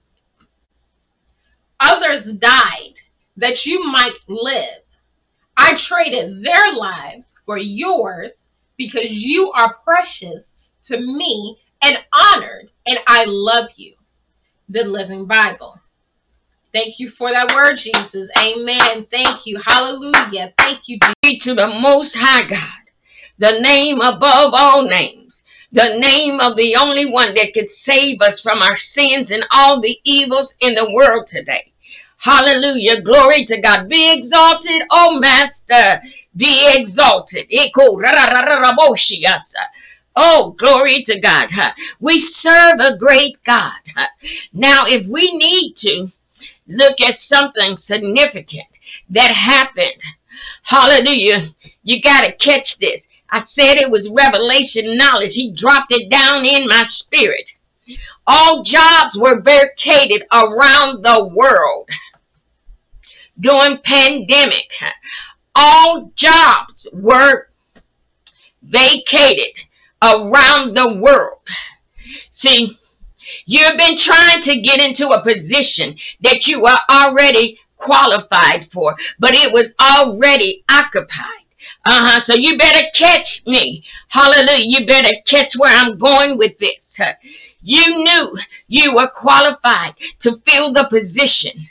Others 1.80 2.40
died 2.40 2.96
that 3.38 3.66
you 3.66 3.84
might 3.84 4.16
live. 4.28 4.84
I 5.58 5.72
traded 5.90 6.44
their 6.44 6.76
lives 6.78 7.24
for 7.46 7.58
yours 7.58 8.32
because 8.78 9.10
you 9.10 9.52
are 9.56 9.76
precious 9.84 10.44
to 10.88 10.98
me 10.98 11.58
and 11.82 11.96
honored, 12.14 12.70
and 12.86 13.00
I 13.08 13.26
love 13.28 13.66
you. 13.76 13.96
The 14.70 14.84
Living 14.86 15.26
Bible. 15.26 15.78
Thank 16.72 16.96
you 16.98 17.12
for 17.18 17.30
that 17.32 17.54
word, 17.54 17.78
Jesus. 17.84 18.30
Amen. 18.40 19.06
Thank 19.12 19.42
you. 19.46 19.60
Hallelujah. 19.66 20.54
Thank 20.58 20.80
you. 20.88 20.98
To 21.00 21.54
the 21.54 21.68
Most 21.68 22.12
High 22.16 22.50
God, 22.50 22.83
the 23.44 23.60
name 23.60 24.00
above 24.00 24.54
all 24.54 24.88
names, 24.88 25.34
the 25.74 25.98
name 25.98 26.40
of 26.40 26.56
the 26.56 26.78
only 26.80 27.06
one 27.06 27.34
that 27.34 27.52
could 27.54 27.68
save 27.86 28.22
us 28.22 28.40
from 28.42 28.62
our 28.62 28.78
sins 28.96 29.28
and 29.30 29.44
all 29.52 29.82
the 29.82 29.98
evils 30.06 30.48
in 30.62 30.76
the 30.76 30.90
world 30.90 31.28
today. 31.30 31.74
Hallelujah. 32.20 33.02
Glory 33.02 33.46
to 33.48 33.60
God. 33.60 33.90
Be 33.90 34.14
exalted, 34.16 34.84
oh 34.90 35.20
Master. 35.20 36.02
Be 36.34 36.58
exalted. 36.64 37.48
Oh, 40.16 40.56
glory 40.58 41.04
to 41.10 41.20
God. 41.20 41.50
We 42.00 42.34
serve 42.48 42.80
a 42.80 42.98
great 42.98 43.44
God. 43.46 43.74
Now, 44.54 44.86
if 44.88 45.06
we 45.06 45.22
need 45.34 45.76
to 45.82 46.12
look 46.68 46.96
at 47.06 47.20
something 47.32 47.76
significant 47.92 48.70
that 49.10 49.32
happened, 49.32 50.02
hallelujah, 50.64 51.54
you 51.84 52.02
got 52.02 52.22
to 52.22 52.32
catch 52.32 52.68
this. 52.80 53.02
I 53.34 53.46
said 53.60 53.78
it 53.78 53.90
was 53.90 54.06
revelation 54.12 54.96
knowledge. 54.96 55.32
He 55.34 55.56
dropped 55.60 55.92
it 55.92 56.08
down 56.08 56.46
in 56.46 56.68
my 56.68 56.84
spirit. 57.00 57.46
All 58.28 58.64
jobs 58.64 59.18
were 59.18 59.42
vacated 59.42 60.22
around 60.32 61.04
the 61.04 61.24
world 61.34 61.90
during 63.40 63.80
pandemic. 63.84 64.70
All 65.56 66.12
jobs 66.24 66.76
were 66.94 67.48
vacated 68.62 69.56
around 70.00 70.78
the 70.78 71.00
world. 71.02 71.40
See, 72.46 72.78
you've 73.48 73.80
been 73.80 73.98
trying 74.08 74.44
to 74.46 74.62
get 74.62 74.80
into 74.80 75.08
a 75.08 75.24
position 75.24 75.98
that 76.22 76.42
you 76.46 76.66
are 76.66 76.82
already 76.88 77.58
qualified 77.78 78.70
for, 78.72 78.96
but 79.20 79.34
it 79.34 79.52
was 79.52 79.72
already 79.82 80.64
occupied. 80.70 81.43
Uh-huh. 81.86 82.22
So 82.30 82.36
you 82.38 82.58
better 82.58 82.84
catch 83.02 83.28
me. 83.46 83.84
Hallelujah. 84.10 84.66
You 84.66 84.86
better 84.86 85.12
catch 85.34 85.52
where 85.58 85.76
I'm 85.76 85.98
going 85.98 86.38
with 86.38 86.54
this. 86.60 86.70
You 87.62 88.04
knew 88.04 88.38
you 88.68 88.94
were 88.94 89.10
qualified 89.10 89.94
to 90.24 90.42
fill 90.48 90.74
the 90.74 90.86
position, 90.90 91.68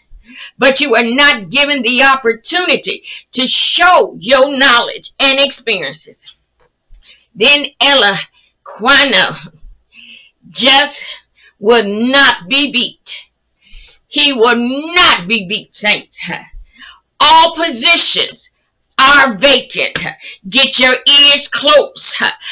but 0.58 0.80
you 0.80 0.90
were 0.90 1.04
not 1.04 1.50
given 1.50 1.82
the 1.82 2.02
opportunity 2.04 3.02
to 3.34 3.46
show 3.78 4.16
your 4.18 4.56
knowledge 4.58 5.10
and 5.20 5.38
experiences. 5.38 6.16
Then 7.34 7.66
Ella 7.80 8.18
Quino 8.66 9.36
just 10.54 10.96
would 11.58 11.86
not 11.86 12.48
be 12.48 12.70
beat. 12.72 12.98
He 14.08 14.32
will 14.32 14.92
not 14.94 15.28
be 15.28 15.46
beat, 15.48 15.70
saints. 15.80 16.12
All 17.20 17.56
positions 17.56 18.41
are 18.98 19.38
vacant. 19.38 19.96
Get 20.48 20.68
your 20.78 20.94
ears 21.06 21.48
close. 21.52 21.92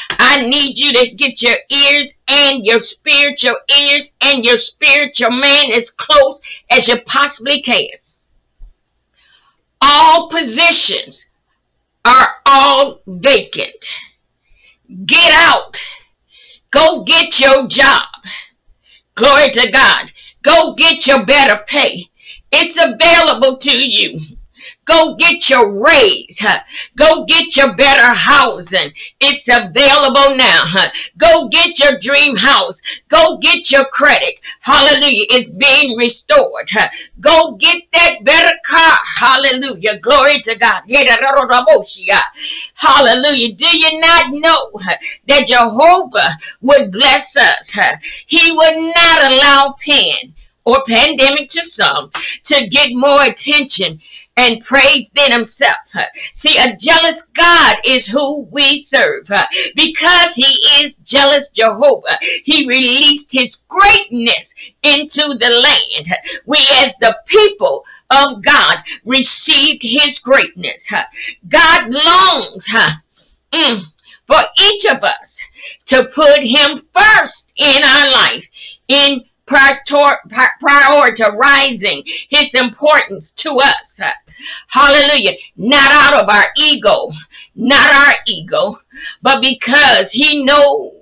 I 0.09 0.37
need 0.47 0.73
you 0.75 0.91
to 0.93 1.09
get 1.15 1.41
your 1.41 1.57
ears 1.69 2.09
and 2.27 2.65
your 2.65 2.79
spiritual 2.97 3.57
ears 3.79 4.07
and 4.21 4.43
your 4.43 4.57
spiritual 4.73 5.31
man 5.31 5.65
as 5.73 5.83
close 5.99 6.39
as 6.69 6.81
you 6.87 6.95
possibly 7.05 7.61
can. 7.65 7.87
All 9.81 10.29
positions 10.29 11.15
are 12.05 12.29
all 12.45 12.99
vacant. 13.07 13.75
Get 15.07 15.31
out. 15.31 15.73
Go 16.73 17.03
get 17.03 17.25
your 17.39 17.67
job. 17.67 18.01
Glory 19.17 19.53
to 19.55 19.71
God. 19.71 20.05
Go 20.45 20.75
get 20.75 20.95
your 21.05 21.25
better 21.25 21.59
pay. 21.69 22.05
It's 22.51 22.77
available 22.83 23.57
to 23.57 23.77
you. 23.77 24.10
Go 24.91 25.15
get 25.15 25.35
your 25.49 25.71
raise. 25.71 26.35
Go 26.99 27.23
get 27.25 27.45
your 27.55 27.73
better 27.77 28.13
housing. 28.13 28.91
It's 29.21 29.47
available 29.49 30.35
now. 30.35 30.63
Go 31.17 31.47
get 31.47 31.69
your 31.77 31.93
dream 32.03 32.35
house. 32.35 32.75
Go 33.09 33.37
get 33.37 33.59
your 33.69 33.85
credit. 33.85 34.35
Hallelujah. 34.59 35.25
It's 35.29 35.49
being 35.49 35.95
restored. 35.97 36.69
Go 37.21 37.57
get 37.61 37.77
that 37.93 38.15
better 38.25 38.51
car. 38.69 38.97
Hallelujah. 39.17 39.97
Glory 40.01 40.43
to 40.45 40.55
God. 40.55 40.81
Hallelujah. 42.75 43.55
Do 43.55 43.77
you 43.77 43.99
not 44.01 44.25
know 44.31 44.71
that 45.29 45.47
Jehovah 45.47 46.37
would 46.61 46.91
bless 46.91 47.27
us? 47.37 47.99
He 48.27 48.51
would 48.51 48.93
not 48.93 49.31
allow 49.31 49.75
pain 49.87 50.33
or 50.65 50.83
pandemic 50.85 51.49
to 51.51 51.61
some 51.79 52.11
to 52.51 52.67
get 52.67 52.89
more 52.91 53.23
attention 53.23 54.01
and 54.37 54.63
praise 54.65 55.07
than 55.15 55.31
himself. 55.31 56.07
See, 56.45 56.57
a 56.57 56.77
jealous 56.81 57.21
God 57.37 57.75
is 57.85 57.99
who 58.11 58.47
we 58.51 58.87
serve. 58.93 59.27
Because 59.75 60.27
he 60.35 60.83
is 60.83 60.93
jealous 61.11 61.45
Jehovah, 61.55 62.17
he 62.45 62.67
released 62.67 63.27
his 63.29 63.49
greatness 63.67 64.45
into 64.83 65.37
the 65.39 65.49
land. 65.49 66.07
We 66.45 66.57
as 66.73 66.89
the 67.01 67.15
people 67.27 67.83
of 68.09 68.43
God 68.45 68.77
received 69.05 69.83
his 69.83 70.17
greatness. 70.23 70.79
God 71.49 71.81
longs 71.89 72.63
mm, 73.53 73.81
for 74.27 74.41
each 74.59 74.91
of 74.91 75.03
us 75.03 75.31
to 75.91 76.03
put 76.15 76.39
him 76.39 76.81
first 76.95 77.33
in 77.57 77.83
our 77.83 78.11
life, 78.11 78.43
in 78.87 79.23
prioritizing 80.61 82.03
his 82.29 82.45
importance 82.53 83.25
to 83.43 83.51
us. 83.51 83.75
Hallelujah. 84.69 85.33
Not 85.55 85.91
out 85.91 86.23
of 86.23 86.29
our 86.29 86.47
ego, 86.65 87.11
not 87.55 87.91
our 87.91 88.15
ego, 88.27 88.79
but 89.21 89.41
because 89.41 90.05
he 90.11 90.43
knows 90.43 90.93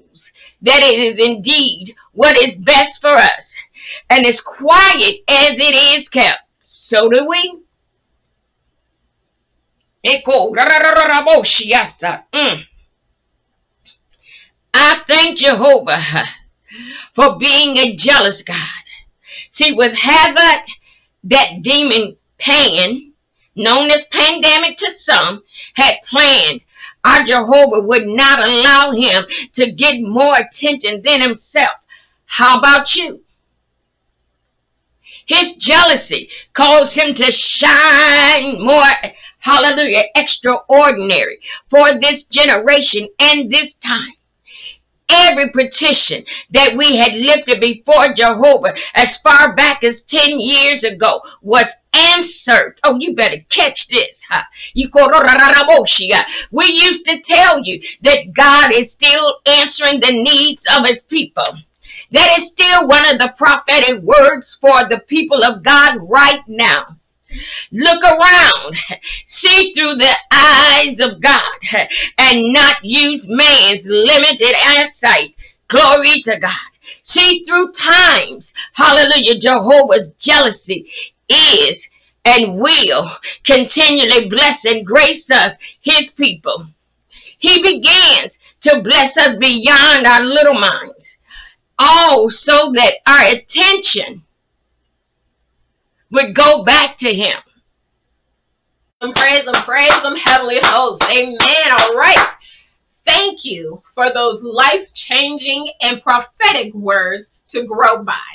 that 0.61 0.83
it 0.83 0.95
is 0.99 1.25
indeed 1.25 1.95
what 2.13 2.35
is 2.37 2.55
best 2.63 2.99
for 3.01 3.13
us. 3.13 3.31
And 4.09 4.27
as 4.27 4.35
quiet 4.45 5.23
as 5.27 5.51
it 5.51 5.99
is 5.99 6.07
kept, 6.09 6.41
so 6.93 7.09
do 7.09 7.25
we. 7.27 7.59
Mm. 12.33 12.63
I 14.73 14.95
thank 15.07 15.39
Jehovah 15.39 16.01
for 17.15 17.37
being 17.37 17.77
a 17.77 17.97
jealous 17.97 18.41
God. 18.45 18.83
See, 19.61 19.71
with 19.73 19.91
Havoc, 20.01 20.63
that 21.25 21.61
demon 21.63 22.15
Pan, 22.39 23.13
known 23.55 23.91
as 23.91 23.99
pandemic 24.11 24.77
to 24.79 24.87
some, 25.09 25.43
had 25.75 25.95
planned, 26.09 26.61
our 27.03 27.25
Jehovah 27.25 27.81
would 27.81 28.05
not 28.05 28.45
allow 28.45 28.91
him 28.91 29.25
to 29.57 29.71
get 29.71 29.95
more 30.01 30.35
attention 30.35 31.01
than 31.03 31.21
himself. 31.21 31.77
How 32.25 32.59
about 32.59 32.87
you? 32.95 33.21
His 35.27 35.43
jealousy 35.59 36.29
caused 36.57 36.93
him 36.93 37.15
to 37.15 37.31
shine 37.61 38.63
more, 38.63 38.83
hallelujah, 39.39 40.05
extraordinary 40.15 41.39
for 41.69 41.91
this 41.91 42.23
generation 42.31 43.09
and 43.19 43.51
this 43.51 43.69
time. 43.83 44.18
Every 45.11 45.49
petition 45.49 46.23
that 46.51 46.75
we 46.77 46.97
had 47.01 47.13
lifted 47.13 47.59
before 47.59 48.13
Jehovah 48.17 48.73
as 48.95 49.07
far 49.23 49.55
back 49.55 49.83
as 49.83 49.95
10 50.13 50.39
years 50.39 50.83
ago 50.83 51.21
was 51.41 51.65
answered. 51.93 52.79
Oh, 52.83 52.97
you 52.99 53.15
better 53.15 53.43
catch 53.55 53.79
this. 53.89 54.15
We 56.51 56.65
used 56.71 57.05
to 57.07 57.17
tell 57.33 57.63
you 57.63 57.81
that 58.03 58.33
God 58.37 58.71
is 58.71 58.91
still 59.01 59.39
answering 59.47 59.99
the 59.99 60.11
needs 60.13 60.61
of 60.77 60.85
his 60.85 60.99
people. 61.09 61.57
That 62.11 62.39
is 62.39 62.49
still 62.53 62.87
one 62.87 63.07
of 63.07 63.17
the 63.19 63.33
prophetic 63.37 64.01
words 64.03 64.45
for 64.61 64.87
the 64.89 64.99
people 65.07 65.43
of 65.43 65.63
God 65.63 65.95
right 66.01 66.43
now. 66.47 66.97
Look 67.71 68.03
around, 68.03 68.75
see 69.43 69.73
through 69.73 69.95
the 69.97 70.15
eyes 70.31 70.97
of 71.01 71.21
God, 71.21 71.87
and 72.17 72.53
not 72.53 72.77
use 72.83 73.21
man's 73.25 73.81
limited 73.85 74.55
eyesight. 74.63 75.35
Glory 75.69 76.21
to 76.25 76.39
God. 76.39 76.69
See 77.17 77.45
through 77.47 77.73
times, 77.87 78.43
hallelujah, 78.73 79.39
Jehovah's 79.41 80.11
jealousy 80.25 80.89
is 81.29 81.77
and 82.25 82.59
will 82.59 83.09
continually 83.45 84.29
bless 84.29 84.59
and 84.63 84.85
grace 84.85 85.23
us, 85.31 85.51
his 85.81 86.03
people. 86.17 86.67
He 87.39 87.61
begins 87.61 88.31
to 88.67 88.81
bless 88.81 89.15
us 89.17 89.37
beyond 89.39 90.05
our 90.05 90.23
little 90.23 90.59
minds 90.59 90.99
all 91.79 92.29
so 92.47 92.73
that 92.73 92.95
our 93.07 93.25
attention 93.25 94.23
would 96.11 96.35
go 96.35 96.63
back 96.63 96.99
to 96.99 97.07
him. 97.07 97.39
And 99.01 99.15
praise 99.15 99.39
and 99.45 99.65
praise 99.65 99.95
them, 100.03 100.15
heavenly 100.25 100.59
hosts. 100.61 101.05
Amen. 101.09 101.69
All 101.79 101.95
right. 101.95 102.35
Thank 103.07 103.39
you 103.43 103.81
for 103.95 104.07
those 104.13 104.43
life 104.43 104.87
changing 105.09 105.71
and 105.79 106.03
prophetic 106.03 106.73
words 106.73 107.25
to 107.53 107.65
grow 107.65 108.03
by. 108.03 108.29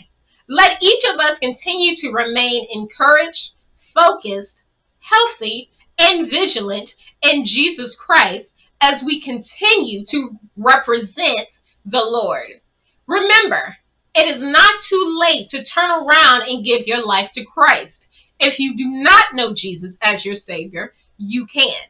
Let 0.48 0.82
each 0.82 1.04
of 1.12 1.20
us 1.20 1.38
continue 1.40 1.96
to 2.00 2.10
remain 2.12 2.66
encouraged, 2.72 3.52
focused, 3.94 4.52
healthy, 5.00 5.70
and 5.98 6.30
vigilant 6.30 6.88
in 7.22 7.46
Jesus 7.46 7.92
Christ 7.98 8.48
as 8.80 8.94
we 9.04 9.22
continue 9.24 10.04
to 10.10 10.38
represent 10.56 11.48
the 11.84 12.02
Lord. 12.02 12.60
Remember, 13.06 13.76
it 14.14 14.36
is 14.36 14.40
not 14.40 14.72
too 14.88 15.20
late 15.20 15.50
to 15.50 15.64
turn 15.74 15.90
around 15.90 16.48
and 16.48 16.64
give 16.64 16.86
your 16.86 17.06
life 17.06 17.30
to 17.34 17.44
Christ. 17.44 17.93
If 18.40 18.54
you 18.58 18.76
do 18.76 19.02
not 19.02 19.34
know 19.34 19.54
Jesus 19.54 19.94
as 20.02 20.24
your 20.24 20.36
Savior, 20.46 20.92
you 21.16 21.46
can. 21.52 21.88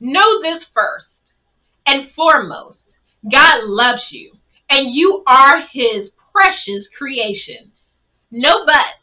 Know 0.00 0.42
this 0.42 0.62
first 0.74 1.06
and 1.86 2.10
foremost 2.14 2.78
God 3.30 3.64
loves 3.64 4.02
you, 4.10 4.32
and 4.68 4.94
you 4.94 5.22
are 5.26 5.62
His 5.72 6.10
precious 6.32 6.86
creation. 6.96 7.70
No 8.30 8.64
buts. 8.64 9.02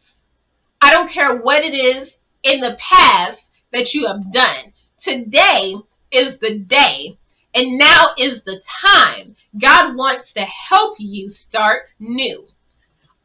I 0.81 0.91
don't 0.91 1.13
care 1.13 1.37
what 1.37 1.63
it 1.63 1.75
is 1.75 2.09
in 2.43 2.61
the 2.61 2.77
past 2.91 3.39
that 3.71 3.93
you 3.93 4.07
have 4.07 4.33
done. 4.33 4.73
Today 5.03 5.75
is 6.11 6.39
the 6.41 6.59
day, 6.59 7.17
and 7.53 7.77
now 7.77 8.07
is 8.17 8.41
the 8.45 8.59
time 8.85 9.35
God 9.59 9.95
wants 9.95 10.27
to 10.35 10.45
help 10.69 10.95
you 10.99 11.33
start 11.47 11.83
new. 11.99 12.45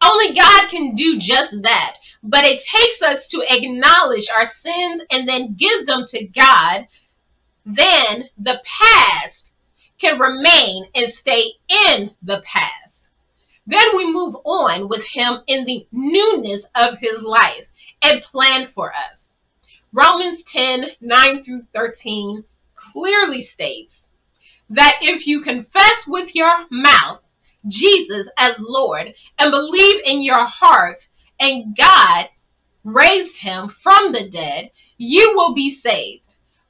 Only 0.03 0.35
God 0.39 0.71
can 0.71 0.97
do 0.97 1.19
just 1.19 1.63
that, 1.63 1.95
but 2.25 2.49
it 2.49 2.61
takes 2.75 3.03
us 3.03 3.23
to 3.31 3.43
acknowledge 3.51 4.25
our 4.35 4.51
sins 4.63 5.03
and 5.11 5.29
then 5.29 5.59
give 5.61 5.87
them 5.87 6.07
to 6.11 6.27
God. 6.35 6.89
Then 7.67 8.29
the 8.39 8.57
past 8.81 9.37
can 10.01 10.19
remain 10.19 10.87
and 10.95 11.13
stay 11.21 11.45
in 11.69 12.11
the 12.23 12.41
past. 12.51 12.93
Then 13.67 13.97
we 13.97 14.11
move 14.11 14.37
on 14.45 14.89
with 14.89 15.03
Him 15.15 15.41
in 15.47 15.67
the 15.67 15.87
newness 15.93 16.63
of 16.75 16.99
His 16.99 17.23
life 17.23 17.69
and 18.03 18.23
plan 18.33 18.69
for 18.75 18.89
us. 18.89 19.19
Romans 19.93 20.41
10 20.55 20.85
9 21.03 21.45
through 21.45 21.63
13 21.75 22.43
clearly 22.93 23.49
states 23.55 23.93
that 24.71 24.95
if 25.03 25.27
you 25.27 25.43
confess 25.43 25.93
with 26.07 26.29
your 26.33 26.67
mouth 26.71 27.21
Jesus 27.69 28.27
as 28.39 28.51
Lord 28.59 29.09
and 29.39 29.51
believe 29.51 30.01
in 30.05 30.23
your 30.23 30.47
heart 30.47 30.99
and 31.45 31.77
God 31.77 32.27
raised 32.85 33.37
him 33.43 33.75
from 33.83 34.13
the 34.13 34.31
dead, 34.33 34.71
you 34.97 35.33
will 35.37 35.55
be 35.55 35.79
saved. 35.83 36.23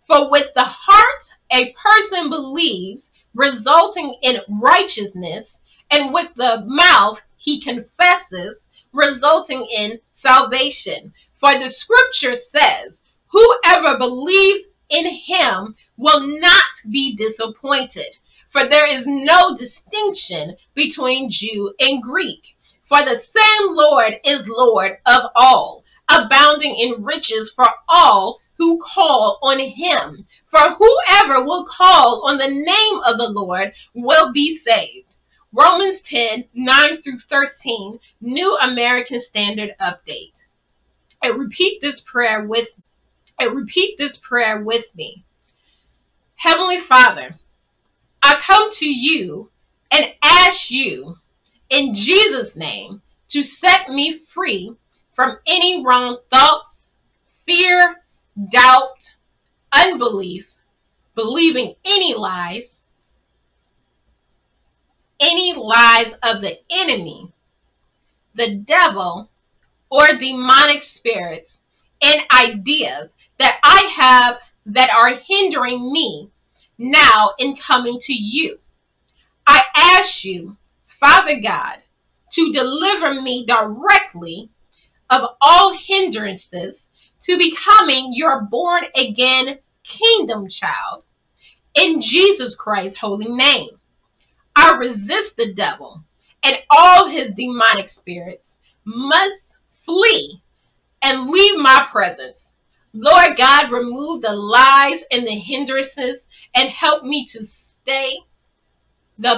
For 0.09 0.31
with 0.31 0.47
the 0.55 0.64
heart 0.64 1.22
a 1.53 1.75
person 1.81 2.29
believes, 2.29 3.03
resulting 3.35 4.18
in 4.22 4.37
righteousness, 4.61 5.47
and 5.91 6.12
with 6.12 6.29
the 6.37 6.64
mouth 6.66 7.18
he 7.37 7.62
confesses, 7.62 8.57
resulting 8.93 9.66
in 9.77 10.01
salvation. 10.27 11.12
For 11.39 11.51
the 11.53 11.70
scripture 11.81 12.41
says, 12.53 12.95
Whoever 13.31 13.99
believes 13.99 14.64
in 14.91 15.07
him 15.27 15.77
will 15.97 16.39
not 16.41 16.62
be 16.91 17.16
disappointed. 17.16 18.12
For 18.53 18.68
there 18.68 18.99
is 18.99 19.05
no 19.07 19.57
distinction 19.57 20.57
between 20.75 21.31
Jew 21.31 21.75
and 21.79 22.03
Greek. 22.03 22.43
For 22.89 22.99
the 22.99 23.22
same 23.35 23.74
Lord 23.74 24.14
is 24.24 24.47
Lord 24.47 24.99
of 25.07 25.22
all, 25.35 25.85
abounding 26.09 26.76
in 26.78 27.03
riches 27.05 27.51
for 27.57 27.66
all 27.89 28.41
who 28.59 28.82
call 28.95 29.39
on 29.43 29.59
him. 29.59 30.26
For 30.51 30.76
whoever 30.76 31.45
will 31.45 31.66
call 31.76 32.22
on 32.26 32.39
the 32.39 32.49
name 32.49 33.01
of 33.05 33.18
the 33.18 33.32
Lord 33.41 33.72
will 33.95 34.32
be 34.32 34.61
saved. 34.64 35.09
Romans 35.53 36.01
10, 36.11 36.45
9 36.55 37.03
through 37.03 37.20
13, 37.30 37.99
New 38.20 38.59
American 38.62 39.22
Standard 39.30 39.70
Update. 39.80 40.32
And 41.22 41.39
repeat 41.39 41.80
this 41.80 42.01
prayer 42.11 42.45
with 42.47 42.66
and 43.39 43.57
repeat 43.57 43.97
this 43.99 44.12
prayer 44.28 44.62
with 44.62 44.85
me. 44.95 45.24
Heavenly 46.37 46.78
Father, 46.89 47.39
I 48.22 48.35
come 48.49 48.70
to 48.78 48.85
you 48.85 49.51
and 49.91 50.05
ask 50.22 50.59
you 50.68 51.18
in 51.71 51.95
Jesus' 51.95 52.55
name 52.55 53.03
to 53.33 53.43
set 53.61 53.93
me 53.93 54.21
free 54.35 54.75
from 55.17 55.39
any 55.47 55.83
wrong 55.85 56.19
thoughts, 56.33 56.67
fear, 57.47 57.97
doubt, 58.53 58.97
unbelief, 59.73 60.45
believing 61.15 61.75
any 61.85 62.15
lies, 62.17 62.62
any 65.21 65.55
lies 65.57 66.12
of 66.23 66.43
the 66.43 66.53
enemy, 66.71 67.33
the 68.35 68.65
devil, 68.67 69.31
or 69.91 70.07
demonic 70.19 70.83
spirits 70.99 71.49
and 72.03 72.17
ideas 72.33 73.11
that 73.39 73.55
I 73.62 73.81
have 74.01 74.35
that 74.67 74.89
are 74.91 75.21
hindering 75.29 75.93
me 75.93 76.31
now 76.79 77.31
in 77.39 77.57
coming 77.67 78.01
to 78.07 78.12
you. 78.12 78.59
I 79.47 79.61
ask 79.77 80.25
you, 80.25 80.57
Father 81.05 81.39
God, 81.43 81.83
to 82.35 82.53
deliver 82.55 83.21
me 83.21 83.45
directly 83.47 84.49
of 85.11 85.21
all 85.43 85.77
hindrances 85.87 86.77
to 87.27 87.37
becoming 87.37 88.15
your 88.15 88.41
born 88.51 88.85
again 88.97 89.59
kingdom 89.99 90.47
child 90.59 91.05
in 91.75 92.01
Jesus 92.01 92.55
Christ's 92.57 92.97
holy 92.99 93.29
name. 93.29 93.69
I 94.57 94.71
resist 94.79 95.37
the 95.37 95.53
devil 95.55 96.03
and 96.43 96.57
all 96.71 97.11
his 97.11 97.37
demonic 97.37 97.91
spirits 98.01 98.43
must 98.87 99.43
flee 99.85 100.41
and 101.03 101.31
leave 101.31 101.59
my 101.59 101.87
presence 101.93 102.37
Lord 102.95 103.37
God, 103.37 103.73
remove 103.73 104.23
the 104.23 104.31
lies 104.31 105.01
and 105.11 105.27
the 105.27 105.41
hindrances 105.47 106.23
and 106.55 106.71
help 106.71 107.03
me 107.03 107.29
to 107.35 107.49
stay 107.83 108.11
the. 109.19 109.35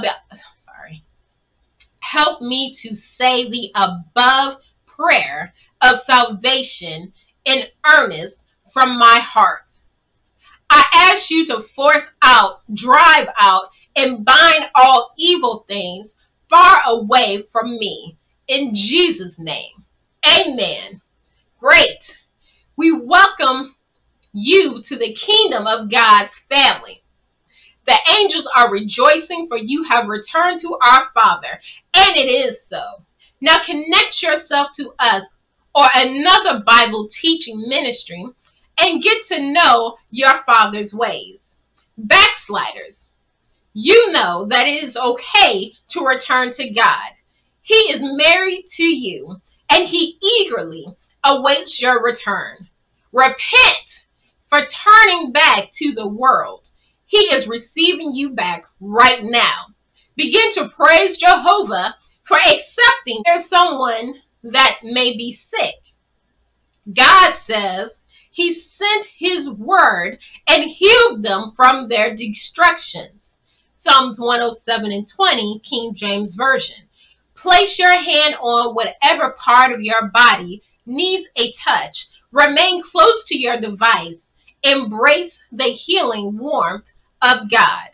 Help 2.16 2.40
me 2.40 2.78
to 2.82 2.96
say 3.18 3.44
the 3.50 3.68
above 3.74 4.60
prayer 4.86 5.52
of 5.82 5.96
salvation 6.06 7.12
in 7.44 7.62
earnest 7.92 8.36
from 8.72 8.98
my 8.98 9.18
heart. 9.34 9.60
I 10.70 10.82
ask 10.94 11.28
you 11.28 11.46
to 11.48 11.64
force 11.74 12.08
out, 12.22 12.62
drive 12.74 13.28
out, 13.38 13.64
and 13.94 14.24
bind 14.24 14.64
all 14.74 15.10
evil 15.18 15.66
things 15.68 16.06
far 16.48 16.78
away 16.86 17.44
from 17.52 17.72
me. 17.78 18.16
In 18.48 18.74
Jesus' 18.74 19.36
name. 19.38 19.84
Amen. 20.26 21.02
Great. 21.60 21.98
We 22.76 22.92
welcome 22.92 23.74
you 24.32 24.82
to 24.88 24.96
the 24.96 25.14
kingdom 25.26 25.66
of 25.66 25.90
God's 25.90 26.30
family. 26.48 27.02
The 27.86 27.98
angels 28.18 28.44
are 28.56 28.70
rejoicing 28.70 29.46
for 29.48 29.56
you 29.56 29.84
have 29.88 30.08
returned 30.08 30.60
to 30.62 30.76
our 30.82 31.08
Father, 31.14 31.60
and 31.94 32.16
it 32.16 32.28
is 32.28 32.56
so. 32.68 33.02
Now 33.40 33.56
connect 33.64 34.22
yourself 34.22 34.68
to 34.78 34.92
us 34.98 35.22
or 35.74 35.84
another 35.94 36.64
Bible 36.66 37.08
teaching 37.22 37.60
ministry 37.68 38.26
and 38.78 39.02
get 39.02 39.36
to 39.36 39.52
know 39.52 39.96
your 40.10 40.42
Father's 40.46 40.92
ways. 40.92 41.38
Backsliders, 41.96 42.94
you 43.72 44.10
know 44.10 44.46
that 44.48 44.66
it 44.66 44.88
is 44.88 44.96
okay 44.96 45.72
to 45.92 46.00
return 46.00 46.54
to 46.56 46.70
God. 46.70 47.12
He 47.62 47.76
is 47.92 48.00
married 48.00 48.64
to 48.76 48.82
you, 48.82 49.40
and 49.70 49.88
He 49.88 50.18
eagerly 50.40 50.86
awaits 51.24 51.72
your 51.78 52.02
return. 52.02 52.68
Repent 53.12 53.86
for 54.48 54.60
turning 54.60 55.32
back 55.32 55.70
to 55.82 55.92
the 55.94 56.06
world. 56.06 56.62
He 57.06 57.18
is 57.18 57.48
receiving 57.48 58.14
you 58.14 58.30
back 58.30 58.64
right 58.80 59.22
now. 59.22 59.66
Begin 60.16 60.54
to 60.56 60.68
praise 60.76 61.16
Jehovah 61.18 61.94
for 62.26 62.38
accepting 62.38 63.22
there's 63.24 63.44
someone 63.50 64.14
that 64.44 64.78
may 64.82 65.16
be 65.16 65.38
sick. 65.50 66.94
God 66.94 67.30
says 67.46 67.90
he 68.32 68.62
sent 68.78 69.06
his 69.18 69.48
word 69.58 70.18
and 70.46 70.70
healed 70.78 71.22
them 71.22 71.52
from 71.56 71.88
their 71.88 72.16
destructions. 72.16 73.20
Psalms 73.88 74.18
107 74.18 74.92
and 74.92 75.06
20, 75.16 75.62
King 75.68 75.94
James 75.98 76.34
Version. 76.36 76.88
Place 77.40 77.78
your 77.78 77.94
hand 77.94 78.34
on 78.40 78.74
whatever 78.74 79.36
part 79.44 79.72
of 79.72 79.80
your 79.80 80.08
body 80.12 80.62
needs 80.84 81.26
a 81.36 81.54
touch. 81.64 81.96
Remain 82.32 82.82
close 82.90 83.22
to 83.28 83.36
your 83.36 83.60
device. 83.60 84.18
Embrace 84.64 85.32
the 85.52 85.72
healing 85.86 86.36
warmth 86.38 86.84
of 87.22 87.50
God. 87.50 87.90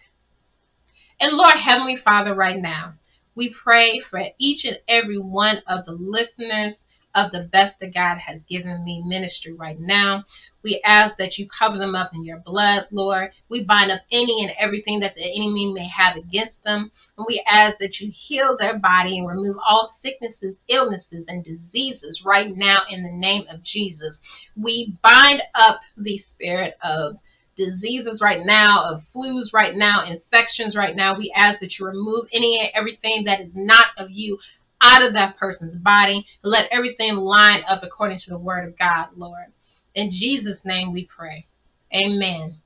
And 1.20 1.36
Lord 1.36 1.54
Heavenly 1.64 1.98
Father, 2.04 2.34
right 2.34 2.60
now, 2.60 2.94
we 3.34 3.54
pray 3.62 4.02
for 4.10 4.22
each 4.38 4.64
and 4.64 4.76
every 4.88 5.18
one 5.18 5.56
of 5.68 5.86
the 5.86 5.92
listeners 5.92 6.74
of 7.14 7.30
the 7.30 7.48
best 7.52 7.78
that 7.80 7.94
God 7.94 8.18
has 8.18 8.40
given 8.48 8.84
me 8.84 9.02
ministry 9.06 9.52
right 9.52 9.78
now. 9.78 10.24
We 10.62 10.80
ask 10.84 11.16
that 11.18 11.38
you 11.38 11.48
cover 11.58 11.78
them 11.78 11.94
up 11.94 12.10
in 12.14 12.24
your 12.24 12.38
blood, 12.38 12.86
Lord. 12.90 13.30
We 13.48 13.62
bind 13.62 13.90
up 13.90 14.00
any 14.12 14.42
and 14.42 14.50
everything 14.60 15.00
that 15.00 15.14
the 15.14 15.24
enemy 15.24 15.72
may 15.72 15.88
have 15.96 16.16
against 16.16 16.54
them. 16.64 16.90
And 17.16 17.26
we 17.26 17.42
ask 17.50 17.78
that 17.78 18.00
you 18.00 18.12
heal 18.28 18.56
their 18.58 18.78
body 18.78 19.18
and 19.18 19.28
remove 19.28 19.56
all 19.58 19.94
sicknesses, 20.02 20.56
illnesses, 20.68 21.24
and 21.28 21.44
diseases 21.44 22.20
right 22.24 22.56
now 22.56 22.82
in 22.90 23.02
the 23.02 23.12
name 23.12 23.44
of 23.52 23.60
Jesus. 23.64 24.14
We 24.56 24.96
bind 25.02 25.42
up 25.54 25.80
the 25.96 26.22
spirit 26.34 26.74
of 26.82 27.16
diseases 27.56 28.18
right 28.20 28.44
now, 28.44 28.84
of 28.90 29.02
flus 29.14 29.52
right 29.52 29.76
now, 29.76 30.10
infections 30.10 30.74
right 30.74 30.96
now. 30.96 31.16
We 31.16 31.32
ask 31.36 31.60
that 31.60 31.70
you 31.78 31.86
remove 31.86 32.26
any 32.34 32.58
and 32.60 32.70
everything 32.74 33.24
that 33.26 33.40
is 33.40 33.52
not 33.54 33.86
of 33.98 34.10
you 34.10 34.38
out 34.82 35.04
of 35.04 35.12
that 35.14 35.38
person's 35.38 35.76
body. 35.76 36.26
Let 36.42 36.64
everything 36.72 37.16
line 37.16 37.62
up 37.70 37.82
according 37.82 38.20
to 38.20 38.30
the 38.30 38.38
word 38.38 38.68
of 38.68 38.78
God, 38.78 39.08
Lord. 39.16 39.46
In 39.94 40.10
Jesus' 40.10 40.58
name 40.64 40.92
we 40.92 41.08
pray. 41.16 41.46
Amen. 41.94 42.56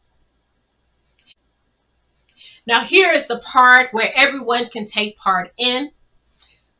Now, 2.66 2.86
here 2.88 3.12
is 3.12 3.26
the 3.28 3.40
part 3.52 3.88
where 3.92 4.12
everyone 4.16 4.70
can 4.72 4.88
take 4.96 5.16
part 5.18 5.52
in. 5.58 5.90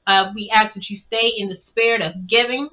Uh, 0.07 0.33
we 0.35 0.51
ask 0.55 0.75
that 0.75 0.89
you 0.89 1.01
stay 1.07 1.31
in 1.37 1.49
the 1.49 1.59
spirit 1.71 2.01
of 2.01 2.29
giving. 2.29 2.69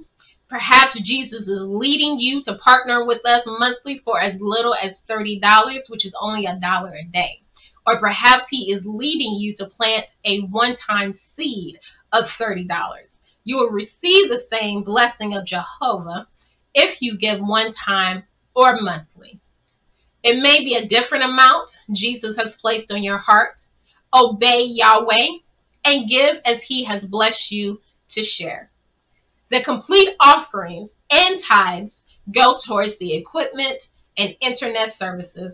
Perhaps 0.49 0.99
Jesus 1.05 1.41
is 1.41 1.47
leading 1.47 2.17
you 2.19 2.43
to 2.43 2.55
partner 2.55 3.05
with 3.05 3.25
us 3.25 3.41
monthly 3.45 4.01
for 4.05 4.21
as 4.21 4.33
little 4.39 4.75
as 4.75 4.91
$30, 5.09 5.39
which 5.87 6.05
is 6.05 6.13
only 6.21 6.45
a 6.45 6.59
dollar 6.59 6.93
a 6.93 7.11
day. 7.11 7.41
Or 7.85 7.99
perhaps 7.99 8.45
he 8.49 8.71
is 8.71 8.83
leading 8.85 9.37
you 9.39 9.55
to 9.57 9.65
plant 9.65 10.05
a 10.25 10.39
one 10.41 10.77
time 10.87 11.19
seed 11.35 11.79
of 12.11 12.25
$30. 12.39 12.67
You 13.43 13.57
will 13.57 13.69
receive 13.69 13.89
the 14.29 14.45
same 14.51 14.83
blessing 14.83 15.35
of 15.35 15.47
Jehovah 15.47 16.27
if 16.73 16.97
you 17.01 17.17
give 17.17 17.39
one 17.39 17.73
time 17.85 18.23
or 18.55 18.79
monthly. 18.81 19.39
It 20.23 20.41
may 20.41 20.63
be 20.63 20.75
a 20.75 20.87
different 20.87 21.25
amount 21.25 21.69
Jesus 21.91 22.35
has 22.37 22.53
placed 22.61 22.89
on 22.91 23.03
your 23.03 23.17
heart. 23.17 23.57
Obey 24.13 24.65
Yahweh 24.69 25.39
and 25.83 26.09
give 26.09 26.41
as 26.45 26.57
he 26.67 26.85
has 26.85 27.03
blessed 27.03 27.51
you 27.51 27.81
to 28.15 28.23
share. 28.37 28.69
The 29.53 29.61
complete 29.63 30.09
offerings 30.19 30.89
and 31.11 31.43
tithes 31.47 31.91
go 32.33 32.55
towards 32.67 32.93
the 32.99 33.15
equipment 33.15 33.77
and 34.17 34.35
internet 34.41 34.95
services. 34.97 35.53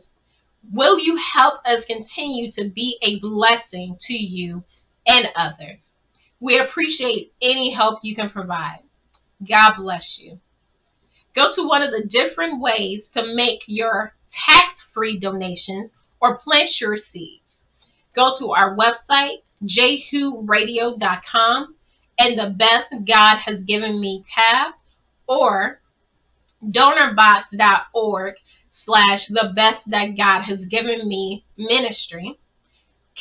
Will 0.72 0.97
you 0.97 1.20
help 1.36 1.56
us 1.66 1.84
continue 1.86 2.54
to 2.54 2.70
be 2.70 2.97
a 3.04 3.20
blessing 3.20 3.97
to 4.08 4.14
you 4.14 4.64
and 5.06 5.26
others? 5.36 5.80
We 6.39 6.62
appreciate 6.62 7.34
any 7.41 7.74
help 7.76 8.00
you 8.02 8.16
can 8.16 8.30
provide. 8.30 8.80
God 9.45 9.74
bless 9.78 10.04
you. 10.18 10.39
Go 11.36 11.54
to 11.58 11.68
one 11.68 11.82
of 11.82 11.91
the 11.91 12.08
different 12.08 12.62
ways 12.62 13.02
to 13.18 13.36
make 13.36 13.60
your 13.68 14.14
tax-free 14.50 15.20
donations 15.20 15.91
or 16.22 16.38
plant 16.38 16.70
your 16.80 17.00
seeds. 17.12 17.43
Go 18.16 18.39
to 18.39 18.52
our 18.52 18.78
website, 18.78 19.41
jhuradio.com, 19.62 21.76
and 22.20 22.38
the 22.38 22.55
Best 22.55 23.07
God 23.07 23.38
Has 23.45 23.63
Given 23.65 23.99
Me 23.99 24.24
tab, 24.36 24.74
or 25.28 25.80
donorbox.org 26.63 28.34
slash 28.86 29.22
the 29.30 29.53
best 29.55 29.78
that 29.88 30.17
God 30.17 30.43
has 30.43 30.59
given 30.70 31.07
me 31.07 31.45
ministry, 31.57 32.38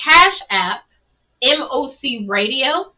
Cash 0.03 0.34
App, 0.51 0.84
MOC 1.42 2.26
Radio, 2.26 2.92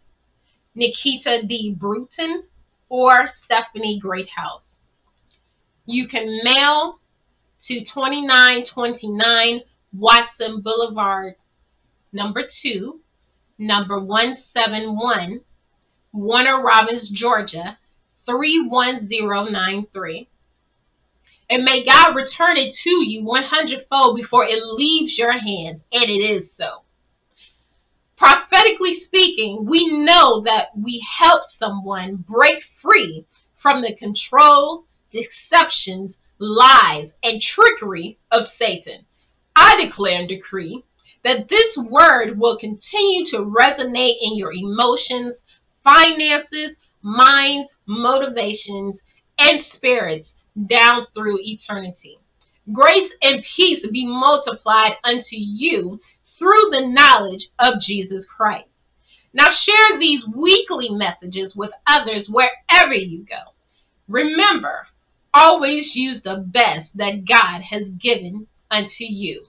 Nikita 0.75 1.43
D. 1.47 1.75
Bruton, 1.79 2.45
or 2.89 3.13
Stephanie 3.45 3.99
Greathouse. 4.01 4.63
You 5.87 6.07
can 6.09 6.41
mail 6.45 7.01
to 7.69 7.81
2929 7.81 9.61
Watson 9.93 10.61
Boulevard, 10.63 11.35
number 12.13 12.45
2, 12.63 13.01
number 13.59 13.99
171, 13.99 15.41
Warner 16.13 16.63
Robins, 16.63 17.09
Georgia, 17.11 17.79
31093. 18.27 20.29
And 21.51 21.65
may 21.65 21.85
God 21.85 22.15
return 22.15 22.57
it 22.57 22.75
to 22.85 22.91
you 22.91 23.25
100 23.25 23.87
fold 23.89 24.17
before 24.17 24.45
it 24.45 24.63
leaves 24.63 25.19
your 25.19 25.33
hands. 25.33 25.81
And 25.93 26.11
it 26.11 26.23
is 26.23 26.49
so. 26.57 26.83
Prophetically 28.17 29.03
speaking, 29.07 29.67
we 29.69 29.89
know 29.91 30.43
that 30.45 30.69
we 30.77 31.05
help 31.21 31.43
someone 31.59 32.25
break 32.29 32.63
free 32.83 33.27
from 33.63 33.83
the 33.83 33.97
control, 33.99 34.85
deceptions, 35.11 36.15
lies, 36.39 37.11
and 37.23 37.43
trickery 37.55 38.19
of 38.31 38.47
Satan. 38.59 39.05
I 39.57 39.75
declare 39.85 40.21
and 40.21 40.29
decree 40.29 40.85
that 41.25 41.49
this 41.49 41.77
word 41.77 42.39
will 42.39 42.59
continue 42.59 43.31
to 43.31 43.39
resonate 43.39 44.17
in 44.23 44.37
your 44.37 44.53
emotions, 44.53 45.35
finances, 45.85 46.77
minds, 47.03 47.69
motivations, 47.87 48.97
and 49.39 49.61
spirits 49.77 50.29
down 50.69 51.07
through 51.15 51.39
eternity. 51.41 52.19
Grace 52.73 53.11
and 53.23 53.43
peace 53.57 53.85
be 53.91 54.07
multiplied 54.07 54.93
unto 55.05 55.25
you 55.31 56.01
through 56.39 56.71
the 56.71 56.87
knowledge 56.87 57.49
of 57.59 57.81
Jesus 57.87 58.25
Christ. 58.37 58.69
Now 59.33 59.47
share 59.47 59.99
these 59.99 60.21
weekly 60.35 60.89
messages 60.91 61.53
with 61.55 61.71
others 61.87 62.27
wherever 62.29 62.95
you 62.95 63.25
go. 63.25 63.53
Remember, 64.09 64.87
always 65.33 65.85
use 65.95 66.21
the 66.25 66.45
best 66.47 66.91
that 66.97 67.25
God 67.29 67.63
has 67.71 67.83
given 68.03 68.47
unto 68.71 69.05
you. 69.05 69.47